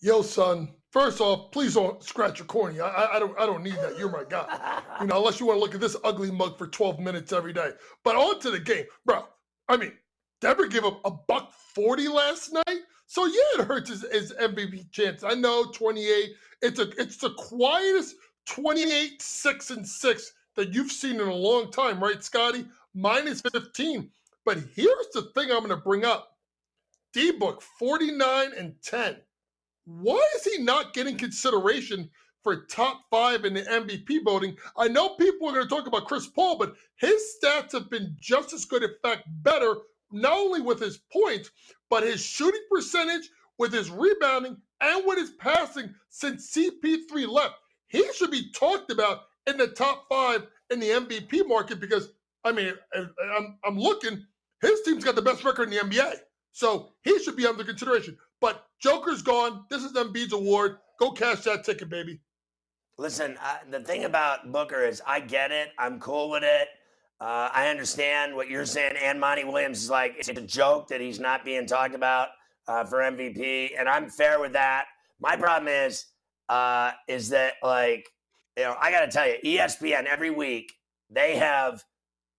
Yo, 0.00 0.22
son. 0.22 0.68
First 0.90 1.20
off, 1.20 1.50
please 1.52 1.74
don't 1.74 2.02
scratch 2.02 2.38
your 2.38 2.46
corny. 2.46 2.80
I, 2.80 3.16
I 3.16 3.18
don't. 3.18 3.38
I 3.38 3.44
don't 3.44 3.62
need 3.62 3.74
that. 3.74 3.98
You're 3.98 4.10
my 4.10 4.24
guy. 4.26 4.80
You 5.02 5.06
know, 5.06 5.18
unless 5.18 5.38
you 5.38 5.44
want 5.44 5.58
to 5.58 5.60
look 5.60 5.74
at 5.74 5.82
this 5.82 5.96
ugly 6.02 6.30
mug 6.30 6.56
for 6.56 6.66
12 6.66 6.98
minutes 6.98 7.30
every 7.30 7.52
day. 7.52 7.72
But 8.04 8.16
on 8.16 8.40
to 8.40 8.50
the 8.50 8.58
game, 8.58 8.86
bro. 9.04 9.24
I 9.68 9.76
mean, 9.76 9.92
Denver 10.40 10.66
gave 10.66 10.84
up 10.84 11.02
a 11.04 11.10
buck 11.10 11.52
40 11.74 12.08
last 12.08 12.54
night. 12.54 12.78
So 13.06 13.26
yeah, 13.26 13.60
it 13.60 13.66
hurts 13.66 13.90
his, 13.90 14.06
his 14.10 14.32
MVP 14.40 14.90
chance. 14.90 15.24
I 15.24 15.34
know 15.34 15.70
28. 15.72 16.30
It's 16.62 16.78
a. 16.78 16.88
It's 16.98 17.18
the 17.18 17.34
quietest 17.34 18.14
28, 18.48 19.20
6, 19.20 19.70
and 19.70 19.86
6 19.86 20.32
that 20.56 20.72
you've 20.72 20.90
seen 20.90 21.20
in 21.20 21.28
a 21.28 21.34
long 21.34 21.70
time, 21.70 22.02
right, 22.02 22.24
Scotty? 22.24 22.66
Minus 22.94 23.42
15. 23.42 24.10
But 24.44 24.58
here's 24.74 25.08
the 25.12 25.30
thing 25.34 25.50
I'm 25.50 25.58
going 25.58 25.68
to 25.68 25.76
bring 25.76 26.06
up 26.06 26.30
D 27.12 27.30
Book 27.30 27.60
49 27.78 28.52
and 28.56 28.74
10. 28.82 29.16
Why 29.84 30.26
is 30.36 30.44
he 30.44 30.62
not 30.62 30.94
getting 30.94 31.16
consideration 31.18 32.08
for 32.42 32.64
top 32.64 33.02
five 33.10 33.44
in 33.44 33.52
the 33.52 33.62
MVP 33.62 34.24
voting? 34.24 34.56
I 34.78 34.88
know 34.88 35.10
people 35.10 35.48
are 35.48 35.52
going 35.52 35.68
to 35.68 35.74
talk 35.74 35.86
about 35.86 36.06
Chris 36.06 36.26
Paul, 36.26 36.56
but 36.56 36.74
his 36.96 37.22
stats 37.36 37.72
have 37.72 37.90
been 37.90 38.16
just 38.18 38.54
as 38.54 38.64
good, 38.64 38.82
in 38.82 38.94
fact, 39.02 39.24
better, 39.42 39.76
not 40.10 40.32
only 40.32 40.62
with 40.62 40.80
his 40.80 41.00
points, 41.12 41.50
but 41.90 42.02
his 42.02 42.24
shooting 42.24 42.64
percentage, 42.70 43.28
with 43.58 43.72
his 43.74 43.90
rebounding, 43.90 44.56
and 44.80 45.06
with 45.06 45.18
his 45.18 45.32
passing 45.32 45.94
since 46.08 46.50
CP3 46.56 47.28
left 47.28 47.56
he 47.88 48.06
should 48.14 48.30
be 48.30 48.50
talked 48.52 48.90
about 48.90 49.22
in 49.46 49.56
the 49.56 49.68
top 49.68 50.06
five 50.08 50.46
in 50.70 50.80
the 50.80 50.88
MVP 50.88 51.46
market 51.48 51.80
because 51.80 52.10
I 52.44 52.52
mean, 52.52 52.72
I'm, 52.94 53.58
I'm 53.64 53.78
looking, 53.78 54.24
his 54.62 54.80
team's 54.82 55.04
got 55.04 55.14
the 55.14 55.22
best 55.22 55.44
record 55.44 55.72
in 55.72 55.88
the 55.90 55.96
NBA. 55.96 56.14
So 56.52 56.90
he 57.02 57.22
should 57.22 57.36
be 57.36 57.46
under 57.46 57.64
consideration. 57.64 58.16
But 58.40 58.66
Joker's 58.80 59.22
gone. 59.22 59.64
This 59.70 59.82
is 59.82 59.92
Embiid's 59.92 60.32
award. 60.32 60.78
Go 60.98 61.10
cash 61.10 61.42
that 61.42 61.64
ticket, 61.64 61.88
baby. 61.88 62.20
Listen, 62.96 63.36
uh, 63.42 63.58
the 63.70 63.80
thing 63.80 64.04
about 64.04 64.50
Booker 64.50 64.82
is 64.84 65.02
I 65.06 65.20
get 65.20 65.52
it. 65.52 65.68
I'm 65.78 66.00
cool 66.00 66.30
with 66.30 66.42
it. 66.42 66.68
Uh, 67.20 67.48
I 67.52 67.68
understand 67.68 68.34
what 68.34 68.48
you're 68.48 68.66
saying. 68.66 68.94
And 69.02 69.20
Monty 69.20 69.44
Williams 69.44 69.82
is 69.82 69.90
like, 69.90 70.14
it's 70.18 70.28
a 70.28 70.40
joke 70.40 70.88
that 70.88 71.00
he's 71.00 71.20
not 71.20 71.44
being 71.44 71.66
talked 71.66 71.94
about 71.94 72.28
uh, 72.66 72.84
for 72.84 72.98
MVP. 72.98 73.70
And 73.78 73.88
I'm 73.88 74.08
fair 74.08 74.40
with 74.40 74.52
that. 74.52 74.86
My 75.20 75.36
problem 75.36 75.68
is 75.68 76.06
uh, 76.48 76.92
is 77.06 77.28
that 77.30 77.54
like 77.62 78.08
you 78.56 78.64
know 78.64 78.76
I 78.80 78.90
got 78.90 79.00
to 79.00 79.10
tell 79.10 79.26
you, 79.26 79.36
ESPN 79.44 80.06
every 80.06 80.30
week 80.30 80.72
they 81.10 81.36
have 81.36 81.84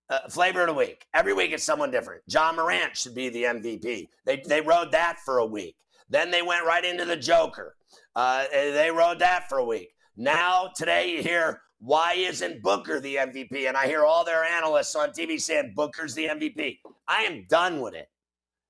uh, 0.09 0.19
flavor 0.29 0.61
of 0.61 0.67
the 0.67 0.73
week. 0.73 1.05
Every 1.13 1.33
week 1.33 1.51
it's 1.51 1.63
someone 1.63 1.91
different. 1.91 2.23
Ja 2.27 2.51
Morant 2.51 2.95
should 2.95 3.15
be 3.15 3.29
the 3.29 3.43
MVP. 3.43 4.09
They 4.25 4.43
they 4.47 4.61
rode 4.61 4.91
that 4.91 5.19
for 5.23 5.39
a 5.39 5.45
week. 5.45 5.75
Then 6.09 6.31
they 6.31 6.41
went 6.41 6.65
right 6.65 6.83
into 6.83 7.05
the 7.05 7.17
Joker. 7.17 7.75
Uh, 8.15 8.45
they 8.51 8.91
rode 8.91 9.19
that 9.19 9.47
for 9.47 9.59
a 9.59 9.65
week. 9.65 9.93
Now 10.17 10.71
today 10.75 11.11
you 11.11 11.21
hear 11.21 11.61
why 11.79 12.13
isn't 12.13 12.61
Booker 12.61 12.99
the 12.99 13.15
MVP? 13.15 13.67
And 13.67 13.77
I 13.77 13.87
hear 13.87 14.03
all 14.03 14.25
their 14.25 14.43
analysts 14.43 14.95
on 14.95 15.11
TV 15.11 15.39
saying 15.39 15.73
Booker's 15.75 16.13
the 16.13 16.25
MVP. 16.25 16.79
I 17.07 17.21
am 17.23 17.45
done 17.47 17.79
with 17.79 17.93
it. 17.93 18.09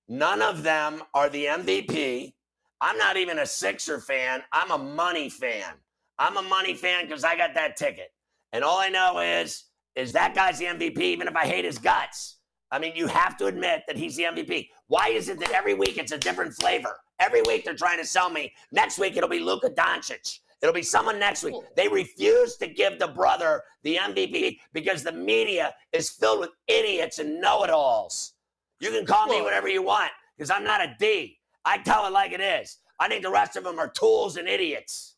None 0.08 0.41
of 0.41 0.63
them 0.63 1.02
are 1.13 1.30
the 1.30 1.45
MVP. 1.45 2.34
I'm 2.81 2.97
not 2.97 3.17
even 3.17 3.39
a 3.39 3.45
Sixer 3.45 3.99
fan. 3.99 4.41
I'm 4.51 4.71
a 4.71 4.77
money 4.77 5.29
fan. 5.29 5.73
I'm 6.17 6.37
a 6.37 6.41
money 6.41 6.73
fan 6.73 7.05
because 7.05 7.23
I 7.23 7.35
got 7.35 7.53
that 7.55 7.77
ticket. 7.77 8.11
And 8.51 8.63
all 8.63 8.79
I 8.79 8.89
know 8.89 9.19
is, 9.19 9.65
is 9.95 10.11
that 10.13 10.35
guy's 10.35 10.59
the 10.59 10.65
MVP, 10.65 10.99
even 10.99 11.27
if 11.27 11.35
I 11.35 11.45
hate 11.45 11.65
his 11.65 11.77
guts. 11.77 12.37
I 12.71 12.79
mean, 12.79 12.93
you 12.95 13.07
have 13.07 13.35
to 13.37 13.47
admit 13.47 13.83
that 13.87 13.97
he's 13.97 14.15
the 14.15 14.23
MVP. 14.23 14.69
Why 14.87 15.09
is 15.09 15.27
it 15.29 15.39
that 15.39 15.51
every 15.51 15.73
week 15.73 15.97
it's 15.97 16.11
a 16.11 16.17
different 16.17 16.53
flavor? 16.53 16.97
Every 17.19 17.41
week 17.41 17.65
they're 17.65 17.75
trying 17.75 17.99
to 17.99 18.05
sell 18.05 18.29
me. 18.29 18.53
Next 18.71 18.99
week 18.99 19.17
it'll 19.17 19.29
be 19.29 19.39
Luka 19.39 19.69
Doncic. 19.69 20.39
It'll 20.61 20.73
be 20.73 20.83
someone 20.83 21.19
next 21.19 21.43
week. 21.43 21.55
They 21.75 21.87
refuse 21.87 22.57
to 22.57 22.67
give 22.67 22.99
the 22.99 23.07
brother 23.07 23.63
the 23.83 23.95
MVP 23.95 24.59
because 24.73 25.03
the 25.03 25.11
media 25.11 25.73
is 25.93 26.09
filled 26.09 26.41
with 26.41 26.49
idiots 26.67 27.19
and 27.19 27.39
know-it-alls. 27.39 28.33
You 28.79 28.91
can 28.91 29.05
call 29.05 29.27
me 29.27 29.41
whatever 29.41 29.67
you 29.67 29.81
want 29.81 30.11
because 30.37 30.51
I'm 30.51 30.63
not 30.63 30.81
a 30.81 30.95
D. 30.99 31.38
I 31.69 31.77
tell 31.77 32.08
it 32.08 32.12
like 32.12 32.32
it 32.32 32.41
is. 32.41 32.77
I 32.99 33.08
think 33.08 33.21
the 33.21 33.29
rest 33.29 33.55
of 33.55 33.63
them 33.63 33.77
are 33.77 33.89
tools 33.89 34.38
and 34.38 34.47
idiots. 34.47 35.17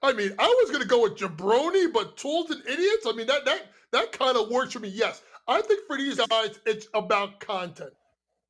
I 0.00 0.12
mean, 0.12 0.32
I 0.38 0.46
was 0.46 0.70
going 0.70 0.80
to 0.80 0.88
go 0.88 1.02
with 1.02 1.16
jabroni, 1.16 1.92
but 1.92 2.16
tools 2.16 2.52
and 2.52 2.62
idiots. 2.68 3.04
I 3.04 3.12
mean, 3.12 3.26
that 3.26 3.44
that 3.46 3.62
that 3.90 4.12
kind 4.12 4.36
of 4.36 4.48
works 4.48 4.74
for 4.74 4.78
me. 4.78 4.88
Yes, 4.88 5.22
I 5.48 5.60
think 5.60 5.80
for 5.88 5.98
these 5.98 6.20
guys, 6.24 6.60
it's 6.66 6.86
about 6.94 7.40
content. 7.40 7.90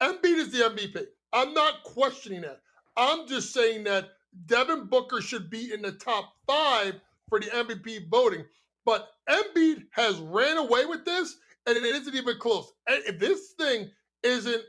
Embiid 0.02 0.36
is 0.36 0.52
the 0.52 0.58
MVP. 0.58 1.06
I'm 1.32 1.54
not 1.54 1.84
questioning 1.84 2.42
that. 2.42 2.60
I'm 2.98 3.26
just 3.26 3.54
saying 3.54 3.84
that 3.84 4.10
Devin 4.44 4.84
Booker 4.84 5.22
should 5.22 5.48
be 5.48 5.72
in 5.72 5.80
the 5.80 5.92
top 5.92 6.34
five 6.46 7.00
for 7.30 7.40
the 7.40 7.46
MVP 7.46 8.10
voting. 8.10 8.44
But 8.84 9.08
Embiid 9.28 9.86
has 9.92 10.18
ran 10.18 10.58
away 10.58 10.84
with 10.84 11.06
this, 11.06 11.34
and 11.66 11.78
it 11.78 11.82
isn't 11.82 12.14
even 12.14 12.38
close. 12.38 12.70
If 12.86 13.18
this 13.18 13.54
thing 13.58 13.90
isn't 14.22 14.62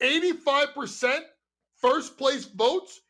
85% 0.00 1.22
first 1.86 2.18
place 2.18 2.44
votes 2.44 3.00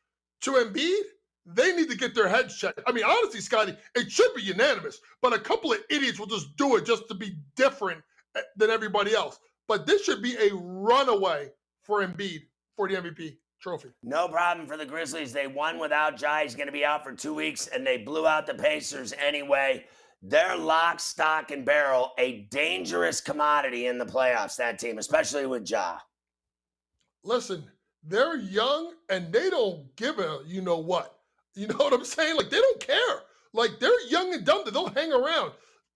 to 0.43 0.53
Embiid, 0.53 1.03
they 1.47 1.75
need 1.75 1.89
to 1.89 1.97
get 1.97 2.15
their 2.15 2.29
heads 2.29 2.59
checked. 2.59 2.81
I 2.87 2.93
mean, 2.93 3.05
honestly, 3.05 3.41
Scotty, 3.41 3.77
it 3.95 4.11
should 4.11 4.35
be 4.35 4.43
unanimous, 4.43 5.01
but 5.23 5.33
a 5.33 5.39
couple 5.39 5.73
of 5.73 5.79
idiots 5.91 6.19
will 6.19 6.27
just 6.27 6.57
do 6.57 6.77
it 6.77 6.85
just 6.85 7.09
to 7.09 7.15
be 7.15 7.37
different 7.55 8.03
eh, 8.37 8.41
than 8.57 8.71
everybody 8.71 9.15
else. 9.15 9.39
But 9.69 9.87
this 9.87 10.05
should 10.05 10.23
be 10.23 10.37
a 10.37 10.55
runaway 10.55 11.51
for 11.83 12.07
Embiid 12.07 12.43
for 12.77 12.89
the 12.89 12.97
MVP 12.97 13.37
trophy. 13.61 13.89
No 14.03 14.29
problem 14.29 14.67
for 14.67 14.77
the 14.77 14.85
Grizzlies. 14.85 15.33
They 15.33 15.47
won 15.47 15.79
without 15.79 16.21
Ja. 16.21 16.41
He's 16.41 16.55
going 16.55 16.67
to 16.67 16.73
be 16.73 16.85
out 16.85 17.05
for 17.05 17.13
two 17.13 17.35
weeks, 17.35 17.69
and 17.69 17.87
they 17.87 17.99
blew 17.99 18.27
out 18.27 18.47
the 18.47 18.55
Pacers 18.55 19.13
anyway. 19.13 19.85
They're 20.23 20.57
lock, 20.57 20.99
stock, 21.01 21.51
and 21.51 21.65
barrel, 21.65 22.13
a 22.19 22.43
dangerous 22.51 23.21
commodity 23.21 23.87
in 23.87 23.99
the 23.99 24.07
playoffs, 24.07 24.57
that 24.57 24.79
team, 24.79 24.99
especially 24.99 25.47
with 25.47 25.69
Ja. 25.69 25.99
Listen, 27.23 27.65
they're 28.07 28.37
young 28.37 28.93
and 29.09 29.33
they 29.33 29.51
don't 29.51 29.95
give 29.97 30.19
a 30.19 30.41
you 30.47 30.63
know 30.63 30.79
what. 30.79 31.19
You 31.55 31.67
know 31.69 31.75
what 31.79 31.93
I'm 31.93 32.05
saying? 32.05 32.37
Like 32.37 32.51
they 32.51 32.61
don't 32.61 32.81
care. 32.81 33.23
Like 33.53 33.79
they're 33.81 34.07
young 34.09 34.35
and 34.35 34.45
dumb. 34.45 34.65
They'll 34.71 34.89
hang 34.89 35.13
around. 35.13 35.53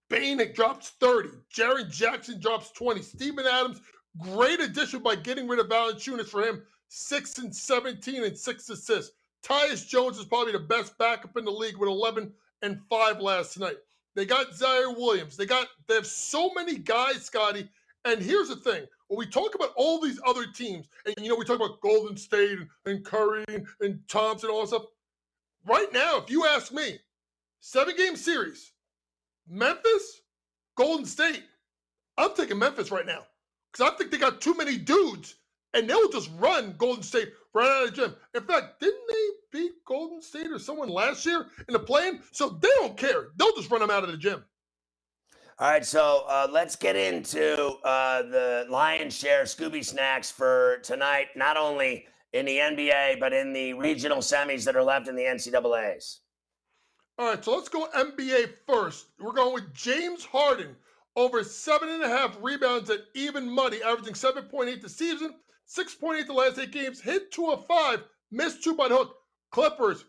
Bane 0.08 0.52
drops 0.54 0.90
30. 1.00 1.28
Jaren 1.54 1.90
Jackson 1.90 2.40
drops 2.40 2.72
20. 2.72 3.00
Steven 3.00 3.46
Adams, 3.46 3.80
great 4.18 4.60
addition 4.60 5.02
by 5.02 5.14
getting 5.14 5.46
rid 5.46 5.60
of 5.60 5.68
Valanciunas 5.68 6.26
for 6.26 6.42
him. 6.42 6.62
Six 6.88 7.38
and 7.38 7.54
17 7.54 8.24
and 8.24 8.36
six 8.36 8.68
assists. 8.68 9.12
Tyus 9.44 9.86
Jones 9.86 10.18
is 10.18 10.24
probably 10.24 10.52
the 10.52 10.58
best 10.58 10.98
backup 10.98 11.36
in 11.36 11.44
the 11.44 11.50
league 11.50 11.76
with 11.76 11.88
11 11.88 12.32
and 12.62 12.80
five 12.90 13.20
last 13.20 13.58
night. 13.58 13.76
They 14.16 14.26
got 14.26 14.50
Ziaire 14.50 14.96
Williams. 14.96 15.36
They 15.36 15.46
got 15.46 15.68
they 15.86 15.94
have 15.94 16.06
so 16.06 16.50
many 16.54 16.76
guys, 16.76 17.24
Scotty. 17.24 17.68
And 18.04 18.22
here's 18.22 18.48
the 18.48 18.56
thing: 18.56 18.86
when 19.08 19.18
we 19.18 19.26
talk 19.26 19.54
about 19.54 19.72
all 19.76 20.00
these 20.00 20.20
other 20.26 20.46
teams, 20.46 20.88
and 21.04 21.14
you 21.18 21.28
know, 21.28 21.36
we 21.36 21.44
talk 21.44 21.56
about 21.56 21.80
Golden 21.80 22.16
State 22.16 22.58
and, 22.86 23.04
Curry 23.04 23.44
and, 23.48 23.66
and 23.80 24.00
Thompson, 24.08 24.50
all 24.50 24.62
that 24.62 24.68
stuff. 24.68 24.84
Right 25.66 25.92
now, 25.92 26.18
if 26.18 26.30
you 26.30 26.46
ask 26.46 26.72
me, 26.72 26.98
seven 27.60 27.96
game 27.96 28.16
series, 28.16 28.72
Memphis, 29.48 30.22
Golden 30.76 31.04
State. 31.04 31.42
I'm 32.16 32.34
taking 32.34 32.58
Memphis 32.58 32.90
right 32.90 33.06
now 33.06 33.22
because 33.72 33.90
I 33.90 33.96
think 33.96 34.10
they 34.10 34.18
got 34.18 34.40
too 34.40 34.54
many 34.56 34.76
dudes 34.76 35.36
and 35.74 35.88
they'll 35.88 36.10
just 36.10 36.30
run 36.38 36.74
Golden 36.78 37.02
State 37.02 37.32
right 37.54 37.68
out 37.68 37.84
of 37.84 37.90
the 37.90 37.96
gym. 37.96 38.16
In 38.34 38.42
fact, 38.42 38.80
didn't 38.80 39.00
they 39.08 39.58
beat 39.58 39.72
Golden 39.86 40.20
State 40.22 40.50
or 40.50 40.58
someone 40.58 40.88
last 40.88 41.24
year 41.24 41.46
in 41.68 41.72
the 41.72 41.78
play-in? 41.78 42.20
So 42.32 42.50
they 42.60 42.68
don't 42.76 42.96
care. 42.96 43.28
They'll 43.36 43.54
just 43.54 43.70
run 43.70 43.80
them 43.80 43.90
out 43.90 44.04
of 44.04 44.10
the 44.10 44.16
gym. 44.16 44.44
All 45.60 45.68
right, 45.68 45.84
so 45.84 46.24
uh, 46.26 46.48
let's 46.50 46.74
get 46.74 46.96
into 46.96 47.74
uh, 47.84 48.22
the 48.22 48.64
lion's 48.70 49.14
share 49.14 49.42
Scooby 49.42 49.84
snacks 49.84 50.30
for 50.30 50.78
tonight. 50.82 51.26
Not 51.36 51.58
only 51.58 52.06
in 52.32 52.46
the 52.46 52.56
NBA, 52.56 53.20
but 53.20 53.34
in 53.34 53.52
the 53.52 53.74
regional 53.74 54.20
semis 54.20 54.64
that 54.64 54.74
are 54.74 54.82
left 54.82 55.06
in 55.06 55.16
the 55.16 55.24
NCAA's. 55.24 56.20
All 57.18 57.28
right, 57.28 57.44
so 57.44 57.54
let's 57.54 57.68
go 57.68 57.86
NBA 57.94 58.54
first. 58.66 59.08
We're 59.20 59.34
going 59.34 59.52
with 59.52 59.74
James 59.74 60.24
Harden 60.24 60.74
over 61.14 61.44
seven 61.44 61.90
and 61.90 62.04
a 62.04 62.08
half 62.08 62.38
rebounds 62.40 62.88
at 62.88 63.00
even 63.14 63.46
money, 63.46 63.82
averaging 63.82 64.14
7.8 64.14 64.80
this 64.80 64.96
season, 64.96 65.34
6.8 65.68 66.26
the 66.26 66.32
last 66.32 66.58
eight 66.58 66.70
games, 66.70 67.02
hit 67.02 67.30
two 67.32 67.50
of 67.50 67.66
five, 67.66 68.02
missed 68.30 68.64
two 68.64 68.74
by 68.74 68.88
hook. 68.88 69.14
Clippers, 69.50 70.06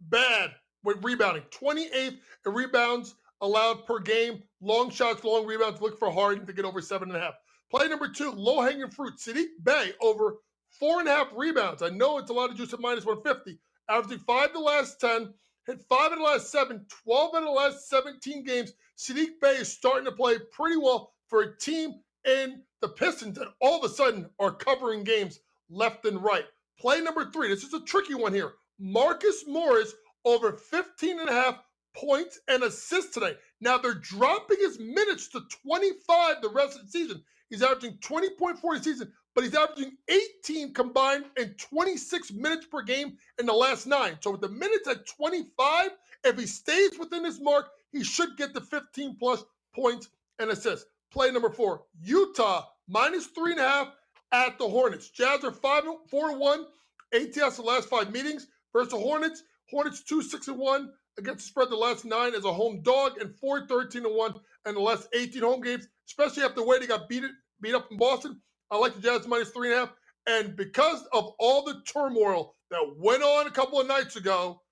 bad 0.00 0.52
with 0.82 1.04
rebounding. 1.04 1.42
28th 1.50 2.16
in 2.46 2.54
rebounds 2.54 3.16
allowed 3.44 3.86
per 3.86 4.00
game. 4.00 4.42
Long 4.60 4.90
shots, 4.90 5.22
long 5.22 5.46
rebounds. 5.46 5.80
Look 5.80 5.98
for 5.98 6.10
Harden 6.10 6.46
to 6.46 6.52
get 6.52 6.64
over 6.64 6.80
seven 6.80 7.10
and 7.10 7.18
a 7.18 7.20
half. 7.20 7.34
Play 7.70 7.88
number 7.88 8.08
two, 8.08 8.30
low 8.32 8.60
hanging 8.60 8.90
fruit. 8.90 9.14
Saddiq 9.18 9.48
Bey 9.62 9.92
over 10.00 10.36
four 10.70 11.00
and 11.00 11.08
a 11.08 11.12
half 11.12 11.28
rebounds. 11.36 11.82
I 11.82 11.90
know 11.90 12.18
it's 12.18 12.30
a 12.30 12.34
lot 12.34 12.50
of 12.50 12.56
juice 12.56 12.72
at 12.72 12.80
minus 12.80 13.04
150. 13.04 13.58
Averaging 13.88 14.24
five 14.24 14.52
the 14.52 14.60
last 14.60 15.00
10, 15.00 15.32
hit 15.66 15.82
five 15.88 16.12
in 16.12 16.18
the 16.18 16.24
last 16.24 16.50
seven, 16.50 16.86
12 17.04 17.36
in 17.36 17.44
the 17.44 17.50
last 17.50 17.88
17 17.88 18.44
games. 18.44 18.72
Saddiq 18.96 19.40
Bey 19.40 19.56
is 19.56 19.72
starting 19.72 20.04
to 20.06 20.12
play 20.12 20.36
pretty 20.52 20.76
well 20.76 21.12
for 21.28 21.42
a 21.42 21.58
team 21.58 21.94
in 22.24 22.62
the 22.80 22.88
Pistons 22.88 23.38
that 23.38 23.48
all 23.60 23.78
of 23.78 23.90
a 23.90 23.94
sudden 23.94 24.28
are 24.38 24.52
covering 24.52 25.04
games 25.04 25.40
left 25.68 26.06
and 26.06 26.22
right. 26.22 26.44
Play 26.78 27.00
number 27.00 27.30
three. 27.30 27.48
This 27.48 27.64
is 27.64 27.74
a 27.74 27.80
tricky 27.80 28.14
one 28.14 28.32
here. 28.32 28.54
Marcus 28.78 29.44
Morris 29.46 29.94
over 30.24 30.52
15 30.52 31.20
and 31.20 31.28
a 31.28 31.32
half 31.32 31.63
points 31.94 32.40
and 32.48 32.62
assists 32.62 33.14
today. 33.14 33.36
Now 33.60 33.78
they're 33.78 33.94
dropping 33.94 34.58
his 34.60 34.78
minutes 34.78 35.28
to 35.28 35.42
25 35.66 36.42
the 36.42 36.48
rest 36.50 36.78
of 36.78 36.84
the 36.84 36.90
season. 36.90 37.22
He's 37.48 37.62
averaging 37.62 37.98
20.4 37.98 38.76
a 38.76 38.82
season, 38.82 39.12
but 39.34 39.44
he's 39.44 39.54
averaging 39.54 39.96
18 40.08 40.74
combined 40.74 41.26
and 41.36 41.56
26 41.58 42.32
minutes 42.32 42.66
per 42.66 42.82
game 42.82 43.16
in 43.38 43.46
the 43.46 43.52
last 43.52 43.86
nine. 43.86 44.16
So 44.20 44.32
with 44.32 44.40
the 44.40 44.48
minutes 44.48 44.88
at 44.88 45.06
25, 45.06 45.90
if 46.24 46.38
he 46.38 46.46
stays 46.46 46.98
within 46.98 47.22
this 47.22 47.40
mark, 47.40 47.68
he 47.92 48.02
should 48.02 48.36
get 48.36 48.54
the 48.54 48.60
15 48.60 49.16
plus 49.16 49.44
points 49.74 50.08
and 50.38 50.50
assists. 50.50 50.86
Play 51.12 51.30
number 51.30 51.50
four, 51.50 51.82
Utah 52.02 52.66
minus 52.88 53.26
three 53.26 53.52
and 53.52 53.60
a 53.60 53.68
half 53.68 53.92
at 54.32 54.58
the 54.58 54.68
Hornets. 54.68 55.10
Jazz 55.10 55.44
are 55.44 55.52
five, 55.52 55.84
four 56.10 56.30
and 56.30 56.40
one. 56.40 56.66
ATS 57.12 57.56
the 57.56 57.62
last 57.62 57.88
five 57.88 58.12
meetings 58.12 58.48
versus 58.72 58.90
the 58.90 58.98
Hornets. 58.98 59.44
Hornets 59.70 60.02
two, 60.02 60.22
six 60.22 60.48
and 60.48 60.58
one 60.58 60.90
against 61.18 61.44
the 61.44 61.48
spread 61.48 61.70
the 61.70 61.76
last 61.76 62.04
nine 62.04 62.34
as 62.34 62.44
a 62.44 62.52
home 62.52 62.82
dog 62.82 63.20
and 63.20 63.34
4 63.36 63.66
13 63.66 64.04
and 64.06 64.14
1 64.14 64.34
and 64.66 64.76
the 64.76 64.80
last 64.80 65.08
18 65.14 65.42
home 65.42 65.60
games, 65.60 65.86
especially 66.08 66.42
after 66.42 66.56
the 66.56 66.66
way 66.66 66.78
they 66.78 66.86
got 66.86 67.08
beat, 67.08 67.24
beat 67.60 67.74
up 67.74 67.90
in 67.90 67.96
Boston. 67.96 68.40
I 68.70 68.78
like 68.78 68.94
the 68.94 69.00
Jazz 69.00 69.26
minus 69.26 69.50
three 69.50 69.72
and 69.72 69.76
a 69.76 69.80
half. 69.80 69.94
And 70.26 70.56
because 70.56 71.06
of 71.12 71.32
all 71.38 71.64
the 71.64 71.82
turmoil 71.86 72.56
that 72.70 72.94
went 72.96 73.22
on 73.22 73.46
a 73.46 73.50
couple 73.50 73.80
of 73.80 73.86
nights 73.86 74.16
ago, 74.16 74.62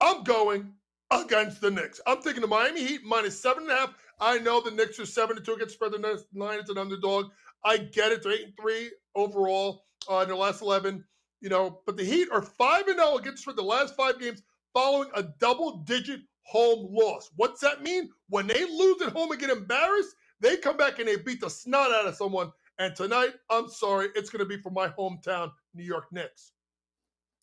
I'm 0.00 0.22
going 0.22 0.74
against 1.10 1.60
the 1.60 1.70
Knicks. 1.70 2.00
I'm 2.06 2.22
taking 2.22 2.42
the 2.42 2.46
Miami 2.46 2.86
Heat 2.86 3.00
minus 3.04 3.40
seven 3.40 3.64
and 3.64 3.72
a 3.72 3.76
half. 3.76 3.94
I 4.20 4.38
know 4.38 4.60
the 4.60 4.70
Knicks 4.70 5.00
are 5.00 5.06
seven 5.06 5.36
to 5.36 5.42
two 5.42 5.54
against 5.54 5.74
spread 5.74 5.92
the 5.92 5.98
next 5.98 6.26
nine. 6.32 6.58
It's 6.58 6.70
an 6.70 6.78
underdog. 6.78 7.26
I 7.64 7.78
get 7.78 8.12
it. 8.12 8.22
They're 8.22 8.32
eight 8.32 8.44
and 8.44 8.54
three 8.60 8.90
overall 9.14 9.84
uh, 10.10 10.18
in 10.18 10.28
their 10.28 10.36
last 10.36 10.62
eleven. 10.62 11.04
You 11.40 11.48
know, 11.48 11.80
but 11.86 11.96
the 11.96 12.04
Heat 12.04 12.28
are 12.30 12.42
five 12.42 12.86
and 12.86 12.98
zero 12.98 13.16
against 13.16 13.42
spread 13.42 13.56
the 13.56 13.62
last 13.62 13.96
five 13.96 14.20
games 14.20 14.42
following 14.74 15.10
a 15.14 15.24
double-digit 15.38 16.20
home 16.44 16.88
loss. 16.90 17.30
What's 17.36 17.60
that 17.60 17.82
mean? 17.82 18.10
When 18.28 18.46
they 18.46 18.64
lose 18.64 19.02
at 19.02 19.12
home 19.12 19.30
and 19.30 19.40
get 19.40 19.50
embarrassed, 19.50 20.14
they 20.40 20.56
come 20.56 20.76
back 20.76 20.98
and 20.98 21.08
they 21.08 21.16
beat 21.16 21.40
the 21.40 21.50
snot 21.50 21.92
out 21.92 22.06
of 22.06 22.16
someone. 22.16 22.50
And 22.78 22.96
tonight, 22.96 23.34
I'm 23.50 23.68
sorry, 23.68 24.08
it's 24.14 24.30
going 24.30 24.40
to 24.40 24.46
be 24.46 24.60
for 24.60 24.70
my 24.70 24.88
hometown, 24.88 25.52
New 25.74 25.84
York 25.84 26.06
Knicks. 26.10 26.52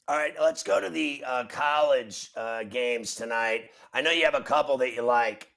All 0.08 0.18
right, 0.18 0.34
let's 0.42 0.64
go 0.64 0.82
to 0.82 0.90
the 0.90 1.24
uh, 1.26 1.46
college 1.46 2.32
uh, 2.36 2.64
games 2.64 3.14
tonight. 3.14 3.70
I 3.94 4.02
know 4.02 4.10
you 4.10 4.26
have 4.26 4.34
a 4.34 4.42
couple 4.42 4.76
that 4.80 4.96
you 4.96 5.04
like. 5.04 5.48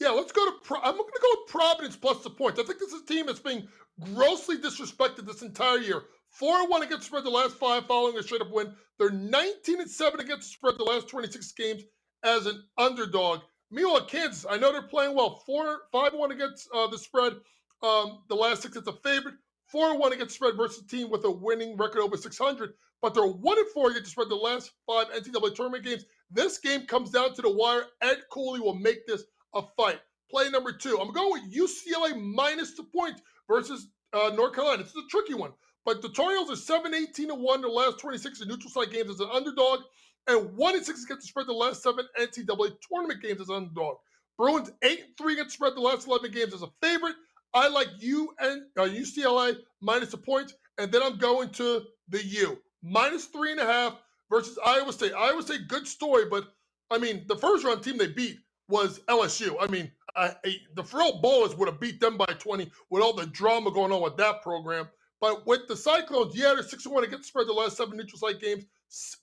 Yeah, 0.00 0.10
let's 0.10 0.32
go 0.32 0.44
to. 0.44 0.52
Pro- 0.62 0.80
I'm 0.80 0.96
going 0.96 1.10
to 1.12 1.20
go 1.20 1.28
with 1.40 1.50
Providence 1.50 1.96
plus 1.96 2.22
the 2.22 2.30
points. 2.30 2.60
I 2.60 2.62
think 2.62 2.78
this 2.78 2.92
is 2.92 3.02
a 3.02 3.06
team 3.06 3.26
that's 3.26 3.40
being 3.40 3.66
grossly 4.14 4.58
disrespected 4.58 5.26
this 5.26 5.42
entire 5.42 5.78
year. 5.78 6.04
Four 6.32 6.60
and 6.60 6.68
one 6.68 6.82
against 6.82 7.06
spread 7.06 7.24
the 7.24 7.30
last 7.30 7.56
five, 7.56 7.86
following 7.86 8.16
a 8.18 8.22
straight 8.22 8.40
up 8.40 8.50
win. 8.50 8.74
They're 8.98 9.10
19 9.10 9.80
and 9.80 9.90
seven 9.90 10.20
against 10.20 10.48
the 10.48 10.54
spread 10.54 10.78
the 10.78 10.84
last 10.84 11.08
26 11.08 11.52
games 11.52 11.82
as 12.24 12.46
an 12.46 12.62
underdog. 12.78 13.40
Meanwhile, 13.70 14.06
Kansas, 14.06 14.46
I 14.48 14.56
know 14.58 14.72
they're 14.72 14.82
playing 14.82 15.14
well. 15.14 15.42
Four, 15.46 15.82
five 15.92 16.12
and 16.12 16.20
one 16.20 16.32
against 16.32 16.68
uh, 16.74 16.86
the 16.88 16.98
spread. 16.98 17.34
Um, 17.82 18.22
the 18.28 18.34
last 18.34 18.62
six, 18.62 18.76
it's 18.76 18.88
a 18.88 18.92
favorite. 19.04 19.34
Four 19.66 19.90
and 19.90 19.98
one 20.00 20.12
against 20.12 20.34
spread 20.34 20.56
versus 20.56 20.82
a 20.82 20.86
team 20.88 21.10
with 21.10 21.24
a 21.24 21.30
winning 21.30 21.76
record 21.76 22.00
over 22.00 22.16
600 22.16 22.74
but 23.02 23.14
they're 23.14 23.26
one 23.26 23.58
and 23.58 23.68
four 23.74 23.90
against 23.90 24.12
spread 24.12 24.28
the 24.28 24.36
last 24.36 24.70
five 24.86 25.08
NCAA 25.08 25.54
tournament 25.54 25.84
games. 25.84 26.04
This 26.30 26.58
game 26.58 26.86
comes 26.86 27.10
down 27.10 27.34
to 27.34 27.42
the 27.42 27.50
wire. 27.50 27.86
Ed 28.00 28.22
Cooley 28.30 28.60
will 28.60 28.76
make 28.76 29.06
this 29.06 29.24
a 29.54 29.62
fight. 29.76 30.00
Play 30.30 30.48
number 30.48 30.72
two. 30.72 30.98
I'm 30.98 31.12
going 31.12 31.32
with 31.32 31.52
UCLA 31.54 32.18
minus 32.18 32.74
the 32.74 32.84
point 32.84 33.20
versus 33.48 33.88
uh, 34.12 34.30
North 34.34 34.54
Carolina. 34.54 34.84
This 34.84 34.92
is 34.92 35.02
a 35.04 35.08
tricky 35.10 35.34
one. 35.34 35.52
But 35.84 36.02
the 36.02 36.08
are 36.50 36.56
7 36.56 36.94
18 36.94 37.28
to 37.28 37.34
1 37.34 37.60
the 37.60 37.68
last 37.68 37.98
26 37.98 38.40
in 38.40 38.48
neutral 38.48 38.70
site 38.70 38.92
games 38.92 39.10
as 39.10 39.20
an 39.20 39.28
underdog, 39.32 39.80
and 40.28 40.56
1 40.56 40.74
and 40.74 40.84
6 40.84 41.04
against 41.04 41.22
the 41.22 41.28
spread 41.28 41.46
the 41.46 41.52
last 41.52 41.82
seven 41.82 42.06
NCAA 42.18 42.76
tournament 42.88 43.20
games 43.22 43.40
as 43.40 43.48
an 43.48 43.56
underdog. 43.56 43.96
Bruins 44.38 44.70
8 44.82 45.04
3 45.18 45.32
against 45.32 45.50
the 45.50 45.54
spread 45.54 45.74
the 45.74 45.80
last 45.80 46.06
11 46.06 46.30
games 46.30 46.54
as 46.54 46.62
a 46.62 46.68
favorite. 46.80 47.16
I 47.54 47.68
like 47.68 47.88
U 47.98 48.32
and 48.38 48.62
uh, 48.78 48.82
UCLA 48.82 49.56
minus 49.80 50.14
a 50.14 50.18
point, 50.18 50.52
and 50.78 50.90
then 50.90 51.02
I'm 51.02 51.18
going 51.18 51.50
to 51.50 51.82
the 52.08 52.24
U 52.24 52.58
minus 52.82 53.26
three 53.26 53.52
and 53.52 53.60
a 53.60 53.66
half 53.66 53.98
versus 54.30 54.58
Iowa 54.64 54.92
State. 54.92 55.12
Iowa 55.12 55.42
State, 55.42 55.68
good 55.68 55.86
story, 55.86 56.24
but 56.30 56.44
I 56.90 56.98
mean, 56.98 57.24
the 57.28 57.36
first 57.36 57.64
round 57.64 57.82
team 57.82 57.98
they 57.98 58.08
beat 58.08 58.38
was 58.68 59.00
LSU. 59.08 59.56
I 59.60 59.66
mean, 59.66 59.90
I, 60.16 60.34
I, 60.44 60.56
the 60.74 60.84
Frill 60.84 61.20
Ballers 61.22 61.56
would 61.56 61.68
have 61.68 61.80
beat 61.80 62.00
them 62.00 62.16
by 62.16 62.26
20 62.26 62.70
with 62.90 63.02
all 63.02 63.12
the 63.12 63.26
drama 63.26 63.70
going 63.70 63.92
on 63.92 64.02
with 64.02 64.16
that 64.16 64.42
program. 64.42 64.88
But 65.22 65.46
with 65.46 65.68
the 65.68 65.76
Cyclones, 65.76 66.36
yeah, 66.36 66.52
they're 66.52 66.64
6 66.64 66.84
and 66.84 66.94
1 66.94 67.04
against 67.04 67.28
spread 67.28 67.46
the 67.46 67.52
last 67.52 67.76
seven 67.76 67.96
neutral 67.96 68.18
site 68.18 68.40
games, 68.40 68.64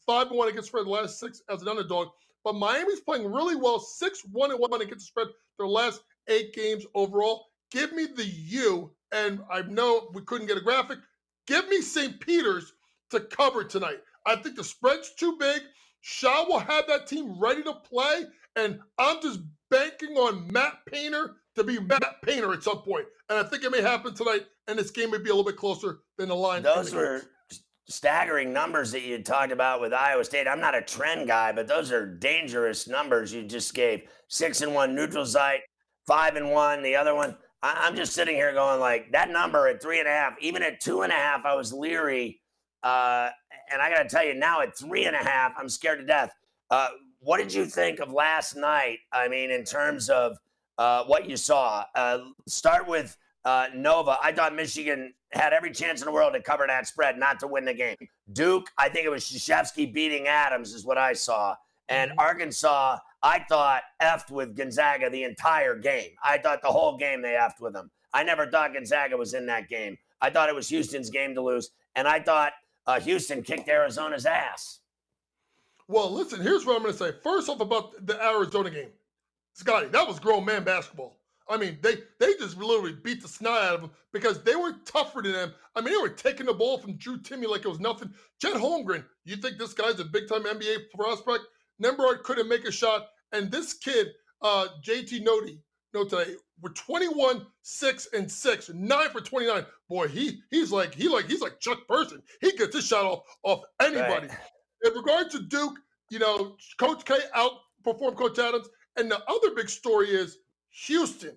5 0.06 0.28
and 0.28 0.38
1 0.38 0.48
against 0.48 0.70
spread 0.70 0.86
the 0.86 0.90
last 0.90 1.20
six 1.20 1.42
as 1.50 1.62
an 1.62 1.68
underdog. 1.68 2.08
But 2.46 2.56
Miami's 2.56 3.02
playing 3.02 3.30
really 3.30 3.58
well, 3.58 3.80
6 3.80 4.22
1 4.32 4.52
and 4.52 4.60
1 4.62 4.82
against 4.82 5.08
spread 5.08 5.28
their 5.58 5.68
last 5.68 6.02
eight 6.30 6.54
games 6.54 6.86
overall. 6.96 7.48
Give 7.70 7.92
me 7.92 8.06
the 8.06 8.26
U, 8.26 8.92
and 9.12 9.42
I 9.52 9.64
know 9.64 10.10
we 10.14 10.22
couldn't 10.22 10.48
get 10.48 10.58
a 10.58 10.62
graphic. 10.62 11.00
Give 11.48 11.68
me 11.68 11.82
St. 11.82 12.18
Peter's 12.22 12.72
to 13.10 13.20
cover 13.20 13.66
tonight. 13.66 14.00
I 14.26 14.38
think 14.38 14.56
the 14.56 14.64
spread's 14.64 15.14
too 15.16 15.36
big. 15.38 15.64
Shaw 16.00 16.46
will 16.48 16.60
have 16.60 16.88
that 16.88 17.08
team 17.08 17.38
ready 17.38 17.62
to 17.64 17.74
play, 17.74 18.24
and 18.56 18.80
I'm 18.98 19.22
just 19.22 19.42
banking 19.70 20.16
on 20.16 20.50
Matt 20.54 20.78
Painter 20.86 21.36
to 21.56 21.64
be 21.66 21.78
Matt 21.78 22.22
Painter 22.24 22.54
at 22.54 22.64
some 22.64 22.84
point. 22.84 23.06
And 23.30 23.38
I 23.38 23.44
think 23.44 23.64
it 23.66 23.72
may 23.72 23.82
happen 23.82 24.14
tonight, 24.14 24.46
and 24.70 24.78
this 24.78 24.92
game 24.92 25.12
may 25.12 25.18
be 25.18 25.30
a 25.30 25.34
little 25.34 25.44
bit 25.44 25.58
closer 25.58 26.00
than 26.18 26.30
the 26.30 26.36
line. 26.36 26.62
Those 26.62 26.94
were 26.94 27.24
staggering 27.88 28.54
numbers 28.54 28.92
that 28.92 29.02
you 29.02 29.22
talked 29.24 29.52
about 29.52 29.82
with 29.82 29.94
Iowa 29.94 30.24
State. 30.24 30.48
I'm 30.48 30.60
not 30.60 30.76
a 30.76 30.82
trend 30.82 31.28
guy, 31.28 31.52
but 31.52 31.68
those 31.68 31.92
are 31.92 32.06
dangerous 32.06 32.88
numbers 32.88 33.34
you 33.34 33.44
just 33.44 33.74
gave. 33.74 34.04
Six 34.28 34.62
and 34.62 34.74
one 34.74 34.94
neutral 34.94 35.26
site, 35.26 35.62
five 36.08 36.36
and 36.36 36.52
one. 36.52 36.84
The 36.84 36.96
other 36.96 37.16
one, 37.16 37.36
I, 37.64 37.88
am 37.88 37.96
just 37.96 38.14
sitting 38.14 38.36
here 38.36 38.54
going 38.54 38.80
like 38.80 39.12
that 39.12 39.32
number 39.32 39.68
at 39.68 39.82
three 39.82 40.00
and 40.00 40.08
a 40.08 40.12
half, 40.12 40.34
even 40.40 40.62
at 40.62 40.80
two 40.80 41.02
and 41.02 41.12
a 41.12 41.16
half, 41.16 41.46
I 41.46 41.56
was 41.56 41.74
leery. 41.74 42.40
Uh, 42.84 43.30
and 43.72 43.82
I 43.82 43.90
got 43.90 44.04
to 44.04 44.10
tell 44.10 44.24
you 44.24 44.36
now 44.36 44.62
at 44.62 44.78
three 44.78 45.06
and 45.06 45.16
a 45.16 45.20
half, 45.20 45.54
I'm 45.58 45.68
scared 45.68 46.00
to 46.00 46.06
death. 46.06 46.32
Uh, 46.70 46.90
what 47.20 47.40
did 47.40 47.52
you 47.52 47.66
think 47.66 48.00
of 48.00 48.14
last 48.14 48.56
night? 48.56 49.00
I 49.12 49.28
mean, 49.28 49.50
in 49.50 49.64
terms 49.64 50.10
of 50.10 50.38
uh, 50.78 51.04
what 51.06 51.28
you 51.28 51.36
saw, 51.36 51.84
uh, 51.96 52.20
start 52.48 52.88
with 52.88 53.18
uh, 53.46 53.68
Nova. 53.76 54.18
I 54.22 54.32
thought 54.32 54.56
Michigan 54.56 55.14
had 55.32 55.54
every 55.54 55.72
chance 55.72 56.02
in 56.02 56.06
the 56.06 56.12
world 56.12 56.34
to 56.34 56.42
cover 56.42 56.66
that 56.68 56.88
spread, 56.88 57.18
not 57.18 57.40
to 57.40 57.48
win 57.48 57.66
the 57.66 57.74
game. 57.74 57.96
Duke, 58.34 58.70
I 58.78 58.90
think 58.90 59.06
it 59.06 59.10
was 59.10 59.24
Krzyzewski 59.26 59.94
beating 59.94 60.28
Adams, 60.28 60.74
is 60.74 60.86
what 60.86 60.98
I 60.98 61.14
saw. 61.14 61.56
And 61.88 62.12
mm-hmm. 62.12 62.20
Arkansas, 62.20 62.98
I 63.22 63.40
thought 63.50 63.84
effed 64.02 64.32
with 64.32 64.56
Gonzaga 64.56 65.10
the 65.10 65.24
entire 65.24 65.76
game. 65.76 66.12
I 66.24 66.38
thought 66.38 66.62
the 66.62 66.70
whole 66.70 66.98
game 66.98 67.22
they 67.22 67.38
effed 67.40 67.60
with 67.60 67.74
them. 67.74 67.92
I 68.14 68.24
never 68.24 68.50
thought 68.50 68.74
Gonzaga 68.74 69.18
was 69.18 69.34
in 69.34 69.46
that 69.48 69.70
game. 69.70 69.98
I 70.22 70.30
thought 70.30 70.50
it 70.50 70.56
was 70.56 70.68
Houston's 70.70 71.10
game 71.10 71.36
to 71.36 71.42
lose. 71.42 71.72
And 71.96 72.08
I 72.08 72.20
thought 72.20 72.54
uh, 72.88 73.00
Houston 73.00 73.44
kicked 73.44 73.70
Arizona's 73.70 74.26
ass. 74.26 74.80
Well, 75.88 76.12
listen, 76.12 76.42
here's 76.42 76.66
what 76.66 76.76
I'm 76.76 76.84
going 76.84 76.94
to 76.94 76.98
say. 76.98 77.12
First 77.24 77.50
off, 77.50 77.62
about 77.62 78.06
the 78.06 78.24
Arizona 78.24 78.70
game, 78.70 78.90
Scotty, 79.54 79.88
that 79.88 80.08
was 80.08 80.20
grown 80.20 80.46
man 80.46 80.64
basketball. 80.64 81.19
I 81.50 81.58
mean, 81.58 81.80
they 81.82 81.96
they 82.20 82.34
just 82.36 82.58
literally 82.58 82.94
beat 83.04 83.22
the 83.22 83.28
snot 83.28 83.64
out 83.64 83.76
of 83.76 83.82
them 83.82 83.92
because 84.14 84.44
they 84.44 84.56
were 84.56 84.74
tougher 84.86 85.22
than 85.22 85.34
them. 85.34 85.54
I 85.76 85.82
mean, 85.82 85.94
they 85.94 86.02
were 86.02 86.10
taking 86.10 86.46
the 86.46 86.54
ball 86.54 86.78
from 86.78 86.98
Drew 86.98 87.18
Timme 87.18 87.48
like 87.50 87.66
it 87.66 87.70
was 87.70 87.80
nothing. 87.80 88.14
Chet 88.42 88.54
Holmgren, 88.54 89.04
you 89.26 89.36
think 89.36 89.58
this 89.58 89.74
guy's 89.74 90.00
a 90.00 90.06
big 90.06 90.28
time 90.28 90.44
NBA 90.44 90.92
prospect? 90.94 91.46
Nembhard 91.84 92.24
couldn't 92.24 92.50
make 92.50 92.66
a 92.66 92.72
shot, 92.72 93.08
and 93.32 93.52
this 93.52 93.74
kid, 93.74 94.10
uh, 94.42 94.68
JD 94.86 95.26
Notae, 95.26 95.60
no 95.94 96.04
today, 96.04 96.36
we're 96.62 96.72
21, 96.72 97.46
6, 97.62 98.08
and 98.14 98.32
6, 98.32 98.70
9 98.74 99.10
for 99.10 99.22
29. 99.22 99.66
Boy, 99.90 100.08
he 100.08 100.42
he's 100.52 100.72
like 100.72 100.94
he 100.94 101.08
like 101.08 101.28
he's 101.28 101.42
like 101.42 101.60
Chuck 101.60 101.88
Person. 101.88 102.22
He 102.42 102.52
gets 102.52 102.76
his 102.76 102.86
shot 102.86 103.06
off 103.06 103.24
off 103.44 103.62
anybody. 103.82 104.28
Right. 104.28 104.38
In 104.84 104.94
regard 104.94 105.30
to 105.32 105.40
Duke, 105.42 105.78
you 106.12 106.20
know, 106.20 106.56
Coach 106.78 107.06
K 107.06 107.18
outperformed 107.36 108.18
Coach 108.18 108.38
Adams. 108.40 108.68
And 108.98 109.10
the 109.10 109.22
other 109.30 109.56
big 109.56 109.70
story 109.70 110.10
is 110.10 110.38
Houston. 110.86 111.36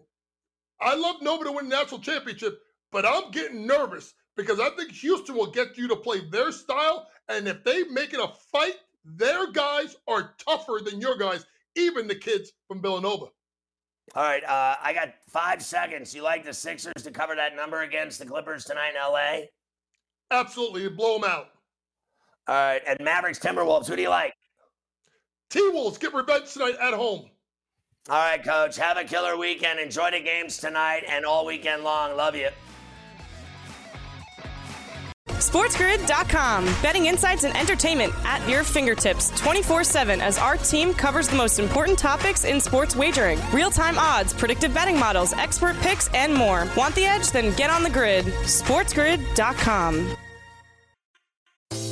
I 0.81 0.95
love 0.95 1.23
Nova 1.23 1.45
to 1.45 1.53
win 1.53 1.69
the 1.69 1.77
national 1.77 2.01
championship, 2.01 2.61
but 2.91 3.07
I'm 3.07 3.31
getting 3.31 3.67
nervous 3.67 4.15
because 4.37 4.61
I 4.61 4.71
think 4.71 4.93
Houston 4.93 5.37
will 5.37 5.51
get 5.51 5.77
you 5.77 5.89
to 5.89 5.97
play 5.97 6.21
their 6.31 6.53
style. 6.53 7.09
And 7.29 7.47
if 7.47 7.63
they 7.65 7.85
make 7.85 8.13
it 8.13 8.21
a 8.21 8.33
fight, 8.51 8.77
their 9.05 9.51
guys 9.51 9.97
are 10.09 10.35
tougher 10.39 10.81
than 10.85 11.01
your 11.01 11.17
guys, 11.17 11.47
even 11.77 12.07
the 12.07 12.15
kids 12.15 12.53
from 12.69 12.83
Villanova. 12.83 13.27
All 14.15 14.23
right, 14.25 14.45
uh, 14.45 14.77
I 14.83 14.93
got 14.93 15.15
five 15.31 15.63
seconds. 15.63 16.15
You 16.15 16.23
like 16.23 16.45
the 16.45 16.53
Sixers 16.53 17.03
to 17.03 17.11
cover 17.11 17.35
that 17.37 17.57
number 17.57 17.83
against 17.83 18.19
the 18.19 18.27
Clippers 18.27 18.65
tonight 18.65 18.91
in 18.91 19.01
LA? 19.01 19.47
Absolutely, 20.31 20.89
blow 20.89 21.19
them 21.19 21.31
out. 21.31 21.47
All 22.49 22.55
right, 22.55 22.83
and 22.87 22.99
Mavericks 23.01 23.39
Timberwolves. 23.39 23.87
Who 23.87 23.97
do 23.97 24.03
you 24.03 24.09
like? 24.09 24.35
T 25.51 25.67
Wolves 25.73 25.99
get 25.99 26.13
revenge 26.15 26.53
tonight 26.53 26.77
at 26.81 26.95
home. 26.95 27.31
All 28.11 28.17
right, 28.17 28.43
coach. 28.43 28.77
Have 28.77 28.97
a 28.97 29.05
killer 29.05 29.37
weekend. 29.37 29.79
Enjoy 29.79 30.11
the 30.11 30.21
games 30.21 30.57
tonight 30.57 31.05
and 31.09 31.25
all 31.25 31.47
weekend 31.47 31.85
long. 31.85 32.17
Love 32.17 32.35
you. 32.35 32.49
SportsGrid.com. 35.29 36.65
Betting 36.83 37.07
insights 37.07 37.45
and 37.45 37.57
entertainment 37.57 38.13
at 38.25 38.47
your 38.49 38.65
fingertips 38.65 39.31
24 39.41 39.85
7 39.85 40.21
as 40.21 40.39
our 40.39 40.57
team 40.57 40.93
covers 40.95 41.29
the 41.29 41.37
most 41.37 41.59
important 41.59 41.99
topics 41.99 42.45
in 42.45 42.61
sports 42.61 42.97
wagering 42.97 43.39
real 43.53 43.71
time 43.71 43.99
odds, 43.99 44.33
predictive 44.33 44.75
betting 44.75 44.99
models, 44.99 45.33
expert 45.35 45.77
picks, 45.79 46.09
and 46.15 46.35
more. 46.35 46.67
Want 46.77 46.95
the 46.95 47.05
edge? 47.05 47.31
Then 47.31 47.55
get 47.55 47.71
on 47.71 47.83
the 47.83 47.91
grid. 47.91 48.25
SportsGrid.com. 48.25 50.17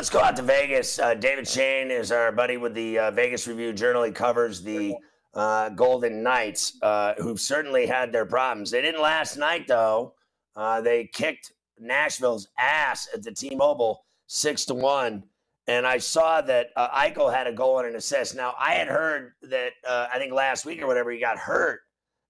Let's 0.00 0.08
go 0.08 0.20
out 0.20 0.34
to 0.36 0.42
Vegas. 0.42 0.98
Uh, 0.98 1.12
David 1.12 1.46
Schoen 1.46 1.90
is 1.90 2.10
our 2.10 2.32
buddy 2.32 2.56
with 2.56 2.72
the 2.72 2.98
uh, 2.98 3.10
Vegas 3.10 3.46
Review 3.46 3.70
Journal. 3.74 4.02
He 4.02 4.10
covers 4.10 4.62
the 4.62 4.94
uh, 5.34 5.68
Golden 5.68 6.22
Knights, 6.22 6.78
uh, 6.80 7.12
who've 7.18 7.38
certainly 7.38 7.84
had 7.84 8.10
their 8.10 8.24
problems. 8.24 8.70
They 8.70 8.80
didn't 8.80 9.02
last 9.02 9.36
night, 9.36 9.68
though. 9.68 10.14
Uh, 10.56 10.80
they 10.80 11.04
kicked 11.12 11.52
Nashville's 11.78 12.48
ass 12.58 13.10
at 13.12 13.22
the 13.22 13.30
T-Mobile 13.30 14.02
six 14.26 14.64
to 14.64 14.74
one. 14.74 15.22
And 15.66 15.86
I 15.86 15.98
saw 15.98 16.40
that 16.40 16.68
uh, 16.76 16.88
Eichel 16.92 17.30
had 17.30 17.46
a 17.46 17.52
goal 17.52 17.80
and 17.80 17.88
an 17.88 17.96
assist. 17.96 18.34
Now 18.34 18.54
I 18.58 18.76
had 18.76 18.88
heard 18.88 19.32
that 19.42 19.72
I 19.86 20.16
think 20.16 20.32
last 20.32 20.64
week 20.64 20.80
or 20.80 20.86
whatever 20.86 21.10
he 21.10 21.20
got 21.20 21.36
hurt. 21.36 21.80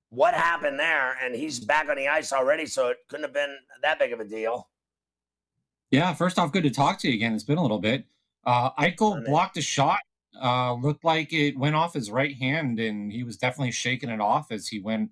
What 0.09 0.35
happened 0.35 0.81
there? 0.81 1.17
And 1.23 1.37
he's 1.37 1.61
back 1.61 1.89
on 1.89 1.95
the 1.95 2.09
ice 2.09 2.33
already, 2.33 2.67
so 2.67 2.89
it 2.89 2.97
couldn't 3.09 3.27
have 3.27 3.33
been 3.33 3.57
that 3.81 4.01
big 4.01 4.13
of 4.13 4.19
a 4.19 4.25
deal. 4.25 4.70
Yeah, 5.91 6.15
first 6.15 6.39
off, 6.39 6.53
good 6.53 6.63
to 6.63 6.71
talk 6.71 6.99
to 7.01 7.09
you 7.09 7.15
again. 7.15 7.35
It's 7.35 7.43
been 7.43 7.59
a 7.59 7.63
little 7.63 7.81
bit. 7.81 8.05
Uh, 8.45 8.71
Eichel 8.73 9.25
blocked 9.25 9.57
a 9.57 9.63
shot. 9.63 10.01
Uh, 10.41 10.75
looked 10.75 11.05
like 11.05 11.33
it 11.33 11.59
went 11.59 11.75
off 11.75 11.95
his 11.95 12.11
right 12.11 12.37
hand, 12.37 12.79
and 12.79 13.13
he 13.13 13.25
was 13.25 13.37
definitely 13.37 13.73
shaking 13.73 14.09
it 14.09 14.21
off 14.21 14.53
as 14.53 14.69
he 14.69 14.79
went, 14.79 15.11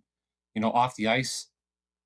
you 0.55 0.63
know, 0.63 0.71
off 0.71 0.95
the 0.95 1.09
ice. 1.09 1.49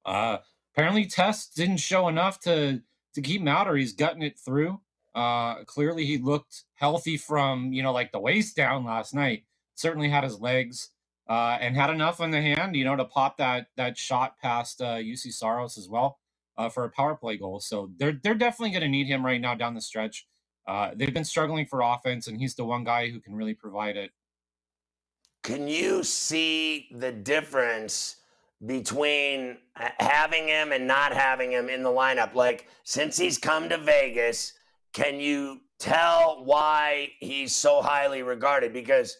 Uh, 0.06 0.38
apparently, 0.74 1.04
tests 1.04 1.54
didn't 1.54 1.76
show 1.76 2.08
enough 2.08 2.40
to 2.40 2.82
to 3.14 3.20
keep 3.20 3.42
him 3.42 3.48
out, 3.48 3.68
or 3.68 3.76
he's 3.76 3.92
gutting 3.92 4.22
it 4.22 4.38
through. 4.38 4.80
Uh, 5.14 5.62
clearly, 5.64 6.06
he 6.06 6.16
looked 6.16 6.64
healthy 6.74 7.18
from 7.18 7.72
you 7.74 7.82
know 7.82 7.92
like 7.92 8.10
the 8.10 8.18
waist 8.20 8.56
down 8.56 8.84
last 8.84 9.14
night. 9.14 9.44
certainly 9.74 10.08
had 10.08 10.24
his 10.24 10.40
legs 10.40 10.90
uh, 11.28 11.58
and 11.60 11.76
had 11.76 11.90
enough 11.90 12.20
on 12.20 12.30
the 12.30 12.40
hand, 12.40 12.74
you 12.74 12.84
know, 12.84 12.96
to 12.96 13.04
pop 13.04 13.36
that 13.36 13.66
that 13.76 13.98
shot 13.98 14.38
past 14.38 14.80
uh, 14.80 14.96
Juuse 14.96 15.32
Saros 15.34 15.76
as 15.76 15.88
well 15.88 16.18
uh, 16.56 16.68
for 16.68 16.84
a 16.84 16.90
power 16.90 17.14
play 17.14 17.36
goal. 17.36 17.60
So 17.60 17.90
they're 17.98 18.18
they're 18.22 18.34
definitely 18.34 18.70
going 18.70 18.82
to 18.82 18.88
need 18.88 19.06
him 19.06 19.24
right 19.24 19.40
now 19.40 19.54
down 19.54 19.74
the 19.74 19.80
stretch. 19.80 20.26
Uh, 20.66 20.90
they've 20.94 21.14
been 21.14 21.24
struggling 21.24 21.66
for 21.66 21.80
offense, 21.80 22.28
and 22.28 22.38
he's 22.38 22.54
the 22.54 22.64
one 22.64 22.84
guy 22.84 23.10
who 23.10 23.20
can 23.20 23.34
really 23.34 23.54
provide 23.54 23.96
it. 23.96 24.10
Can 25.42 25.66
you 25.66 26.04
see 26.04 26.88
the 26.92 27.10
difference 27.10 28.16
between 28.64 29.58
having 29.98 30.46
him 30.46 30.70
and 30.70 30.86
not 30.86 31.12
having 31.12 31.50
him 31.50 31.68
in 31.68 31.82
the 31.82 31.88
lineup? 31.88 32.34
Like, 32.34 32.68
since 32.84 33.16
he's 33.16 33.38
come 33.38 33.68
to 33.68 33.78
Vegas, 33.78 34.52
can 34.92 35.18
you 35.18 35.62
tell 35.80 36.44
why 36.44 37.08
he's 37.18 37.52
so 37.52 37.82
highly 37.82 38.22
regarded? 38.22 38.72
Because 38.72 39.16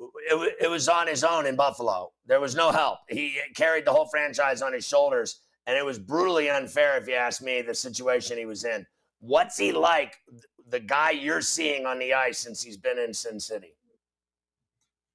it, 0.00 0.56
it 0.62 0.68
was 0.68 0.88
on 0.88 1.06
his 1.06 1.22
own 1.22 1.46
in 1.46 1.54
Buffalo. 1.54 2.10
There 2.26 2.40
was 2.40 2.56
no 2.56 2.72
help. 2.72 2.98
He 3.08 3.38
carried 3.54 3.84
the 3.84 3.92
whole 3.92 4.08
franchise 4.08 4.62
on 4.62 4.72
his 4.72 4.84
shoulders, 4.84 5.41
and 5.66 5.76
it 5.76 5.84
was 5.84 5.98
brutally 5.98 6.50
unfair, 6.50 6.96
if 6.98 7.06
you 7.06 7.14
ask 7.14 7.42
me, 7.42 7.62
the 7.62 7.74
situation 7.74 8.38
he 8.38 8.46
was 8.46 8.64
in. 8.64 8.86
What's 9.20 9.58
he 9.58 9.72
like, 9.72 10.16
the 10.68 10.80
guy 10.80 11.10
you're 11.10 11.40
seeing 11.40 11.86
on 11.86 11.98
the 11.98 12.14
ice 12.14 12.38
since 12.38 12.62
he's 12.62 12.76
been 12.76 12.98
in 12.98 13.14
Sin 13.14 13.38
City? 13.38 13.74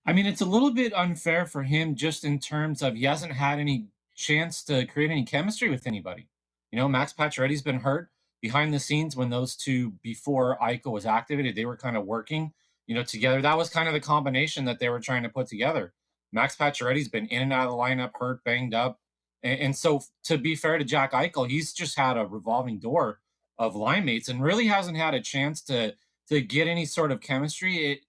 I 0.06 0.14
mean, 0.14 0.26
it's 0.26 0.42
a 0.42 0.46
little 0.46 0.72
bit 0.72 0.94
unfair 0.94 1.46
for 1.46 1.64
him 1.64 1.96
just 1.96 2.24
in 2.24 2.40
terms 2.40 2.82
of 2.82 2.96
he 2.96 3.04
hasn't 3.04 3.34
had 3.34 3.60
any 3.60 3.88
chance 4.16 4.64
to 4.64 4.86
create 4.86 5.12
any 5.12 5.26
chemistry 5.26 5.70
with 5.70 5.86
anybody. 5.86 6.28
You 6.72 6.80
know, 6.80 6.88
Max 6.88 7.12
Pacioretty's 7.14 7.62
been 7.62 7.82
hurt 7.82 8.10
behind 8.42 8.74
the 8.74 8.80
scenes 8.80 9.16
when 9.16 9.30
those 9.30 9.56
two 9.56 9.92
before 10.02 10.58
Eichel 10.62 10.92
was 10.92 11.06
activated, 11.06 11.56
they 11.56 11.66
were 11.66 11.78
kind 11.78 11.98
of 11.98 12.06
working, 12.06 12.54
you 12.86 12.96
know, 12.96 13.04
together. 13.04 13.42
That 13.42 13.58
was 13.58 13.70
kind 13.70 13.88
of 13.88 13.94
the 13.94 14.00
combination 14.00 14.66
that 14.66 14.80
they 14.80 14.90
were 14.90 15.00
trying 15.00 15.24
to 15.24 15.30
put 15.30 15.48
together. 15.48 15.94
Max 16.32 16.56
Pacioretty's 16.56 17.10
been 17.10 17.26
in 17.28 17.42
and 17.42 17.54
out 17.54 17.66
of 17.66 17.72
the 17.72 17.78
lineup, 17.78 18.12
hurt, 18.20 18.44
banged 18.44 18.74
up. 18.74 19.00
And, 19.44 19.60
and 19.60 19.76
so 19.76 20.02
to 20.26 20.38
be 20.38 20.56
fair 20.56 20.78
to 20.78 20.84
Jack 20.86 21.14
Eichel, 21.14 21.50
he's 21.50 21.74
just 21.74 21.98
had 21.98 22.18
a 22.18 22.26
revolving 22.26 22.80
door 22.80 23.20
of 23.60 23.76
line 23.76 24.06
mates 24.06 24.30
and 24.30 24.44
really 24.44 24.68
hasn't 24.68 24.98
had 24.98 25.14
a 25.14 25.22
chance 25.22 25.62
to 25.64 25.96
to 26.30 26.42
get 26.42 26.68
any 26.68 26.86
sort 26.86 27.12
of 27.12 27.22
chemistry. 27.22 27.92
It 27.92 28.00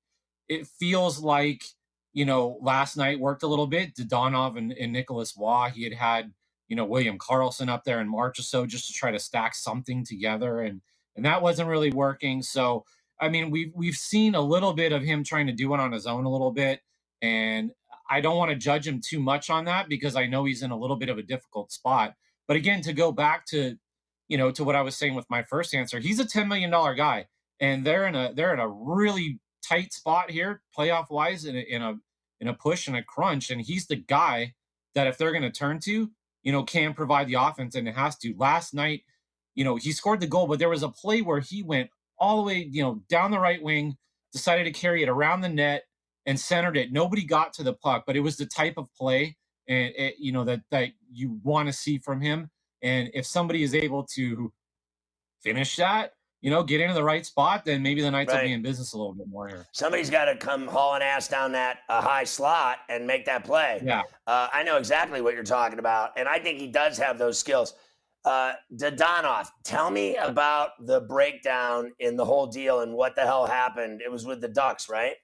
it 0.48 0.66
feels 0.66 1.20
like 1.20 1.62
you 2.18 2.24
know, 2.24 2.58
last 2.60 2.96
night 2.96 3.20
worked 3.20 3.44
a 3.44 3.46
little 3.46 3.68
bit. 3.68 3.94
Dadonov 3.94 4.58
and, 4.58 4.72
and 4.72 4.92
Nicholas 4.92 5.36
Waugh, 5.36 5.68
he 5.68 5.84
had 5.84 5.92
had, 5.92 6.32
you 6.66 6.74
know, 6.74 6.84
William 6.84 7.16
Karlsson 7.16 7.68
up 7.68 7.84
there 7.84 8.00
in 8.00 8.08
March 8.08 8.40
or 8.40 8.42
so 8.42 8.66
just 8.66 8.88
to 8.88 8.92
try 8.92 9.12
to 9.12 9.20
stack 9.20 9.54
something 9.54 10.04
together. 10.04 10.62
And, 10.62 10.80
and 11.14 11.24
that 11.24 11.42
wasn't 11.42 11.68
really 11.68 11.92
working. 11.92 12.42
So, 12.42 12.84
I 13.20 13.28
mean, 13.28 13.50
we've, 13.50 13.72
we've 13.72 13.94
seen 13.94 14.34
a 14.34 14.40
little 14.40 14.72
bit 14.72 14.92
of 14.92 15.02
him 15.02 15.22
trying 15.22 15.46
to 15.46 15.52
do 15.52 15.72
it 15.74 15.78
on 15.80 15.92
his 15.92 16.06
own 16.06 16.24
a 16.24 16.28
little 16.28 16.50
bit. 16.50 16.80
And 17.22 17.70
I 18.08 18.20
don't 18.20 18.36
want 18.36 18.50
to 18.50 18.56
judge 18.56 18.86
him 18.86 19.00
too 19.00 19.20
much 19.20 19.50
on 19.50 19.64
that 19.66 19.88
because 19.88 20.16
I 20.16 20.26
know 20.26 20.44
he's 20.44 20.62
in 20.62 20.70
a 20.70 20.78
little 20.78 20.96
bit 20.96 21.08
of 21.08 21.18
a 21.18 21.22
difficult 21.22 21.72
spot. 21.72 22.14
But 22.46 22.56
again, 22.56 22.80
to 22.82 22.92
go 22.92 23.12
back 23.12 23.46
to, 23.46 23.76
you 24.28 24.38
know, 24.38 24.50
to 24.50 24.64
what 24.64 24.76
I 24.76 24.82
was 24.82 24.96
saying 24.96 25.14
with 25.14 25.28
my 25.28 25.42
first 25.42 25.74
answer, 25.74 25.98
he's 25.98 26.20
a 26.20 26.24
$10 26.24 26.48
million 26.48 26.70
guy 26.70 27.26
and 27.60 27.84
they're 27.84 28.06
in 28.06 28.14
a, 28.14 28.32
they're 28.34 28.54
in 28.54 28.60
a 28.60 28.68
really 28.68 29.40
tight 29.62 29.92
spot 29.92 30.30
here 30.30 30.62
playoff 30.76 31.10
wise 31.10 31.44
in 31.44 31.56
a, 31.56 31.60
in 31.60 31.82
a 31.82 31.94
in 32.40 32.48
a 32.48 32.54
push 32.54 32.86
and 32.86 32.96
a 32.96 33.02
crunch. 33.02 33.50
And 33.50 33.60
he's 33.60 33.86
the 33.86 33.96
guy 33.96 34.54
that 34.94 35.06
if 35.06 35.18
they're 35.18 35.32
going 35.32 35.42
to 35.42 35.50
turn 35.50 35.80
to, 35.80 36.10
you 36.42 36.52
know, 36.52 36.62
can 36.62 36.94
provide 36.94 37.26
the 37.26 37.34
offense 37.34 37.74
and 37.74 37.88
it 37.88 37.94
has 37.94 38.16
to. 38.18 38.34
Last 38.36 38.74
night, 38.74 39.02
you 39.54 39.64
know, 39.64 39.76
he 39.76 39.92
scored 39.92 40.20
the 40.20 40.26
goal, 40.26 40.46
but 40.46 40.58
there 40.58 40.68
was 40.68 40.82
a 40.84 40.88
play 40.88 41.20
where 41.20 41.40
he 41.40 41.62
went 41.62 41.90
all 42.18 42.36
the 42.36 42.42
way, 42.44 42.68
you 42.70 42.82
know, 42.82 43.02
down 43.08 43.30
the 43.30 43.38
right 43.38 43.62
wing, 43.62 43.96
decided 44.32 44.64
to 44.64 44.70
carry 44.70 45.02
it 45.02 45.08
around 45.08 45.40
the 45.40 45.48
net 45.48 45.84
and 46.28 46.38
centered 46.38 46.76
it. 46.76 46.92
Nobody 46.92 47.24
got 47.24 47.52
to 47.54 47.64
the 47.64 47.72
puck, 47.72 48.04
but 48.06 48.14
it 48.14 48.20
was 48.20 48.36
the 48.36 48.46
type 48.46 48.74
of 48.76 48.86
play 48.94 49.36
and 49.66 49.92
it, 49.96 50.16
you 50.18 50.30
know 50.30 50.44
that 50.44 50.60
that 50.70 50.90
you 51.10 51.40
want 51.42 51.68
to 51.68 51.72
see 51.72 51.98
from 51.98 52.20
him. 52.20 52.50
And 52.82 53.10
if 53.14 53.26
somebody 53.26 53.62
is 53.62 53.74
able 53.74 54.04
to 54.14 54.52
finish 55.42 55.76
that, 55.76 56.12
you 56.42 56.50
know, 56.50 56.62
get 56.62 56.80
into 56.80 56.94
the 56.94 57.02
right 57.02 57.24
spot, 57.26 57.64
then 57.64 57.82
maybe 57.82 58.02
the 58.02 58.10
Knights 58.10 58.32
right. 58.32 58.42
will 58.42 58.48
be 58.48 58.52
in 58.52 58.62
business 58.62 58.92
a 58.92 58.98
little 58.98 59.14
bit 59.14 59.26
more 59.26 59.48
here. 59.48 59.66
Somebody's 59.72 60.10
got 60.10 60.26
to 60.26 60.36
come 60.36 60.68
hauling 60.68 61.02
ass 61.02 61.28
down 61.28 61.50
that 61.52 61.78
uh, 61.88 62.00
high 62.00 62.24
slot 62.24 62.78
and 62.88 63.06
make 63.06 63.24
that 63.24 63.44
play. 63.44 63.80
Yeah. 63.84 64.02
Uh, 64.26 64.48
I 64.52 64.62
know 64.62 64.76
exactly 64.76 65.20
what 65.20 65.34
you're 65.34 65.42
talking 65.42 65.80
about. 65.80 66.10
And 66.16 66.28
I 66.28 66.38
think 66.38 66.60
he 66.60 66.68
does 66.68 66.98
have 66.98 67.18
those 67.18 67.38
skills. 67.38 67.74
Uh, 68.24 68.52
Dadonov, 68.76 69.48
tell 69.64 69.90
me 69.90 70.16
about 70.16 70.86
the 70.86 71.00
breakdown 71.00 71.92
in 71.98 72.16
the 72.16 72.24
whole 72.24 72.46
deal 72.46 72.80
and 72.80 72.92
what 72.92 73.16
the 73.16 73.22
hell 73.22 73.46
happened. 73.46 74.02
It 74.04 74.10
was 74.10 74.24
with 74.24 74.40
the 74.40 74.48
Ducks, 74.48 74.88
right? 74.88 75.14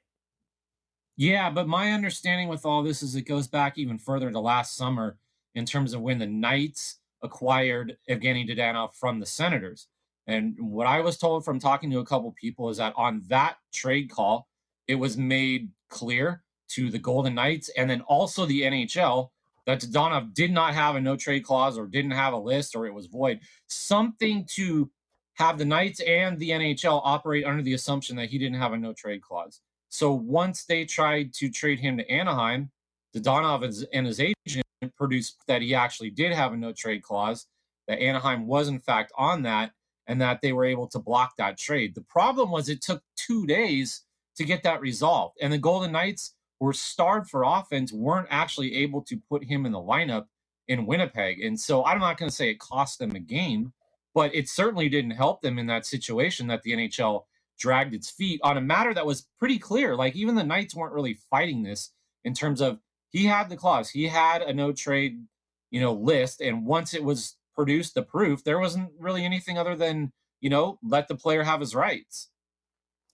Yeah, 1.16 1.50
but 1.50 1.68
my 1.68 1.92
understanding 1.92 2.48
with 2.48 2.66
all 2.66 2.82
this 2.82 3.02
is 3.02 3.14
it 3.14 3.22
goes 3.22 3.46
back 3.46 3.78
even 3.78 3.98
further 3.98 4.30
to 4.30 4.40
last 4.40 4.76
summer 4.76 5.16
in 5.54 5.64
terms 5.64 5.94
of 5.94 6.00
when 6.00 6.18
the 6.18 6.26
Knights 6.26 6.98
acquired 7.22 7.96
Evgeny 8.10 8.48
Dadonov 8.48 8.94
from 8.94 9.20
the 9.20 9.26
Senators. 9.26 9.86
And 10.26 10.56
what 10.58 10.86
I 10.86 11.00
was 11.00 11.16
told 11.16 11.44
from 11.44 11.60
talking 11.60 11.90
to 11.90 12.00
a 12.00 12.04
couple 12.04 12.32
people 12.32 12.68
is 12.68 12.78
that 12.78 12.94
on 12.96 13.22
that 13.28 13.56
trade 13.72 14.10
call, 14.10 14.48
it 14.88 14.96
was 14.96 15.16
made 15.16 15.70
clear 15.88 16.42
to 16.68 16.90
the 16.90 16.98
Golden 16.98 17.34
Knights 17.34 17.70
and 17.76 17.88
then 17.88 18.00
also 18.02 18.46
the 18.46 18.62
NHL 18.62 19.30
that 19.66 19.80
Dadonov 19.80 20.34
did 20.34 20.50
not 20.50 20.74
have 20.74 20.96
a 20.96 21.00
no 21.00 21.16
trade 21.16 21.44
clause 21.44 21.78
or 21.78 21.86
didn't 21.86 22.10
have 22.10 22.32
a 22.32 22.38
list 22.38 22.74
or 22.74 22.86
it 22.86 22.94
was 22.94 23.06
void. 23.06 23.40
Something 23.68 24.44
to 24.54 24.90
have 25.34 25.58
the 25.58 25.64
Knights 25.64 26.00
and 26.00 26.38
the 26.38 26.50
NHL 26.50 27.00
operate 27.04 27.44
under 27.44 27.62
the 27.62 27.74
assumption 27.74 28.16
that 28.16 28.30
he 28.30 28.38
didn't 28.38 28.58
have 28.58 28.72
a 28.72 28.78
no 28.78 28.92
trade 28.92 29.22
clause. 29.22 29.60
So 29.94 30.12
once 30.12 30.64
they 30.64 30.84
tried 30.84 31.32
to 31.34 31.48
trade 31.48 31.78
him 31.78 31.98
to 31.98 32.10
Anaheim, 32.10 32.72
Dadonov 33.14 33.86
and 33.92 34.06
his 34.08 34.18
agent 34.18 34.64
produced 34.96 35.36
that 35.46 35.62
he 35.62 35.72
actually 35.72 36.10
did 36.10 36.32
have 36.32 36.52
a 36.52 36.56
no 36.56 36.72
trade 36.72 37.04
clause, 37.04 37.46
that 37.86 38.00
Anaheim 38.00 38.48
was 38.48 38.66
in 38.66 38.80
fact 38.80 39.12
on 39.16 39.42
that 39.42 39.70
and 40.08 40.20
that 40.20 40.40
they 40.42 40.52
were 40.52 40.64
able 40.64 40.88
to 40.88 40.98
block 40.98 41.36
that 41.36 41.56
trade. 41.56 41.94
The 41.94 42.00
problem 42.00 42.50
was 42.50 42.68
it 42.68 42.82
took 42.82 43.04
two 43.14 43.46
days 43.46 44.02
to 44.34 44.42
get 44.42 44.64
that 44.64 44.80
resolved. 44.80 45.36
And 45.40 45.52
the 45.52 45.58
Golden 45.58 45.92
Knights 45.92 46.34
were 46.58 46.72
starved 46.72 47.30
for 47.30 47.44
offense, 47.44 47.92
weren't 47.92 48.26
actually 48.30 48.74
able 48.74 49.02
to 49.02 49.16
put 49.30 49.44
him 49.44 49.64
in 49.64 49.70
the 49.70 49.78
lineup 49.78 50.26
in 50.66 50.86
Winnipeg. 50.86 51.40
And 51.40 51.58
so 51.58 51.84
I'm 51.84 52.00
not 52.00 52.18
going 52.18 52.28
to 52.28 52.34
say 52.34 52.50
it 52.50 52.58
cost 52.58 52.98
them 52.98 53.12
a 53.12 53.20
game, 53.20 53.72
but 54.12 54.34
it 54.34 54.48
certainly 54.48 54.88
didn't 54.88 55.12
help 55.12 55.40
them 55.40 55.56
in 55.56 55.68
that 55.68 55.86
situation 55.86 56.48
that 56.48 56.64
the 56.64 56.72
NHL 56.72 57.26
dragged 57.58 57.94
its 57.94 58.10
feet 58.10 58.40
on 58.42 58.56
a 58.56 58.60
matter 58.60 58.92
that 58.94 59.06
was 59.06 59.26
pretty 59.38 59.58
clear. 59.58 59.96
Like 59.96 60.16
even 60.16 60.34
the 60.34 60.44
Knights 60.44 60.74
weren't 60.74 60.94
really 60.94 61.18
fighting 61.30 61.62
this 61.62 61.90
in 62.24 62.34
terms 62.34 62.60
of 62.60 62.78
he 63.10 63.24
had 63.24 63.48
the 63.48 63.56
clause, 63.56 63.90
he 63.90 64.08
had 64.08 64.42
a 64.42 64.52
no 64.52 64.72
trade, 64.72 65.22
you 65.70 65.80
know, 65.80 65.92
list. 65.92 66.40
And 66.40 66.66
once 66.66 66.94
it 66.94 67.04
was 67.04 67.36
produced 67.54 67.94
the 67.94 68.02
proof. 68.02 68.44
There 68.44 68.58
wasn't 68.58 68.90
really 68.98 69.24
anything 69.24 69.58
other 69.58 69.76
than, 69.76 70.12
you 70.40 70.50
know, 70.50 70.78
let 70.82 71.08
the 71.08 71.14
player 71.14 71.42
have 71.42 71.60
his 71.60 71.74
rights. 71.74 72.28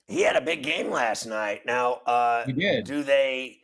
He 0.08 0.22
had 0.22 0.36
a 0.36 0.40
big 0.40 0.62
game 0.62 0.90
last 0.90 1.26
night. 1.26 1.62
Now, 1.66 1.94
uh, 2.06 2.44
he 2.44 2.52
did. 2.52 2.84
do 2.84 3.02
they, 3.02 3.58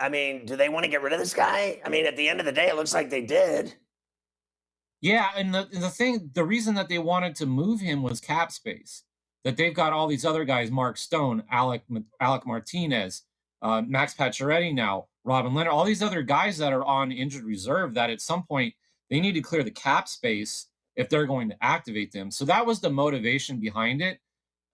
I 0.00 0.08
mean, 0.08 0.46
do 0.46 0.56
they 0.56 0.68
want 0.68 0.84
to 0.84 0.90
get 0.90 1.02
rid 1.02 1.12
of 1.12 1.18
this 1.18 1.34
guy? 1.34 1.80
I 1.84 1.88
mean, 1.88 2.06
at 2.06 2.16
the 2.16 2.28
end 2.28 2.38
of 2.38 2.46
the 2.46 2.52
day, 2.52 2.68
it 2.68 2.76
looks 2.76 2.94
like 2.94 3.10
they 3.10 3.22
did. 3.22 3.74
Yeah, 5.00 5.28
and 5.36 5.52
the 5.52 5.68
the 5.70 5.90
thing, 5.90 6.30
the 6.32 6.44
reason 6.44 6.76
that 6.76 6.88
they 6.88 6.98
wanted 6.98 7.34
to 7.36 7.44
move 7.44 7.80
him 7.80 8.02
was 8.02 8.20
cap 8.22 8.50
space. 8.50 9.02
That 9.44 9.56
they've 9.56 9.74
got 9.74 9.92
all 9.92 10.06
these 10.06 10.24
other 10.24 10.44
guys, 10.44 10.70
Mark 10.70 10.96
Stone, 10.96 11.44
Alec 11.50 11.82
Alec 12.20 12.46
Martinez, 12.46 13.22
uh, 13.62 13.82
Max 13.82 14.14
Pacioretty 14.14 14.74
now, 14.74 15.06
Robin 15.24 15.52
Lehner, 15.52 15.72
all 15.72 15.84
these 15.84 16.02
other 16.02 16.22
guys 16.22 16.56
that 16.58 16.72
are 16.72 16.84
on 16.84 17.12
injured 17.12 17.44
reserve. 17.44 17.94
That 17.94 18.10
at 18.10 18.20
some 18.20 18.44
point 18.44 18.74
they 19.10 19.20
need 19.20 19.32
to 19.32 19.42
clear 19.42 19.62
the 19.62 19.70
cap 19.70 20.08
space 20.08 20.68
if 20.96 21.08
they're 21.08 21.26
going 21.26 21.50
to 21.50 21.56
activate 21.60 22.12
them. 22.12 22.30
So 22.30 22.44
that 22.46 22.64
was 22.64 22.80
the 22.80 22.90
motivation 22.90 23.58
behind 23.60 24.00
it. 24.00 24.18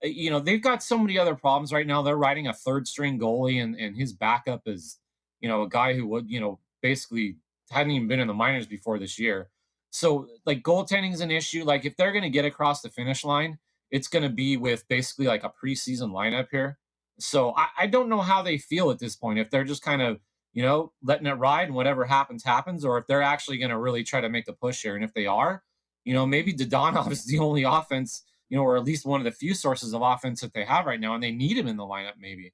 Uh, 0.03 0.07
you 0.07 0.29
know, 0.29 0.39
they've 0.39 0.61
got 0.61 0.83
so 0.83 0.97
many 0.97 1.17
other 1.17 1.35
problems 1.35 1.73
right 1.73 1.87
now. 1.87 2.01
They're 2.01 2.15
riding 2.15 2.47
a 2.47 2.53
third 2.53 2.87
string 2.87 3.19
goalie, 3.19 3.61
and, 3.61 3.75
and 3.75 3.95
his 3.95 4.13
backup 4.13 4.67
is, 4.67 4.99
you 5.39 5.49
know, 5.49 5.63
a 5.63 5.69
guy 5.69 5.93
who 5.93 6.07
would, 6.07 6.29
you 6.29 6.39
know, 6.39 6.59
basically 6.81 7.37
hadn't 7.69 7.91
even 7.91 8.07
been 8.07 8.19
in 8.19 8.27
the 8.27 8.33
minors 8.33 8.67
before 8.67 8.99
this 8.99 9.17
year. 9.19 9.49
So, 9.89 10.27
like, 10.45 10.61
goaltending 10.61 11.13
is 11.13 11.21
an 11.21 11.31
issue. 11.31 11.63
Like, 11.63 11.85
if 11.85 11.97
they're 11.97 12.11
going 12.11 12.23
to 12.23 12.29
get 12.29 12.45
across 12.45 12.81
the 12.81 12.89
finish 12.89 13.25
line, 13.25 13.57
it's 13.91 14.07
going 14.07 14.23
to 14.23 14.29
be 14.29 14.57
with 14.57 14.87
basically 14.87 15.27
like 15.27 15.43
a 15.43 15.51
preseason 15.51 16.11
lineup 16.11 16.47
here. 16.49 16.79
So, 17.19 17.53
I, 17.55 17.67
I 17.79 17.87
don't 17.87 18.09
know 18.09 18.21
how 18.21 18.41
they 18.41 18.57
feel 18.57 18.89
at 18.89 18.99
this 18.99 19.15
point. 19.15 19.37
If 19.37 19.51
they're 19.51 19.63
just 19.63 19.83
kind 19.83 20.01
of 20.01 20.19
you 20.53 20.63
know, 20.63 20.91
letting 21.01 21.27
it 21.27 21.33
ride 21.33 21.67
and 21.67 21.75
whatever 21.75 22.05
happens, 22.05 22.43
happens, 22.43 22.83
or 22.83 22.97
if 22.97 23.07
they're 23.07 23.21
actually 23.21 23.57
going 23.57 23.69
to 23.69 23.77
really 23.77 24.03
try 24.03 24.19
to 24.19 24.29
make 24.29 24.45
the 24.45 24.53
push 24.53 24.81
here. 24.81 24.95
And 24.95 25.03
if 25.03 25.13
they 25.13 25.25
are, 25.25 25.63
you 26.03 26.13
know, 26.13 26.25
maybe 26.25 26.53
Dadonov 26.53 27.11
is 27.11 27.25
the 27.25 27.39
only 27.39 27.63
offense, 27.63 28.23
you 28.49 28.57
know, 28.57 28.63
or 28.63 28.75
at 28.75 28.83
least 28.83 29.05
one 29.05 29.21
of 29.21 29.25
the 29.25 29.31
few 29.31 29.53
sources 29.53 29.93
of 29.93 30.01
offense 30.01 30.41
that 30.41 30.53
they 30.53 30.65
have 30.65 30.85
right 30.85 30.99
now, 30.99 31.13
and 31.13 31.23
they 31.23 31.31
need 31.31 31.57
him 31.57 31.67
in 31.67 31.77
the 31.77 31.83
lineup, 31.83 32.13
maybe. 32.19 32.53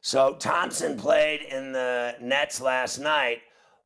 So 0.00 0.36
Thompson 0.38 0.96
played 0.96 1.40
in 1.42 1.72
the 1.72 2.16
Nets 2.20 2.60
last 2.60 2.98
night. 2.98 3.38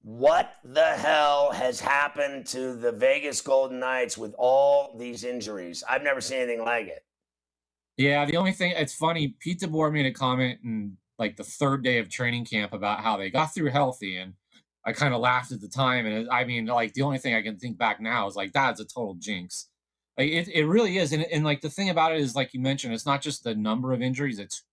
What 0.08 0.54
the 0.64 0.86
hell 0.86 1.52
has 1.52 1.80
happened 1.80 2.46
to 2.46 2.72
the 2.72 2.92
Vegas 2.92 3.42
Golden 3.42 3.78
Knights 3.78 4.16
with 4.16 4.34
all 4.38 4.96
these 4.96 5.22
injuries? 5.22 5.84
I've 5.86 6.02
never 6.02 6.22
seen 6.22 6.38
anything 6.38 6.64
like 6.64 6.86
it. 6.86 7.04
Yeah, 7.98 8.24
the 8.24 8.38
only 8.38 8.52
thing 8.52 8.72
it's 8.74 8.94
funny, 8.94 9.36
Pete 9.38 9.60
DeBoer 9.60 9.92
made 9.92 10.06
a 10.06 10.10
comment 10.10 10.60
and 10.64 10.96
like 11.18 11.36
the 11.36 11.44
third 11.44 11.84
day 11.84 11.98
of 11.98 12.08
training 12.08 12.46
camp 12.46 12.72
about 12.72 13.00
how 13.00 13.18
they 13.18 13.28
got 13.28 13.52
through 13.52 13.68
healthy 13.68 14.16
and 14.16 14.32
I 14.82 14.94
kind 14.94 15.12
of 15.12 15.20
laughed 15.20 15.52
at 15.52 15.60
the 15.60 15.68
time 15.68 16.06
and 16.06 16.30
I 16.30 16.44
mean 16.44 16.64
like 16.64 16.94
the 16.94 17.02
only 17.02 17.18
thing 17.18 17.34
I 17.34 17.42
can 17.42 17.58
think 17.58 17.76
back 17.76 18.00
now 18.00 18.26
is 18.26 18.34
like 18.34 18.54
that's 18.54 18.80
a 18.80 18.86
total 18.86 19.16
jinx. 19.18 19.68
Like 20.16 20.30
it, 20.30 20.48
it 20.48 20.64
really 20.64 20.96
is 20.96 21.12
and, 21.12 21.24
and 21.24 21.44
like 21.44 21.60
the 21.60 21.68
thing 21.68 21.90
about 21.90 22.12
it 22.12 22.22
is 22.22 22.34
like 22.34 22.54
you 22.54 22.60
mentioned 22.60 22.94
it's 22.94 23.04
not 23.04 23.20
just 23.20 23.44
the 23.44 23.54
number 23.54 23.92
of 23.92 24.00
injuries 24.00 24.38
it's 24.38 24.64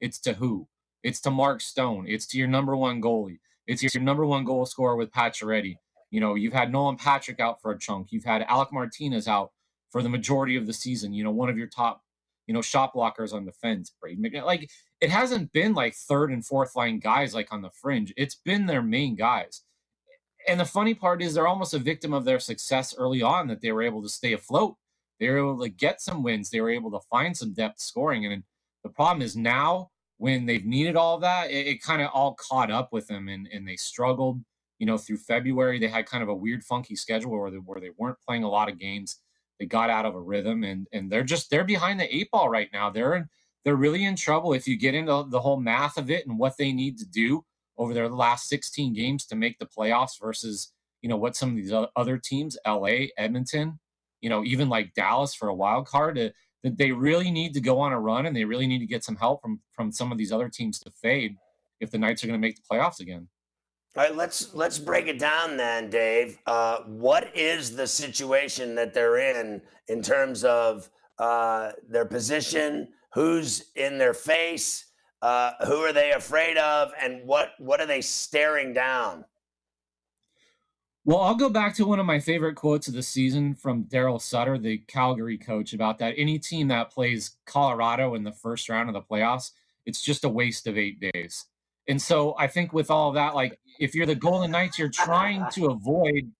it's 0.00 0.20
to 0.20 0.34
who. 0.34 0.68
It's 1.02 1.20
to 1.22 1.32
Mark 1.32 1.62
Stone. 1.62 2.06
It's 2.06 2.26
to 2.28 2.38
your 2.38 2.46
number 2.46 2.76
one 2.76 3.02
goalie. 3.02 3.40
It's 3.66 3.82
your 3.82 4.02
number 4.02 4.26
one 4.26 4.44
goal 4.44 4.66
scorer 4.66 4.96
with 4.96 5.10
Pacioretty. 5.12 5.76
You 6.10 6.20
know, 6.20 6.34
you've 6.34 6.52
had 6.52 6.70
Nolan 6.70 6.96
Patrick 6.96 7.40
out 7.40 7.60
for 7.60 7.72
a 7.72 7.78
chunk. 7.78 8.08
You've 8.10 8.24
had 8.24 8.42
Alec 8.42 8.72
Martinez 8.72 9.26
out 9.26 9.52
for 9.90 10.02
the 10.02 10.08
majority 10.08 10.56
of 10.56 10.66
the 10.66 10.72
season. 10.72 11.12
You 11.12 11.24
know, 11.24 11.30
one 11.30 11.48
of 11.48 11.58
your 11.58 11.66
top, 11.66 12.02
you 12.46 12.54
know, 12.54 12.62
shot 12.62 12.94
blockers 12.94 13.32
on 13.32 13.44
the 13.44 13.52
fence, 13.52 13.92
Braden. 14.00 14.44
Like 14.44 14.70
it 15.00 15.10
hasn't 15.10 15.52
been 15.52 15.74
like 15.74 15.94
third 15.94 16.30
and 16.30 16.44
fourth 16.44 16.76
line 16.76 16.98
guys 16.98 17.34
like 17.34 17.52
on 17.52 17.62
the 17.62 17.70
fringe. 17.70 18.12
It's 18.16 18.34
been 18.34 18.66
their 18.66 18.82
main 18.82 19.16
guys. 19.16 19.62
And 20.46 20.60
the 20.60 20.64
funny 20.66 20.94
part 20.94 21.22
is 21.22 21.34
they're 21.34 21.46
almost 21.46 21.74
a 21.74 21.78
victim 21.78 22.12
of 22.12 22.24
their 22.24 22.38
success 22.38 22.94
early 22.96 23.22
on 23.22 23.48
that 23.48 23.62
they 23.62 23.72
were 23.72 23.82
able 23.82 24.02
to 24.02 24.08
stay 24.08 24.34
afloat. 24.34 24.76
They 25.18 25.28
were 25.30 25.38
able 25.38 25.60
to 25.60 25.68
get 25.70 26.00
some 26.02 26.22
wins. 26.22 26.50
They 26.50 26.60
were 26.60 26.70
able 26.70 26.90
to 26.90 27.00
find 27.10 27.36
some 27.36 27.54
depth 27.54 27.80
scoring. 27.80 28.26
And 28.26 28.42
the 28.82 28.90
problem 28.90 29.22
is 29.22 29.36
now 29.36 29.90
when 30.18 30.46
they've 30.46 30.64
needed 30.64 30.96
all 30.96 31.16
of 31.16 31.20
that, 31.22 31.50
it, 31.50 31.66
it 31.66 31.82
kind 31.82 32.02
of 32.02 32.10
all 32.12 32.34
caught 32.34 32.70
up 32.70 32.92
with 32.92 33.06
them 33.06 33.28
and, 33.28 33.48
and 33.52 33.66
they 33.66 33.76
struggled. 33.76 34.40
You 34.78 34.86
know, 34.86 34.98
through 34.98 35.18
February, 35.18 35.78
they 35.78 35.88
had 35.88 36.06
kind 36.06 36.22
of 36.22 36.28
a 36.28 36.34
weird, 36.34 36.64
funky 36.64 36.96
schedule 36.96 37.30
where 37.30 37.50
they, 37.50 37.58
where 37.58 37.80
they 37.80 37.90
weren't 37.96 38.20
playing 38.26 38.42
a 38.42 38.50
lot 38.50 38.68
of 38.68 38.78
games. 38.78 39.20
They 39.58 39.66
got 39.66 39.88
out 39.88 40.04
of 40.04 40.14
a 40.14 40.20
rhythm 40.20 40.64
and 40.64 40.88
and 40.92 41.10
they're 41.10 41.22
just 41.22 41.48
they're 41.48 41.64
behind 41.64 42.00
the 42.00 42.14
eight 42.14 42.30
ball 42.32 42.48
right 42.48 42.68
now. 42.72 42.90
They're 42.90 43.28
they're 43.64 43.76
really 43.76 44.04
in 44.04 44.16
trouble 44.16 44.52
if 44.52 44.66
you 44.66 44.76
get 44.76 44.94
into 44.94 45.26
the 45.28 45.40
whole 45.40 45.60
math 45.60 45.96
of 45.96 46.10
it 46.10 46.26
and 46.26 46.38
what 46.38 46.56
they 46.58 46.72
need 46.72 46.98
to 46.98 47.06
do 47.06 47.44
over 47.78 47.94
their 47.94 48.08
last 48.08 48.48
16 48.48 48.92
games 48.92 49.24
to 49.26 49.36
make 49.36 49.58
the 49.58 49.66
playoffs 49.66 50.20
versus 50.20 50.72
you 51.02 51.08
know 51.08 51.16
what 51.16 51.36
some 51.36 51.50
of 51.50 51.56
these 51.56 51.72
other 51.96 52.18
teams, 52.18 52.56
LA, 52.66 53.06
Edmonton, 53.16 53.78
you 54.20 54.30
know, 54.30 54.42
even 54.42 54.68
like 54.68 54.94
Dallas 54.94 55.34
for 55.34 55.48
a 55.48 55.54
wild 55.54 55.86
card. 55.86 56.16
To, 56.16 56.32
that 56.64 56.78
they 56.78 56.90
really 56.90 57.30
need 57.30 57.54
to 57.54 57.60
go 57.60 57.78
on 57.78 57.92
a 57.92 58.00
run 58.00 58.26
and 58.26 58.34
they 58.34 58.44
really 58.44 58.66
need 58.66 58.80
to 58.80 58.86
get 58.86 59.04
some 59.04 59.14
help 59.14 59.40
from 59.42 59.60
from 59.70 59.92
some 59.92 60.10
of 60.10 60.18
these 60.18 60.32
other 60.32 60.48
teams 60.48 60.80
to 60.80 60.90
fade 60.90 61.36
if 61.78 61.90
the 61.90 61.98
Knights 61.98 62.24
are 62.24 62.26
going 62.26 62.40
to 62.40 62.44
make 62.44 62.56
the 62.56 62.62
playoffs 62.68 63.00
again. 63.00 63.28
All 63.96 64.02
right, 64.02 64.16
let's 64.16 64.54
let's 64.54 64.78
break 64.78 65.06
it 65.06 65.20
down 65.20 65.56
then, 65.56 65.90
Dave. 65.90 66.38
Uh, 66.46 66.78
what 66.86 67.30
is 67.36 67.76
the 67.76 67.86
situation 67.86 68.74
that 68.74 68.92
they're 68.92 69.18
in 69.18 69.62
in 69.88 70.02
terms 70.02 70.42
of 70.42 70.90
uh, 71.18 71.72
their 71.88 72.06
position? 72.06 72.88
Who's 73.12 73.70
in 73.76 73.98
their 73.98 74.14
face? 74.14 74.86
Uh, 75.22 75.52
who 75.66 75.76
are 75.76 75.92
they 75.92 76.12
afraid 76.12 76.56
of? 76.56 76.92
And 77.00 77.26
what 77.26 77.50
what 77.58 77.80
are 77.80 77.86
they 77.86 78.00
staring 78.00 78.72
down? 78.72 79.24
Well, 81.06 81.20
I'll 81.20 81.34
go 81.34 81.50
back 81.50 81.74
to 81.74 81.86
one 81.86 82.00
of 82.00 82.06
my 82.06 82.18
favorite 82.18 82.54
quotes 82.54 82.88
of 82.88 82.94
the 82.94 83.02
season 83.02 83.54
from 83.54 83.84
Daryl 83.84 84.20
Sutter, 84.20 84.56
the 84.56 84.78
Calgary 84.78 85.36
coach, 85.36 85.74
about 85.74 85.98
that. 85.98 86.14
Any 86.16 86.38
team 86.38 86.68
that 86.68 86.90
plays 86.90 87.36
Colorado 87.44 88.14
in 88.14 88.24
the 88.24 88.32
first 88.32 88.70
round 88.70 88.88
of 88.88 88.94
the 88.94 89.02
playoffs, 89.02 89.50
it's 89.84 90.02
just 90.02 90.24
a 90.24 90.30
waste 90.30 90.66
of 90.66 90.78
eight 90.78 90.98
days. 91.12 91.44
And 91.88 92.00
so 92.00 92.34
I 92.38 92.46
think 92.46 92.72
with 92.72 92.90
all 92.90 93.12
that, 93.12 93.34
like 93.34 93.58
if 93.78 93.94
you're 93.94 94.06
the 94.06 94.14
Golden 94.14 94.50
Knights, 94.50 94.78
you're 94.78 94.88
trying 94.88 95.44
to 95.52 95.66
avoid 95.66 96.32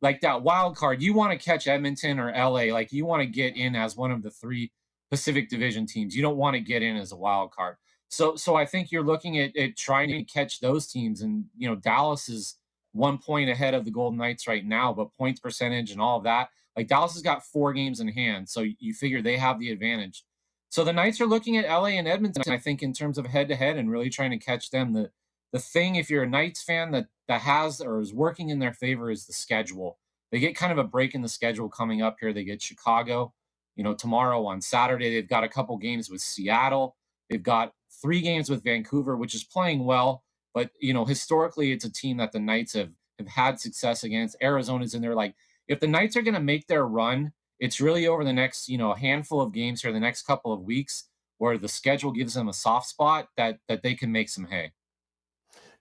like 0.00 0.20
that 0.22 0.42
wild 0.42 0.76
card. 0.76 1.00
You 1.00 1.14
want 1.14 1.38
to 1.38 1.44
catch 1.44 1.68
Edmonton 1.68 2.18
or 2.18 2.32
LA, 2.32 2.72
like 2.72 2.92
you 2.92 3.06
want 3.06 3.22
to 3.22 3.26
get 3.26 3.56
in 3.56 3.76
as 3.76 3.96
one 3.96 4.10
of 4.10 4.24
the 4.24 4.30
three 4.30 4.72
Pacific 5.10 5.48
Division 5.48 5.86
teams. 5.86 6.16
You 6.16 6.22
don't 6.22 6.36
want 6.36 6.54
to 6.54 6.60
get 6.60 6.82
in 6.82 6.96
as 6.96 7.12
a 7.12 7.16
wild 7.16 7.52
card. 7.52 7.76
So 8.08 8.34
so 8.34 8.56
I 8.56 8.66
think 8.66 8.90
you're 8.90 9.04
looking 9.04 9.38
at, 9.38 9.56
at 9.56 9.76
trying 9.76 10.08
to 10.08 10.24
catch 10.24 10.58
those 10.58 10.88
teams. 10.88 11.22
And 11.22 11.44
you 11.56 11.68
know, 11.68 11.76
Dallas 11.76 12.28
is 12.28 12.56
one 12.92 13.18
point 13.18 13.50
ahead 13.50 13.74
of 13.74 13.84
the 13.84 13.90
Golden 13.90 14.18
Knights 14.18 14.46
right 14.46 14.64
now, 14.64 14.92
but 14.92 15.14
points 15.14 15.40
percentage 15.40 15.90
and 15.90 16.00
all 16.00 16.18
of 16.18 16.24
that. 16.24 16.48
Like 16.76 16.88
Dallas 16.88 17.14
has 17.14 17.22
got 17.22 17.44
four 17.44 17.72
games 17.72 18.00
in 18.00 18.08
hand, 18.08 18.48
so 18.48 18.64
you 18.78 18.94
figure 18.94 19.20
they 19.20 19.36
have 19.36 19.58
the 19.58 19.70
advantage. 19.70 20.24
So 20.70 20.84
the 20.84 20.92
Knights 20.92 21.20
are 21.20 21.26
looking 21.26 21.58
at 21.58 21.68
LA 21.68 21.88
and 21.88 22.08
Edmonton, 22.08 22.50
I 22.50 22.56
think, 22.56 22.82
in 22.82 22.94
terms 22.94 23.18
of 23.18 23.26
head 23.26 23.48
to 23.48 23.54
head 23.54 23.76
and 23.76 23.90
really 23.90 24.08
trying 24.08 24.30
to 24.30 24.38
catch 24.38 24.70
them. 24.70 24.94
The 24.94 25.10
the 25.52 25.58
thing, 25.58 25.96
if 25.96 26.08
you're 26.08 26.22
a 26.22 26.28
Knights 26.28 26.62
fan 26.62 26.92
that 26.92 27.08
that 27.28 27.42
has 27.42 27.80
or 27.80 28.00
is 28.00 28.14
working 28.14 28.48
in 28.48 28.58
their 28.58 28.72
favor, 28.72 29.10
is 29.10 29.26
the 29.26 29.34
schedule. 29.34 29.98
They 30.30 30.38
get 30.38 30.56
kind 30.56 30.72
of 30.72 30.78
a 30.78 30.84
break 30.84 31.14
in 31.14 31.20
the 31.20 31.28
schedule 31.28 31.68
coming 31.68 32.00
up 32.00 32.16
here. 32.18 32.32
They 32.32 32.44
get 32.44 32.62
Chicago, 32.62 33.34
you 33.76 33.84
know, 33.84 33.92
tomorrow 33.92 34.46
on 34.46 34.62
Saturday. 34.62 35.14
They've 35.14 35.28
got 35.28 35.44
a 35.44 35.48
couple 35.48 35.76
games 35.76 36.08
with 36.08 36.22
Seattle. 36.22 36.96
They've 37.28 37.42
got 37.42 37.74
three 38.00 38.22
games 38.22 38.48
with 38.48 38.64
Vancouver, 38.64 39.16
which 39.16 39.34
is 39.34 39.44
playing 39.44 39.84
well. 39.84 40.24
But 40.54 40.70
you 40.80 40.94
know, 40.94 41.04
historically, 41.04 41.72
it's 41.72 41.84
a 41.84 41.92
team 41.92 42.18
that 42.18 42.32
the 42.32 42.40
Knights 42.40 42.74
have 42.74 42.90
have 43.18 43.28
had 43.28 43.60
success 43.60 44.04
against. 44.04 44.36
Arizona's 44.42 44.94
in 44.94 45.02
there. 45.02 45.14
Like, 45.14 45.34
if 45.68 45.80
the 45.80 45.86
Knights 45.86 46.16
are 46.16 46.22
going 46.22 46.34
to 46.34 46.40
make 46.40 46.66
their 46.66 46.86
run, 46.86 47.32
it's 47.58 47.80
really 47.80 48.06
over 48.06 48.24
the 48.24 48.32
next 48.32 48.68
you 48.68 48.78
know 48.78 48.94
handful 48.94 49.40
of 49.40 49.52
games 49.52 49.82
here, 49.82 49.92
the 49.92 50.00
next 50.00 50.22
couple 50.22 50.52
of 50.52 50.62
weeks, 50.62 51.04
where 51.38 51.58
the 51.58 51.68
schedule 51.68 52.12
gives 52.12 52.34
them 52.34 52.48
a 52.48 52.52
soft 52.52 52.88
spot 52.88 53.28
that 53.36 53.58
that 53.68 53.82
they 53.82 53.94
can 53.94 54.12
make 54.12 54.28
some 54.28 54.46
hay. 54.46 54.72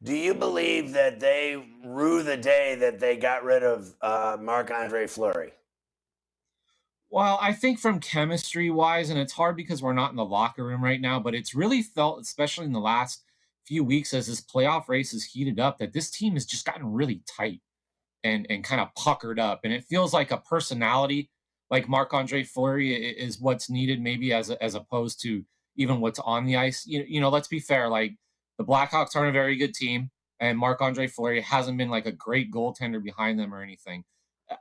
Do 0.03 0.15
you 0.15 0.33
believe 0.33 0.93
that 0.93 1.19
they 1.19 1.63
rue 1.85 2.23
the 2.23 2.37
day 2.37 2.75
that 2.75 2.99
they 2.99 3.17
got 3.17 3.43
rid 3.43 3.61
of 3.61 3.93
uh, 4.01 4.35
Marc 4.41 4.71
Andre 4.71 5.05
Fleury? 5.05 5.53
Well, 7.11 7.37
I 7.41 7.53
think 7.53 7.77
from 7.77 7.99
chemistry 7.99 8.71
wise, 8.71 9.09
and 9.09 9.19
it's 9.19 9.33
hard 9.33 9.55
because 9.55 9.83
we're 9.83 9.93
not 9.93 10.11
in 10.11 10.15
the 10.15 10.25
locker 10.25 10.65
room 10.65 10.83
right 10.83 11.01
now, 11.01 11.19
but 11.19 11.35
it's 11.35 11.53
really 11.53 11.83
felt, 11.83 12.21
especially 12.21 12.65
in 12.65 12.71
the 12.71 12.79
last 12.79 13.21
few 13.65 13.83
weeks 13.83 14.13
as 14.13 14.27
this 14.27 14.41
playoff 14.41 14.87
race 14.87 15.11
has 15.11 15.23
heated 15.23 15.59
up 15.59 15.77
that 15.77 15.93
this 15.93 16.09
team 16.09 16.33
has 16.33 16.45
just 16.45 16.65
gotten 16.65 16.91
really 16.91 17.21
tight 17.27 17.61
and 18.23 18.45
and 18.49 18.63
kind 18.63 18.81
of 18.81 18.93
puckered 18.95 19.39
up. 19.39 19.61
And 19.63 19.73
it 19.73 19.83
feels 19.83 20.13
like 20.13 20.31
a 20.31 20.37
personality 20.37 21.29
like 21.69 21.87
Marc-Andre 21.87 22.43
Fleury 22.43 22.93
is 22.93 23.39
what's 23.39 23.69
needed 23.69 24.01
maybe 24.01 24.33
as 24.33 24.49
a, 24.49 24.61
as 24.61 24.75
opposed 24.75 25.21
to 25.21 25.43
even 25.77 26.01
what's 26.01 26.19
on 26.19 26.45
the 26.45 26.57
ice. 26.57 26.85
You, 26.85 27.05
you 27.07 27.21
know 27.21 27.29
let's 27.29 27.47
be 27.47 27.59
fair 27.59 27.87
like 27.87 28.15
the 28.57 28.65
Blackhawks 28.65 29.15
aren't 29.15 29.29
a 29.29 29.31
very 29.31 29.55
good 29.55 29.73
team 29.73 30.11
and 30.39 30.57
Marc-Andre 30.57 31.07
Fleury 31.07 31.41
hasn't 31.41 31.77
been 31.77 31.89
like 31.89 32.05
a 32.05 32.11
great 32.11 32.51
goaltender 32.51 33.01
behind 33.01 33.39
them 33.39 33.53
or 33.53 33.61
anything. 33.61 34.03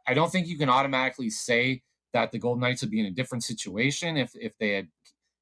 I 0.06 0.14
don't 0.14 0.30
think 0.30 0.46
you 0.46 0.56
can 0.56 0.68
automatically 0.68 1.30
say 1.30 1.82
that 2.12 2.30
the 2.30 2.38
Golden 2.38 2.60
Knights 2.60 2.82
would 2.82 2.90
be 2.90 3.00
in 3.00 3.06
a 3.06 3.10
different 3.10 3.44
situation 3.44 4.16
if 4.16 4.32
if 4.34 4.56
they 4.58 4.70
had 4.72 4.88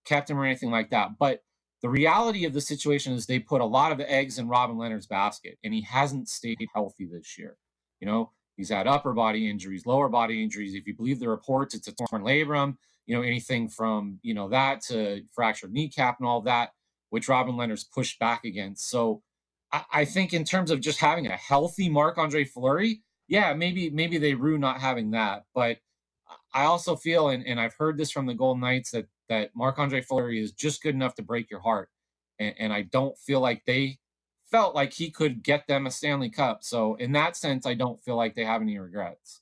kept 0.04 0.30
him 0.30 0.38
or 0.38 0.44
anything 0.44 0.70
like 0.70 0.90
that. 0.90 1.18
But 1.18 1.40
the 1.83 1.89
reality 1.89 2.45
of 2.45 2.53
the 2.53 2.61
situation 2.61 3.12
is 3.12 3.26
they 3.26 3.39
put 3.39 3.61
a 3.61 3.66
lot 3.66 3.93
of 3.93 4.01
eggs 4.01 4.39
in 4.39 4.49
Robin 4.49 4.76
Lehner's 4.76 5.07
basket, 5.07 5.59
and 5.62 5.72
he 5.72 5.83
hasn't 5.83 6.29
stayed 6.29 6.59
healthy 6.74 7.07
this 7.07 7.39
year. 7.39 7.57
You 8.01 8.07
know, 8.07 8.33
he's 8.57 8.70
had 8.70 8.87
upper 8.87 9.12
body 9.12 9.49
injuries, 9.49 9.87
lower 9.87 10.09
body 10.09 10.43
injuries. 10.43 10.74
If 10.74 10.87
you 10.87 10.95
believe 10.95 11.20
the 11.20 11.29
reports, 11.29 11.74
it's 11.74 11.89
a 11.89 11.93
torn 11.93 12.22
labrum. 12.22 12.76
You 13.07 13.16
know, 13.16 13.22
anything 13.22 13.68
from 13.68 14.18
you 14.22 14.35
know 14.35 14.49
that 14.49 14.83
to 14.89 15.22
fractured 15.35 15.72
kneecap 15.72 16.18
and 16.18 16.29
all 16.29 16.43
that, 16.43 16.70
which 17.11 17.29
Robin 17.29 17.55
Lehner's 17.55 17.85
pushed 17.85 18.18
back 18.18 18.45
against. 18.45 18.91
So, 18.91 19.22
I, 19.72 19.85
I 19.93 20.05
think 20.05 20.35
in 20.35 20.45
terms 20.45 20.70
of 20.70 20.81
just 20.81 20.99
having 20.99 21.26
a 21.26 21.37
healthy 21.37 21.89
Marc 21.89 22.18
Andre 22.18 22.45
Fleury, 22.45 23.03
yeah, 23.29 23.55
maybe 23.55 23.91
maybe 23.91 24.18
they 24.18 24.35
rue 24.35 24.59
not 24.59 24.81
having 24.81 25.12
that, 25.12 25.45
but 25.55 25.79
I 26.53 26.64
also 26.64 26.97
feel, 26.97 27.29
and, 27.29 27.47
and 27.47 27.61
I've 27.61 27.74
heard 27.74 27.97
this 27.97 28.11
from 28.11 28.26
the 28.26 28.35
Golden 28.35 28.61
Knights, 28.61 28.91
that 28.93 29.07
that 29.29 29.51
Marc 29.55 29.79
Andre 29.79 30.01
Fleury 30.01 30.41
is 30.43 30.53
just 30.53 30.83
good 30.83 30.95
enough 30.95 31.14
to 31.16 31.22
break 31.22 31.51
your 31.51 31.61
heart. 31.61 31.89
And, 32.39 32.55
and 32.59 32.72
I 32.72 32.83
don't 32.83 33.16
feel 33.18 33.41
like 33.41 33.64
they 33.66 33.99
felt 34.51 34.74
like 34.74 34.93
he 34.93 35.11
could 35.11 35.43
get 35.43 35.66
them 35.66 35.87
a 35.87 35.91
Stanley 35.91 36.31
Cup. 36.31 36.64
So 36.64 36.95
in 36.97 37.12
that 37.12 37.37
sense, 37.37 37.66
I 37.66 37.74
don't 37.74 38.01
feel 38.03 38.16
like 38.16 38.35
they 38.35 38.45
have 38.45 38.62
any 38.62 38.79
regrets. 38.79 39.41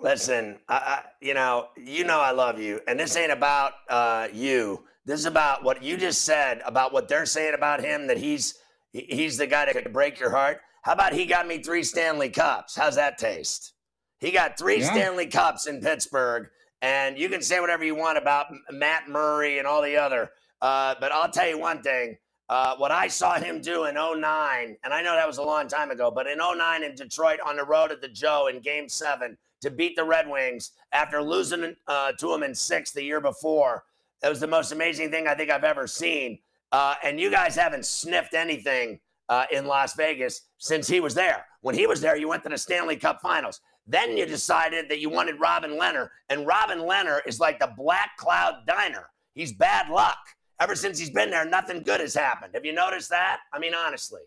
Listen, 0.00 0.58
I, 0.68 0.74
I, 0.74 1.02
you 1.20 1.32
know, 1.32 1.68
you 1.76 2.04
know, 2.04 2.20
I 2.20 2.32
love 2.32 2.58
you, 2.58 2.80
and 2.88 2.98
this 2.98 3.16
ain't 3.16 3.30
about 3.30 3.72
uh, 3.88 4.26
you. 4.32 4.82
This 5.04 5.20
is 5.20 5.26
about 5.26 5.62
what 5.62 5.82
you 5.82 5.96
just 5.96 6.22
said 6.22 6.60
about 6.64 6.92
what 6.92 7.08
they're 7.08 7.24
saying 7.24 7.54
about 7.54 7.84
him. 7.84 8.08
That 8.08 8.18
he's 8.18 8.58
he's 8.92 9.36
the 9.36 9.46
guy 9.46 9.64
that 9.64 9.74
could 9.74 9.92
break 9.92 10.18
your 10.18 10.30
heart. 10.30 10.60
How 10.82 10.92
about 10.92 11.12
he 11.12 11.24
got 11.24 11.46
me 11.46 11.62
three 11.62 11.84
Stanley 11.84 12.30
Cups? 12.30 12.74
How's 12.74 12.96
that 12.96 13.16
taste? 13.16 13.74
He 14.18 14.32
got 14.32 14.58
three 14.58 14.80
yeah. 14.80 14.90
Stanley 14.90 15.26
Cups 15.26 15.68
in 15.68 15.80
Pittsburgh, 15.80 16.48
and 16.82 17.16
you 17.16 17.28
can 17.28 17.40
say 17.40 17.60
whatever 17.60 17.84
you 17.84 17.94
want 17.94 18.18
about 18.18 18.46
Matt 18.70 19.08
Murray 19.08 19.58
and 19.58 19.66
all 19.66 19.80
the 19.82 19.96
other. 19.96 20.32
Uh, 20.60 20.96
but 21.00 21.12
I'll 21.12 21.30
tell 21.30 21.48
you 21.48 21.58
one 21.58 21.82
thing. 21.82 22.18
Uh, 22.48 22.76
what 22.76 22.90
I 22.90 23.08
saw 23.08 23.34
him 23.38 23.62
do 23.62 23.84
in 23.84 23.94
09, 23.94 24.76
and 24.84 24.92
I 24.92 25.00
know 25.00 25.14
that 25.14 25.26
was 25.26 25.38
a 25.38 25.42
long 25.42 25.68
time 25.68 25.90
ago, 25.90 26.10
but 26.10 26.26
in 26.26 26.38
09 26.38 26.82
in 26.82 26.94
Detroit 26.94 27.38
on 27.46 27.56
the 27.56 27.64
road 27.64 27.92
at 27.92 28.02
the 28.02 28.08
Joe 28.08 28.48
in 28.48 28.60
game 28.60 28.88
seven 28.88 29.38
to 29.62 29.70
beat 29.70 29.96
the 29.96 30.04
Red 30.04 30.28
Wings 30.28 30.72
after 30.92 31.22
losing 31.22 31.74
uh, 31.86 32.12
to 32.12 32.26
them 32.26 32.42
in 32.42 32.54
six 32.54 32.90
the 32.90 33.02
year 33.02 33.20
before, 33.20 33.84
that 34.20 34.28
was 34.28 34.40
the 34.40 34.46
most 34.46 34.72
amazing 34.72 35.10
thing 35.10 35.26
I 35.26 35.34
think 35.34 35.50
I've 35.50 35.64
ever 35.64 35.86
seen. 35.86 36.40
Uh, 36.72 36.96
and 37.02 37.18
you 37.18 37.30
guys 37.30 37.54
haven't 37.54 37.86
sniffed 37.86 38.34
anything 38.34 39.00
uh, 39.28 39.44
in 39.50 39.66
Las 39.66 39.94
Vegas 39.94 40.42
since 40.58 40.88
he 40.88 41.00
was 41.00 41.14
there. 41.14 41.46
When 41.60 41.74
he 41.74 41.86
was 41.86 42.00
there, 42.00 42.16
you 42.16 42.28
went 42.28 42.42
to 42.42 42.48
the 42.48 42.58
Stanley 42.58 42.96
Cup 42.96 43.20
finals. 43.22 43.60
Then 43.86 44.16
you 44.16 44.26
decided 44.26 44.88
that 44.88 45.00
you 45.00 45.10
wanted 45.10 45.40
Robin 45.40 45.72
Lehner, 45.72 46.08
and 46.28 46.46
Robin 46.46 46.78
Lehner 46.78 47.20
is 47.26 47.40
like 47.40 47.58
the 47.58 47.72
Black 47.76 48.16
Cloud 48.16 48.66
Diner. 48.66 49.08
He's 49.34 49.52
bad 49.52 49.90
luck. 49.90 50.18
ever 50.60 50.76
since 50.76 50.98
he's 50.98 51.10
been 51.10 51.30
there, 51.30 51.44
nothing 51.44 51.82
good 51.82 52.00
has 52.00 52.14
happened. 52.14 52.54
Have 52.54 52.64
you 52.64 52.72
noticed 52.72 53.10
that? 53.10 53.40
I 53.52 53.58
mean, 53.58 53.74
honestly. 53.74 54.20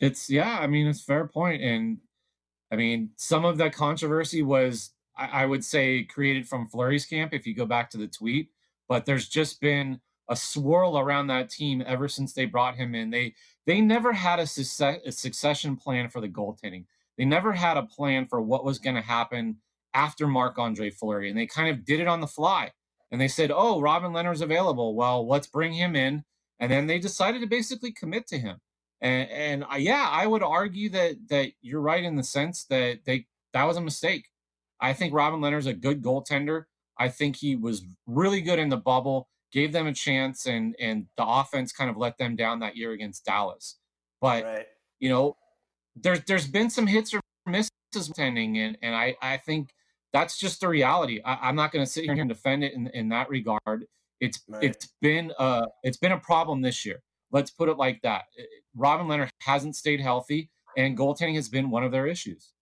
It's 0.00 0.30
yeah, 0.30 0.58
I 0.58 0.66
mean, 0.66 0.86
it's 0.86 1.02
fair 1.02 1.26
point. 1.26 1.62
And 1.62 1.98
I 2.72 2.76
mean, 2.76 3.10
some 3.16 3.44
of 3.44 3.58
that 3.58 3.74
controversy 3.74 4.42
was 4.42 4.92
I, 5.16 5.42
I 5.42 5.46
would 5.46 5.64
say 5.64 6.04
created 6.04 6.48
from 6.48 6.68
Fleury's 6.68 7.04
camp, 7.04 7.34
if 7.34 7.46
you 7.46 7.54
go 7.54 7.66
back 7.66 7.90
to 7.90 7.98
the 7.98 8.06
tweet, 8.06 8.50
but 8.88 9.04
there's 9.04 9.28
just 9.28 9.60
been 9.60 10.00
a 10.28 10.36
swirl 10.36 10.98
around 10.98 11.26
that 11.26 11.50
team 11.50 11.82
ever 11.86 12.08
since 12.08 12.32
they 12.32 12.44
brought 12.44 12.76
him 12.76 12.94
in. 12.94 13.10
They 13.10 13.34
they 13.66 13.80
never 13.80 14.12
had 14.12 14.38
a, 14.38 14.46
success, 14.46 15.00
a 15.04 15.12
succession 15.12 15.76
plan 15.76 16.08
for 16.08 16.20
the 16.20 16.28
goaltending. 16.28 16.84
They 17.18 17.24
never 17.24 17.52
had 17.52 17.76
a 17.76 17.82
plan 17.82 18.26
for 18.26 18.40
what 18.40 18.64
was 18.64 18.78
going 18.78 18.96
to 18.96 19.02
happen 19.02 19.58
after 19.92 20.28
Marc 20.28 20.58
Andre 20.58 20.90
Fleury, 20.90 21.28
and 21.28 21.36
they 21.36 21.46
kind 21.46 21.68
of 21.68 21.84
did 21.84 22.00
it 22.00 22.06
on 22.06 22.20
the 22.20 22.26
fly. 22.26 22.70
And 23.10 23.20
they 23.20 23.28
said, 23.28 23.50
"Oh, 23.52 23.80
Robin 23.80 24.12
Lehner's 24.12 24.40
available. 24.40 24.94
Well, 24.94 25.26
let's 25.26 25.46
bring 25.48 25.72
him 25.72 25.96
in." 25.96 26.24
And 26.60 26.70
then 26.70 26.86
they 26.86 26.98
decided 26.98 27.40
to 27.40 27.46
basically 27.46 27.92
commit 27.92 28.26
to 28.28 28.38
him. 28.38 28.58
And, 29.00 29.30
and 29.30 29.64
I, 29.68 29.78
yeah, 29.78 30.08
I 30.10 30.26
would 30.26 30.42
argue 30.42 30.90
that 30.90 31.16
that 31.28 31.52
you're 31.60 31.80
right 31.80 32.04
in 32.04 32.16
the 32.16 32.22
sense 32.22 32.64
that 32.64 33.00
they 33.04 33.26
that 33.52 33.64
was 33.64 33.76
a 33.76 33.82
mistake. 33.82 34.28
I 34.80 34.92
think 34.92 35.12
Robin 35.12 35.40
Lehner's 35.40 35.66
a 35.66 35.74
good 35.74 36.02
goaltender. 36.02 36.64
I 36.98 37.08
think 37.08 37.36
he 37.36 37.56
was 37.56 37.84
really 38.06 38.40
good 38.40 38.58
in 38.58 38.68
the 38.68 38.76
bubble, 38.76 39.28
gave 39.52 39.72
them 39.72 39.86
a 39.86 39.92
chance, 39.92 40.46
and 40.46 40.76
and 40.78 41.06
the 41.16 41.26
offense 41.26 41.72
kind 41.72 41.90
of 41.90 41.96
let 41.96 42.18
them 42.18 42.36
down 42.36 42.60
that 42.60 42.76
year 42.76 42.92
against 42.92 43.24
Dallas. 43.24 43.78
But 44.20 44.44
right. 44.44 44.66
you 45.00 45.08
know, 45.08 45.36
there's 46.02 46.24
there's 46.24 46.46
been 46.46 46.70
some 46.70 46.86
hits 46.86 47.14
or 47.14 47.20
misses 47.46 47.72
tending, 48.14 48.58
and 48.58 48.78
and 48.82 48.94
I 48.94 49.16
I 49.20 49.36
think 49.36 49.70
that's 50.12 50.38
just 50.38 50.60
the 50.60 50.68
reality. 50.68 51.20
I, 51.24 51.48
am 51.48 51.56
not 51.56 51.72
going 51.72 51.84
to 51.84 51.90
sit 51.90 52.04
here 52.04 52.14
and 52.14 52.28
defend 52.28 52.64
it 52.64 52.72
in, 52.72 52.88
in 52.88 53.08
that 53.10 53.28
regard. 53.28 53.86
It's 54.20 54.40
it's 54.60 54.88
been 55.00 55.32
a 55.38 55.66
it's 55.82 55.96
been 55.96 56.12
a 56.12 56.18
problem 56.18 56.60
this 56.60 56.84
year. 56.84 57.02
Let's 57.30 57.50
put 57.50 57.68
it 57.68 57.76
like 57.76 58.00
that. 58.02 58.24
Robin 58.74 59.06
Lehner 59.06 59.28
hasn't 59.40 59.76
stayed 59.76 60.00
healthy, 60.00 60.50
and 60.76 60.96
goaltending 60.96 61.34
has 61.34 61.48
been 61.48 61.70
one 61.70 61.84
of 61.84 61.92
their 61.92 62.06
issues. 62.06 62.52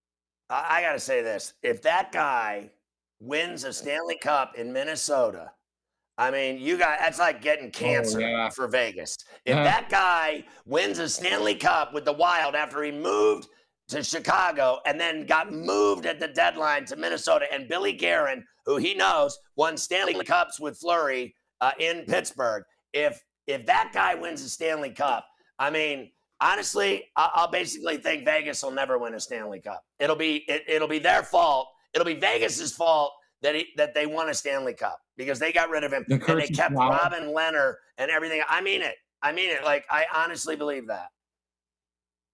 I, 0.51 0.79
I 0.79 0.83
got 0.83 0.93
to 0.93 1.01
say 1.01 1.23
this: 1.23 1.55
if 1.63 1.83
that 1.83 2.13
guy 2.13 2.71
wins 3.21 3.65
a 3.65 3.73
Stanley 3.73 4.19
Cup 4.19 4.55
in 4.57 4.73
Minnesota, 4.73 5.53
I 6.19 6.31
mean, 6.31 6.59
you 6.59 6.79
got 6.79 6.99
that's 7.01 7.19
like 7.19 7.43
getting 7.43 7.67
oh, 7.67 7.71
cancer 7.71 8.19
oh, 8.19 8.27
yeah. 8.27 8.49
for 8.49 8.69
Vegas. 8.69 9.19
If 9.45 9.55
yeah. 9.57 9.65
that 9.65 9.89
guy 9.91 10.45
wins 10.65 10.99
a 10.99 11.09
Stanley 11.09 11.55
Cup 11.55 11.93
with 11.93 12.05
the 12.05 12.13
Wild 12.13 12.55
after 12.55 12.83
he 12.83 12.91
moved 12.91 13.49
to 13.89 14.03
Chicago 14.03 14.81
and 14.87 14.99
then 14.99 15.27
got 15.27 15.53
moved 15.53 16.07
at 16.07 16.19
the 16.19 16.29
deadline 16.29 16.85
to 16.87 16.97
Minnesota. 16.97 17.47
And 17.53 17.69
Billy 17.69 17.93
Guerin, 17.93 18.45
who 18.65 18.77
he 18.77 18.95
knows 18.95 19.39
won 19.57 19.77
Stanley 19.77 20.25
Cups 20.25 20.59
with 20.59 20.79
Fleury 20.79 21.35
uh, 21.61 21.73
in 21.79 22.05
Pittsburgh. 22.07 22.65
If 22.93 23.23
if 23.47 23.65
that 23.67 23.91
guy 23.93 24.15
wins 24.15 24.43
a 24.43 24.49
Stanley 24.49 24.91
Cup, 24.91 25.27
I 25.59 25.71
mean, 25.71 26.11
honestly, 26.41 27.05
I'll 27.17 27.51
basically 27.51 27.99
think 27.99 28.25
Vegas 28.25 28.63
will 28.63 28.73
never 28.73 28.99
win 28.99 29.15
a 29.15 29.21
Stanley 29.21 29.61
Cup. 29.61 29.85
It'll 30.01 30.17
be 30.17 30.45
it, 30.49 30.81
will 30.81 30.89
be 30.89 30.99
their 30.99 31.23
fault. 31.23 31.69
It'll 31.95 32.07
be 32.07 32.15
Vegas's 32.15 32.73
fault 32.73 33.13
that 33.43 33.55
he, 33.55 33.69
that 33.77 33.95
they 33.95 34.07
won 34.07 34.29
a 34.29 34.35
Stanley 34.35 34.75
Cup 34.75 34.99
because 35.17 35.39
they 35.39 35.53
got 35.53 35.71
rid 35.71 35.85
of 35.85 35.93
him 35.93 36.05
the 36.09 36.15
and 36.15 36.41
they 36.41 36.49
kept 36.49 36.75
Robin 36.75 37.35
Lehner 37.35 37.75
and 37.99 38.11
everything. 38.11 38.43
I 38.49 38.61
mean 38.61 38.83
it. 38.83 38.95
I 39.23 39.33
mean 39.33 39.51
it. 39.51 39.65
Like 39.65 39.85
I 39.91 40.07
honestly 40.15 40.57
believe 40.57 40.89
that. 40.89 41.09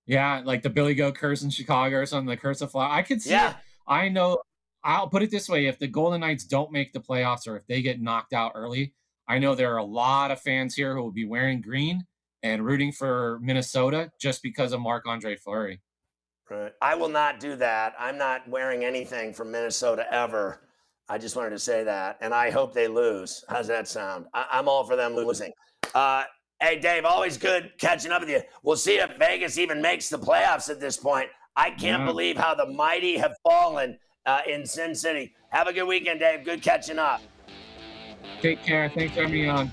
Yeah, 0.07 0.43
like 0.45 0.63
the 0.63 0.71
Billy 0.71 0.95
Goat 0.95 1.15
curse 1.15 1.43
in 1.43 1.51
Chicago 1.51 1.97
or 1.99 2.07
something, 2.07 2.29
the 2.29 2.37
curse 2.37 2.61
of 2.61 2.73
fly. 2.73 2.97
I 2.97 3.03
could 3.03 3.23
see 3.23 3.31
yeah. 3.31 3.51
it. 3.51 3.57
I 3.87 4.09
know 4.09 4.39
I'll 4.85 5.09
put 5.09 5.23
it 5.23 5.31
this 5.31 5.49
way: 5.49 5.67
if 5.67 5.79
the 5.79 5.87
Golden 5.87 6.21
Knights 6.21 6.45
don't 6.45 6.73
make 6.73 6.93
the 6.93 7.01
playoffs 7.01 7.47
or 7.47 7.57
if 7.57 7.67
they 7.67 7.83
get 7.83 8.01
knocked 8.01 8.33
out 8.33 8.53
early, 8.55 8.95
I 9.29 9.39
know 9.39 9.55
there 9.55 9.73
are 9.73 9.79
a 9.79 9.85
lot 9.85 10.31
of 10.31 10.41
fans 10.41 10.75
here 10.75 10.95
who 10.95 11.03
will 11.03 11.13
be 11.13 11.25
wearing 11.25 11.61
green 11.61 12.05
and 12.43 12.65
rooting 12.65 12.93
for 12.93 13.39
Minnesota 13.41 14.11
just 14.21 14.43
because 14.43 14.73
of 14.73 14.81
Marc 14.81 15.07
Andre 15.07 15.37
Fleury. 15.37 15.81
Right. 16.51 16.73
I 16.83 16.97
will 16.97 17.09
not 17.09 17.41
do 17.41 17.57
that. 17.57 17.95
I'm 17.99 18.19
not 18.19 18.47
wearing 18.47 18.85
anything 18.85 19.33
from 19.33 19.51
Minnesota 19.51 20.05
ever. 20.13 20.61
I 21.09 21.19
just 21.19 21.37
wanted 21.37 21.51
to 21.51 21.59
say 21.59 21.85
that, 21.85 22.19
and 22.21 22.33
I 22.33 22.51
hope 22.51 22.73
they 22.73 22.89
lose. 22.89 23.45
How's 23.49 23.67
that 23.69 23.89
sound? 23.89 24.27
I- 24.33 24.59
am 24.59 24.69
all 24.69 24.85
for 24.85 24.97
them 24.97 25.15
losing. 25.15 25.53
Uh, 25.95 26.25
Hey, 26.63 26.79
Dave, 26.79 27.05
always 27.05 27.39
good 27.39 27.73
catching 27.77 28.13
up 28.13 28.21
with 28.21 28.31
you. 28.31 28.41
We'll 28.63 28.77
see 28.77 28.99
if 28.99 29.11
Vegas 29.19 29.59
even 29.59 29.83
makes 29.83 30.09
the 30.09 30.17
playoffs 30.17 30.71
at 30.71 30.79
this 30.79 30.97
point. 30.97 31.29
I 31.57 31.71
can't 31.71 32.03
yeah. 32.03 32.07
believe 32.07 32.37
how 32.37 32.55
the 32.55 32.67
mighty 32.67 33.19
have 33.19 33.35
fallen 33.43 33.99
uh, 34.27 34.43
in 34.47 34.65
Sin 34.65 34.95
City. 34.95 35.35
Have 35.51 35.67
a 35.67 35.73
good 35.73 35.89
weekend, 35.89 36.21
Dave. 36.21 36.45
Good 36.45 36.63
catching 36.63 37.01
up. 37.01 37.21
Take 38.41 38.63
care. 38.63 38.89
Thanks 38.95 39.13
for 39.17 39.23
having 39.23 39.43
me 39.43 39.49
on. 39.49 39.73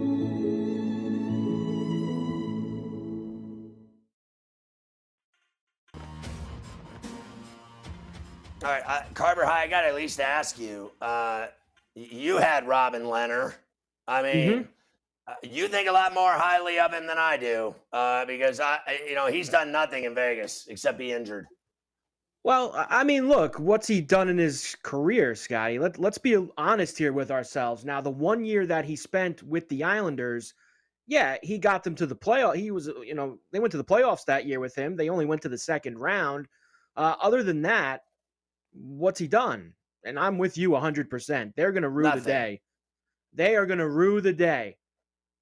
All 8.63 8.69
right, 8.69 8.83
uh, 8.85 9.01
Carver 9.15 9.43
High. 9.43 9.63
I 9.63 9.67
got 9.67 9.81
to 9.81 9.87
at 9.87 9.95
least 9.95 10.19
ask 10.19 10.59
you. 10.59 10.91
Uh, 11.01 11.47
you 11.95 12.37
had 12.37 12.67
Robin 12.67 13.03
Lehner. 13.03 13.55
I 14.07 14.21
mean, 14.21 14.51
mm-hmm. 14.51 14.61
uh, 15.27 15.33
you 15.41 15.67
think 15.67 15.89
a 15.89 15.91
lot 15.91 16.13
more 16.13 16.31
highly 16.33 16.77
of 16.77 16.93
him 16.93 17.07
than 17.07 17.17
I 17.17 17.37
do, 17.37 17.73
uh, 17.91 18.25
because 18.25 18.59
I, 18.59 18.79
you 19.07 19.15
know, 19.15 19.27
he's 19.27 19.49
done 19.49 19.71
nothing 19.71 20.03
in 20.03 20.13
Vegas 20.13 20.67
except 20.69 20.99
be 20.99 21.11
injured. 21.11 21.47
Well, 22.43 22.73
I 22.89 23.03
mean, 23.03 23.27
look, 23.29 23.59
what's 23.59 23.87
he 23.87 23.99
done 23.99 24.29
in 24.29 24.37
his 24.37 24.75
career, 24.83 25.33
Scotty? 25.33 25.79
Let, 25.79 25.99
let's 25.99 26.17
be 26.19 26.47
honest 26.57 26.97
here 26.99 27.13
with 27.13 27.31
ourselves. 27.31 27.83
Now, 27.83 27.99
the 27.99 28.11
one 28.11 28.45
year 28.45 28.67
that 28.67 28.85
he 28.85 28.95
spent 28.95 29.41
with 29.41 29.67
the 29.69 29.83
Islanders, 29.83 30.53
yeah, 31.07 31.37
he 31.41 31.57
got 31.57 31.83
them 31.83 31.95
to 31.95 32.05
the 32.05 32.15
playoff. 32.15 32.55
He 32.55 32.69
was, 32.69 32.87
you 33.03 33.15
know, 33.15 33.39
they 33.51 33.59
went 33.59 33.71
to 33.71 33.77
the 33.77 33.83
playoffs 33.83 34.25
that 34.25 34.45
year 34.45 34.59
with 34.59 34.75
him. 34.75 34.95
They 34.95 35.09
only 35.09 35.25
went 35.25 35.41
to 35.43 35.49
the 35.49 35.57
second 35.57 35.97
round. 35.97 36.47
Uh, 36.95 37.15
other 37.21 37.41
than 37.41 37.61
that, 37.63 38.01
what's 38.73 39.19
he 39.19 39.27
done? 39.27 39.73
And 40.05 40.17
I'm 40.19 40.37
with 40.37 40.57
you 40.57 40.71
100%. 40.71 41.53
They're 41.55 41.71
going 41.71 41.83
to 41.83 41.89
rue 41.89 42.03
Nothing. 42.03 42.23
the 42.23 42.29
day. 42.29 42.61
they 43.33 43.55
are 43.55 43.65
going 43.65 43.79
to 43.79 43.89
rue 43.89 44.21
the 44.21 44.33
day 44.33 44.77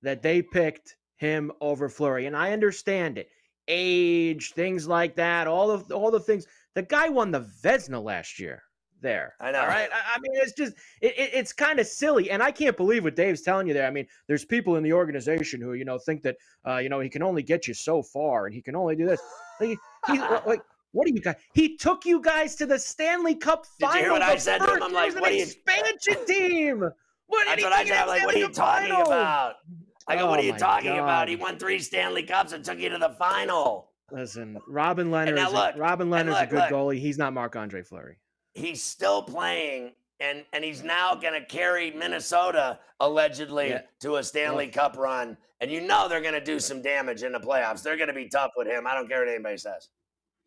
that 0.01 0.21
they 0.21 0.41
picked 0.41 0.95
him 1.17 1.51
over 1.61 1.89
Fleury. 1.89 2.25
And 2.25 2.35
I 2.35 2.51
understand 2.51 3.17
it. 3.17 3.29
Age, 3.67 4.53
things 4.53 4.87
like 4.87 5.15
that, 5.15 5.47
all 5.47 5.69
of 5.69 5.91
all 5.91 6.09
the 6.09 6.19
things. 6.19 6.47
The 6.73 6.81
guy 6.81 7.09
won 7.09 7.29
the 7.29 7.41
Vezina 7.63 8.03
last 8.03 8.39
year 8.39 8.63
there. 9.01 9.35
I 9.39 9.51
know. 9.51 9.65
Right? 9.65 9.89
I, 9.93 10.15
I 10.15 10.19
mean, 10.19 10.31
it's 10.35 10.53
just 10.53 10.73
it, 11.01 11.17
it, 11.17 11.29
it's 11.33 11.53
kind 11.53 11.79
of 11.79 11.85
silly, 11.85 12.31
and 12.31 12.41
I 12.41 12.51
can't 12.51 12.75
believe 12.75 13.03
what 13.03 13.15
Dave's 13.15 13.41
telling 13.41 13.67
you 13.67 13.73
there. 13.73 13.87
I 13.87 13.91
mean, 13.91 14.07
there's 14.27 14.43
people 14.43 14.77
in 14.77 14.83
the 14.83 14.93
organization 14.93 15.61
who 15.61 15.73
you 15.73 15.85
know 15.85 15.99
think 15.99 16.23
that 16.23 16.37
uh, 16.67 16.77
you 16.77 16.89
know 16.89 16.99
he 16.99 17.09
can 17.09 17.21
only 17.21 17.43
get 17.43 17.67
you 17.67 17.75
so 17.75 18.01
far, 18.01 18.47
and 18.47 18.55
he 18.55 18.61
can 18.61 18.75
only 18.75 18.95
do 18.95 19.05
this. 19.05 19.21
Like, 19.59 19.77
he, 20.07 20.19
like 20.47 20.61
what 20.91 21.07
do 21.07 21.13
you 21.13 21.21
guys? 21.21 21.35
He 21.53 21.77
took 21.77 22.05
you 22.05 22.21
guys 22.21 22.55
to 22.55 22.65
the 22.65 22.79
Stanley 22.79 23.35
Cup 23.35 23.65
final. 23.79 23.93
Did 23.93 23.99
you 23.99 24.03
hear 24.05 24.11
what 24.13 24.21
I 24.21 24.35
said 24.37 24.59
to 24.59 24.73
him? 24.75 24.83
I'm 24.83 24.93
like, 24.93 25.13
an 25.15 25.21
what 25.21 25.31
are 25.31 25.33
you? 25.33 25.43
expansion 25.43 26.25
team. 26.25 26.79
What 27.27 27.45
That's 27.45 27.57
did 27.57 27.63
what 27.63 27.73
I 27.73 27.85
said. 27.85 27.97
I'm 28.01 28.07
like, 28.07 28.25
what 28.25 28.35
are 28.35 28.39
you 28.39 28.49
talking 28.49 28.89
final? 28.89 29.05
about? 29.07 29.55
I 30.07 30.15
go, 30.15 30.25
what 30.27 30.39
Oh 30.39 30.41
are 30.41 30.45
you 30.45 30.51
my 30.53 30.57
talking 30.57 30.91
about? 30.97 31.27
He 31.27 31.35
won 31.35 31.59
three 31.59 31.77
Stanley 31.79 32.23
Cups 32.23 32.51
and 32.53 32.65
took 32.65 32.79
you 32.79 32.89
to 32.89 32.97
the 32.97 33.09
final. 33.19 33.91
Listen, 34.11 34.57
Robin 34.67 35.11
Lehner. 35.11 35.35
now 35.35 35.47
is 35.49 35.53
look, 35.53 35.75
a, 35.75 35.77
Robin 35.77 36.11
and 36.11 36.27
Lehner's 36.29 36.41
a 36.41 36.47
good 36.47 36.57
look. 36.59 36.69
goalie. 36.69 36.99
He's 36.99 37.19
not 37.19 37.31
Marc 37.33 37.55
Andre 37.55 37.83
Fleury. 37.83 38.17
He's 38.55 38.81
still 38.81 39.21
playing, 39.21 39.91
and 40.19 40.43
and 40.53 40.63
he's 40.63 40.81
now 40.83 41.13
going 41.13 41.39
to 41.39 41.45
carry 41.45 41.91
Minnesota 41.91 42.79
allegedly 42.99 43.69
Yeah. 43.69 43.81
to 44.01 44.15
a 44.15 44.23
Stanley 44.23 44.67
Cup 44.67 44.97
run. 44.97 45.37
And 45.61 45.69
you 45.69 45.81
know 45.81 46.07
they're 46.09 46.21
going 46.21 46.33
to 46.33 46.43
do 46.43 46.59
some 46.59 46.81
damage 46.81 47.21
in 47.21 47.31
the 47.33 47.39
playoffs. 47.39 47.83
They're 47.83 47.97
going 47.97 48.07
to 48.07 48.13
be 48.13 48.27
tough 48.29 48.51
with 48.57 48.65
him. 48.67 48.87
I 48.87 48.95
don't 48.95 49.07
care 49.09 49.19
what 49.19 49.27
anybody 49.29 49.57
says. 49.57 49.89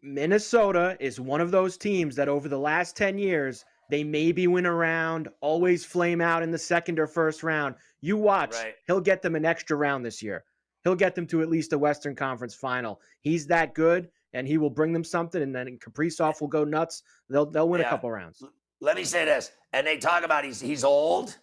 Minnesota 0.02 0.96
is 1.00 1.20
one 1.20 1.40
of 1.40 1.50
those 1.50 1.76
teams 1.76 2.16
that 2.16 2.28
over 2.28 2.48
the 2.48 2.58
last 2.58 2.96
10 2.96 3.18
years, 3.18 3.64
they 3.88 4.02
maybe 4.02 4.46
win 4.46 4.66
a 4.66 4.72
round, 4.74 5.28
always 5.40 5.84
flame 5.84 6.20
out 6.20 6.42
in 6.42 6.50
the 6.50 6.58
second 6.58 6.98
or 6.98 7.06
first 7.06 7.42
round. 7.42 7.74
You 8.00 8.16
watch, 8.16 8.54
Right. 8.54 8.74
he'll 8.86 9.00
get 9.00 9.22
them 9.22 9.36
an 9.36 9.44
extra 9.44 9.76
round 9.76 10.04
this 10.04 10.22
year. 10.22 10.44
He'll 10.82 10.96
get 10.96 11.14
them 11.14 11.26
to 11.28 11.42
at 11.42 11.48
least 11.48 11.72
a 11.72 11.78
Western 11.78 12.16
Conference 12.16 12.54
final. 12.54 13.00
He's 13.20 13.46
that 13.46 13.74
good, 13.74 14.10
and 14.32 14.48
he 14.48 14.58
will 14.58 14.70
bring 14.70 14.92
them 14.92 15.04
something, 15.04 15.40
and 15.42 15.54
then 15.54 15.78
Kaprizov 15.78 16.40
will 16.40 16.48
go 16.48 16.64
nuts. 16.64 17.02
They'll 17.28 17.46
they'll 17.46 17.68
win 17.68 17.80
Yeah. 17.80 17.86
a 17.86 17.90
couple 17.90 18.10
rounds. 18.10 18.42
Let 18.80 18.96
me 18.96 19.04
say 19.04 19.24
this, 19.24 19.52
and 19.72 19.86
they 19.86 19.98
talk 19.98 20.24
about 20.24 20.44
he's 20.44 20.60
he's 20.60 20.82
old. 20.82 21.38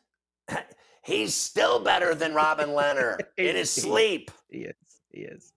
he's 1.06 1.34
still 1.34 1.80
better 1.82 2.14
than 2.14 2.34
Robin 2.34 2.70
Lehner 2.70 3.18
in 3.38 3.56
his 3.56 3.70
sleep. 3.72 4.32
He 4.50 4.60
is. 4.66 4.76
He 5.12 5.22
is. 5.22 5.54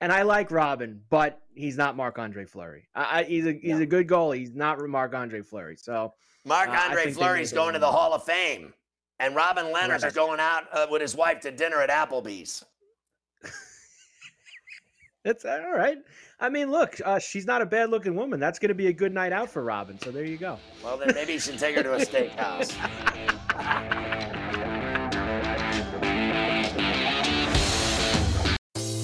And 0.00 0.10
I 0.12 0.22
like 0.22 0.50
Robin, 0.50 1.00
but 1.10 1.42
he's 1.54 1.76
not 1.76 1.94
Marc 1.96 2.18
Andre 2.18 2.44
Fleury. 2.46 2.88
I, 2.94 3.20
I, 3.20 3.24
he's 3.24 3.46
a 3.46 3.52
he's 3.52 3.80
a 3.80 3.86
good 3.86 4.06
goalie. 4.08 4.38
He's 4.38 4.54
not 4.54 4.78
Marc 4.80 5.14
Andre 5.14 5.42
Fleury. 5.42 5.76
So 5.76 6.14
Marc 6.46 6.68
uh, 6.70 6.72
I 6.72 6.84
Andre 6.86 7.04
think 7.04 7.16
they 7.16 7.22
Fleury's 7.22 7.52
going 7.52 7.74
to 7.74 7.78
the 7.78 7.90
Hall 7.90 8.14
of 8.14 8.24
Fame, 8.24 8.72
and 9.18 9.36
Robin 9.36 9.66
Lehner's 9.66 10.02
Right. 10.02 10.14
going 10.14 10.40
out 10.40 10.64
uh, 10.72 10.86
with 10.90 11.02
his 11.02 11.14
wife 11.14 11.40
to 11.40 11.50
dinner 11.50 11.82
at 11.82 11.90
Applebee's. 11.90 12.64
That's 15.24 15.44
all 15.44 15.72
right. 15.72 15.98
I 16.42 16.48
mean, 16.48 16.70
look, 16.70 16.96
uh, 17.04 17.18
she's 17.18 17.46
not 17.46 17.60
a 17.60 17.66
bad 17.66 17.90
looking 17.90 18.16
woman. 18.16 18.40
That's 18.40 18.58
going 18.58 18.70
to 18.70 18.74
be 18.74 18.86
a 18.86 18.92
good 18.94 19.12
night 19.12 19.32
out 19.34 19.50
for 19.50 19.62
Robin. 19.62 19.98
So 20.00 20.10
there 20.10 20.24
you 20.24 20.38
go. 20.38 20.58
Well, 20.82 20.96
then 20.96 21.12
maybe 21.14 21.34
you 21.34 21.38
should 21.38 21.58
take 21.58 21.76
her 21.76 21.82
to 21.82 21.92
a 21.92 21.98
steakhouse. 22.06 22.74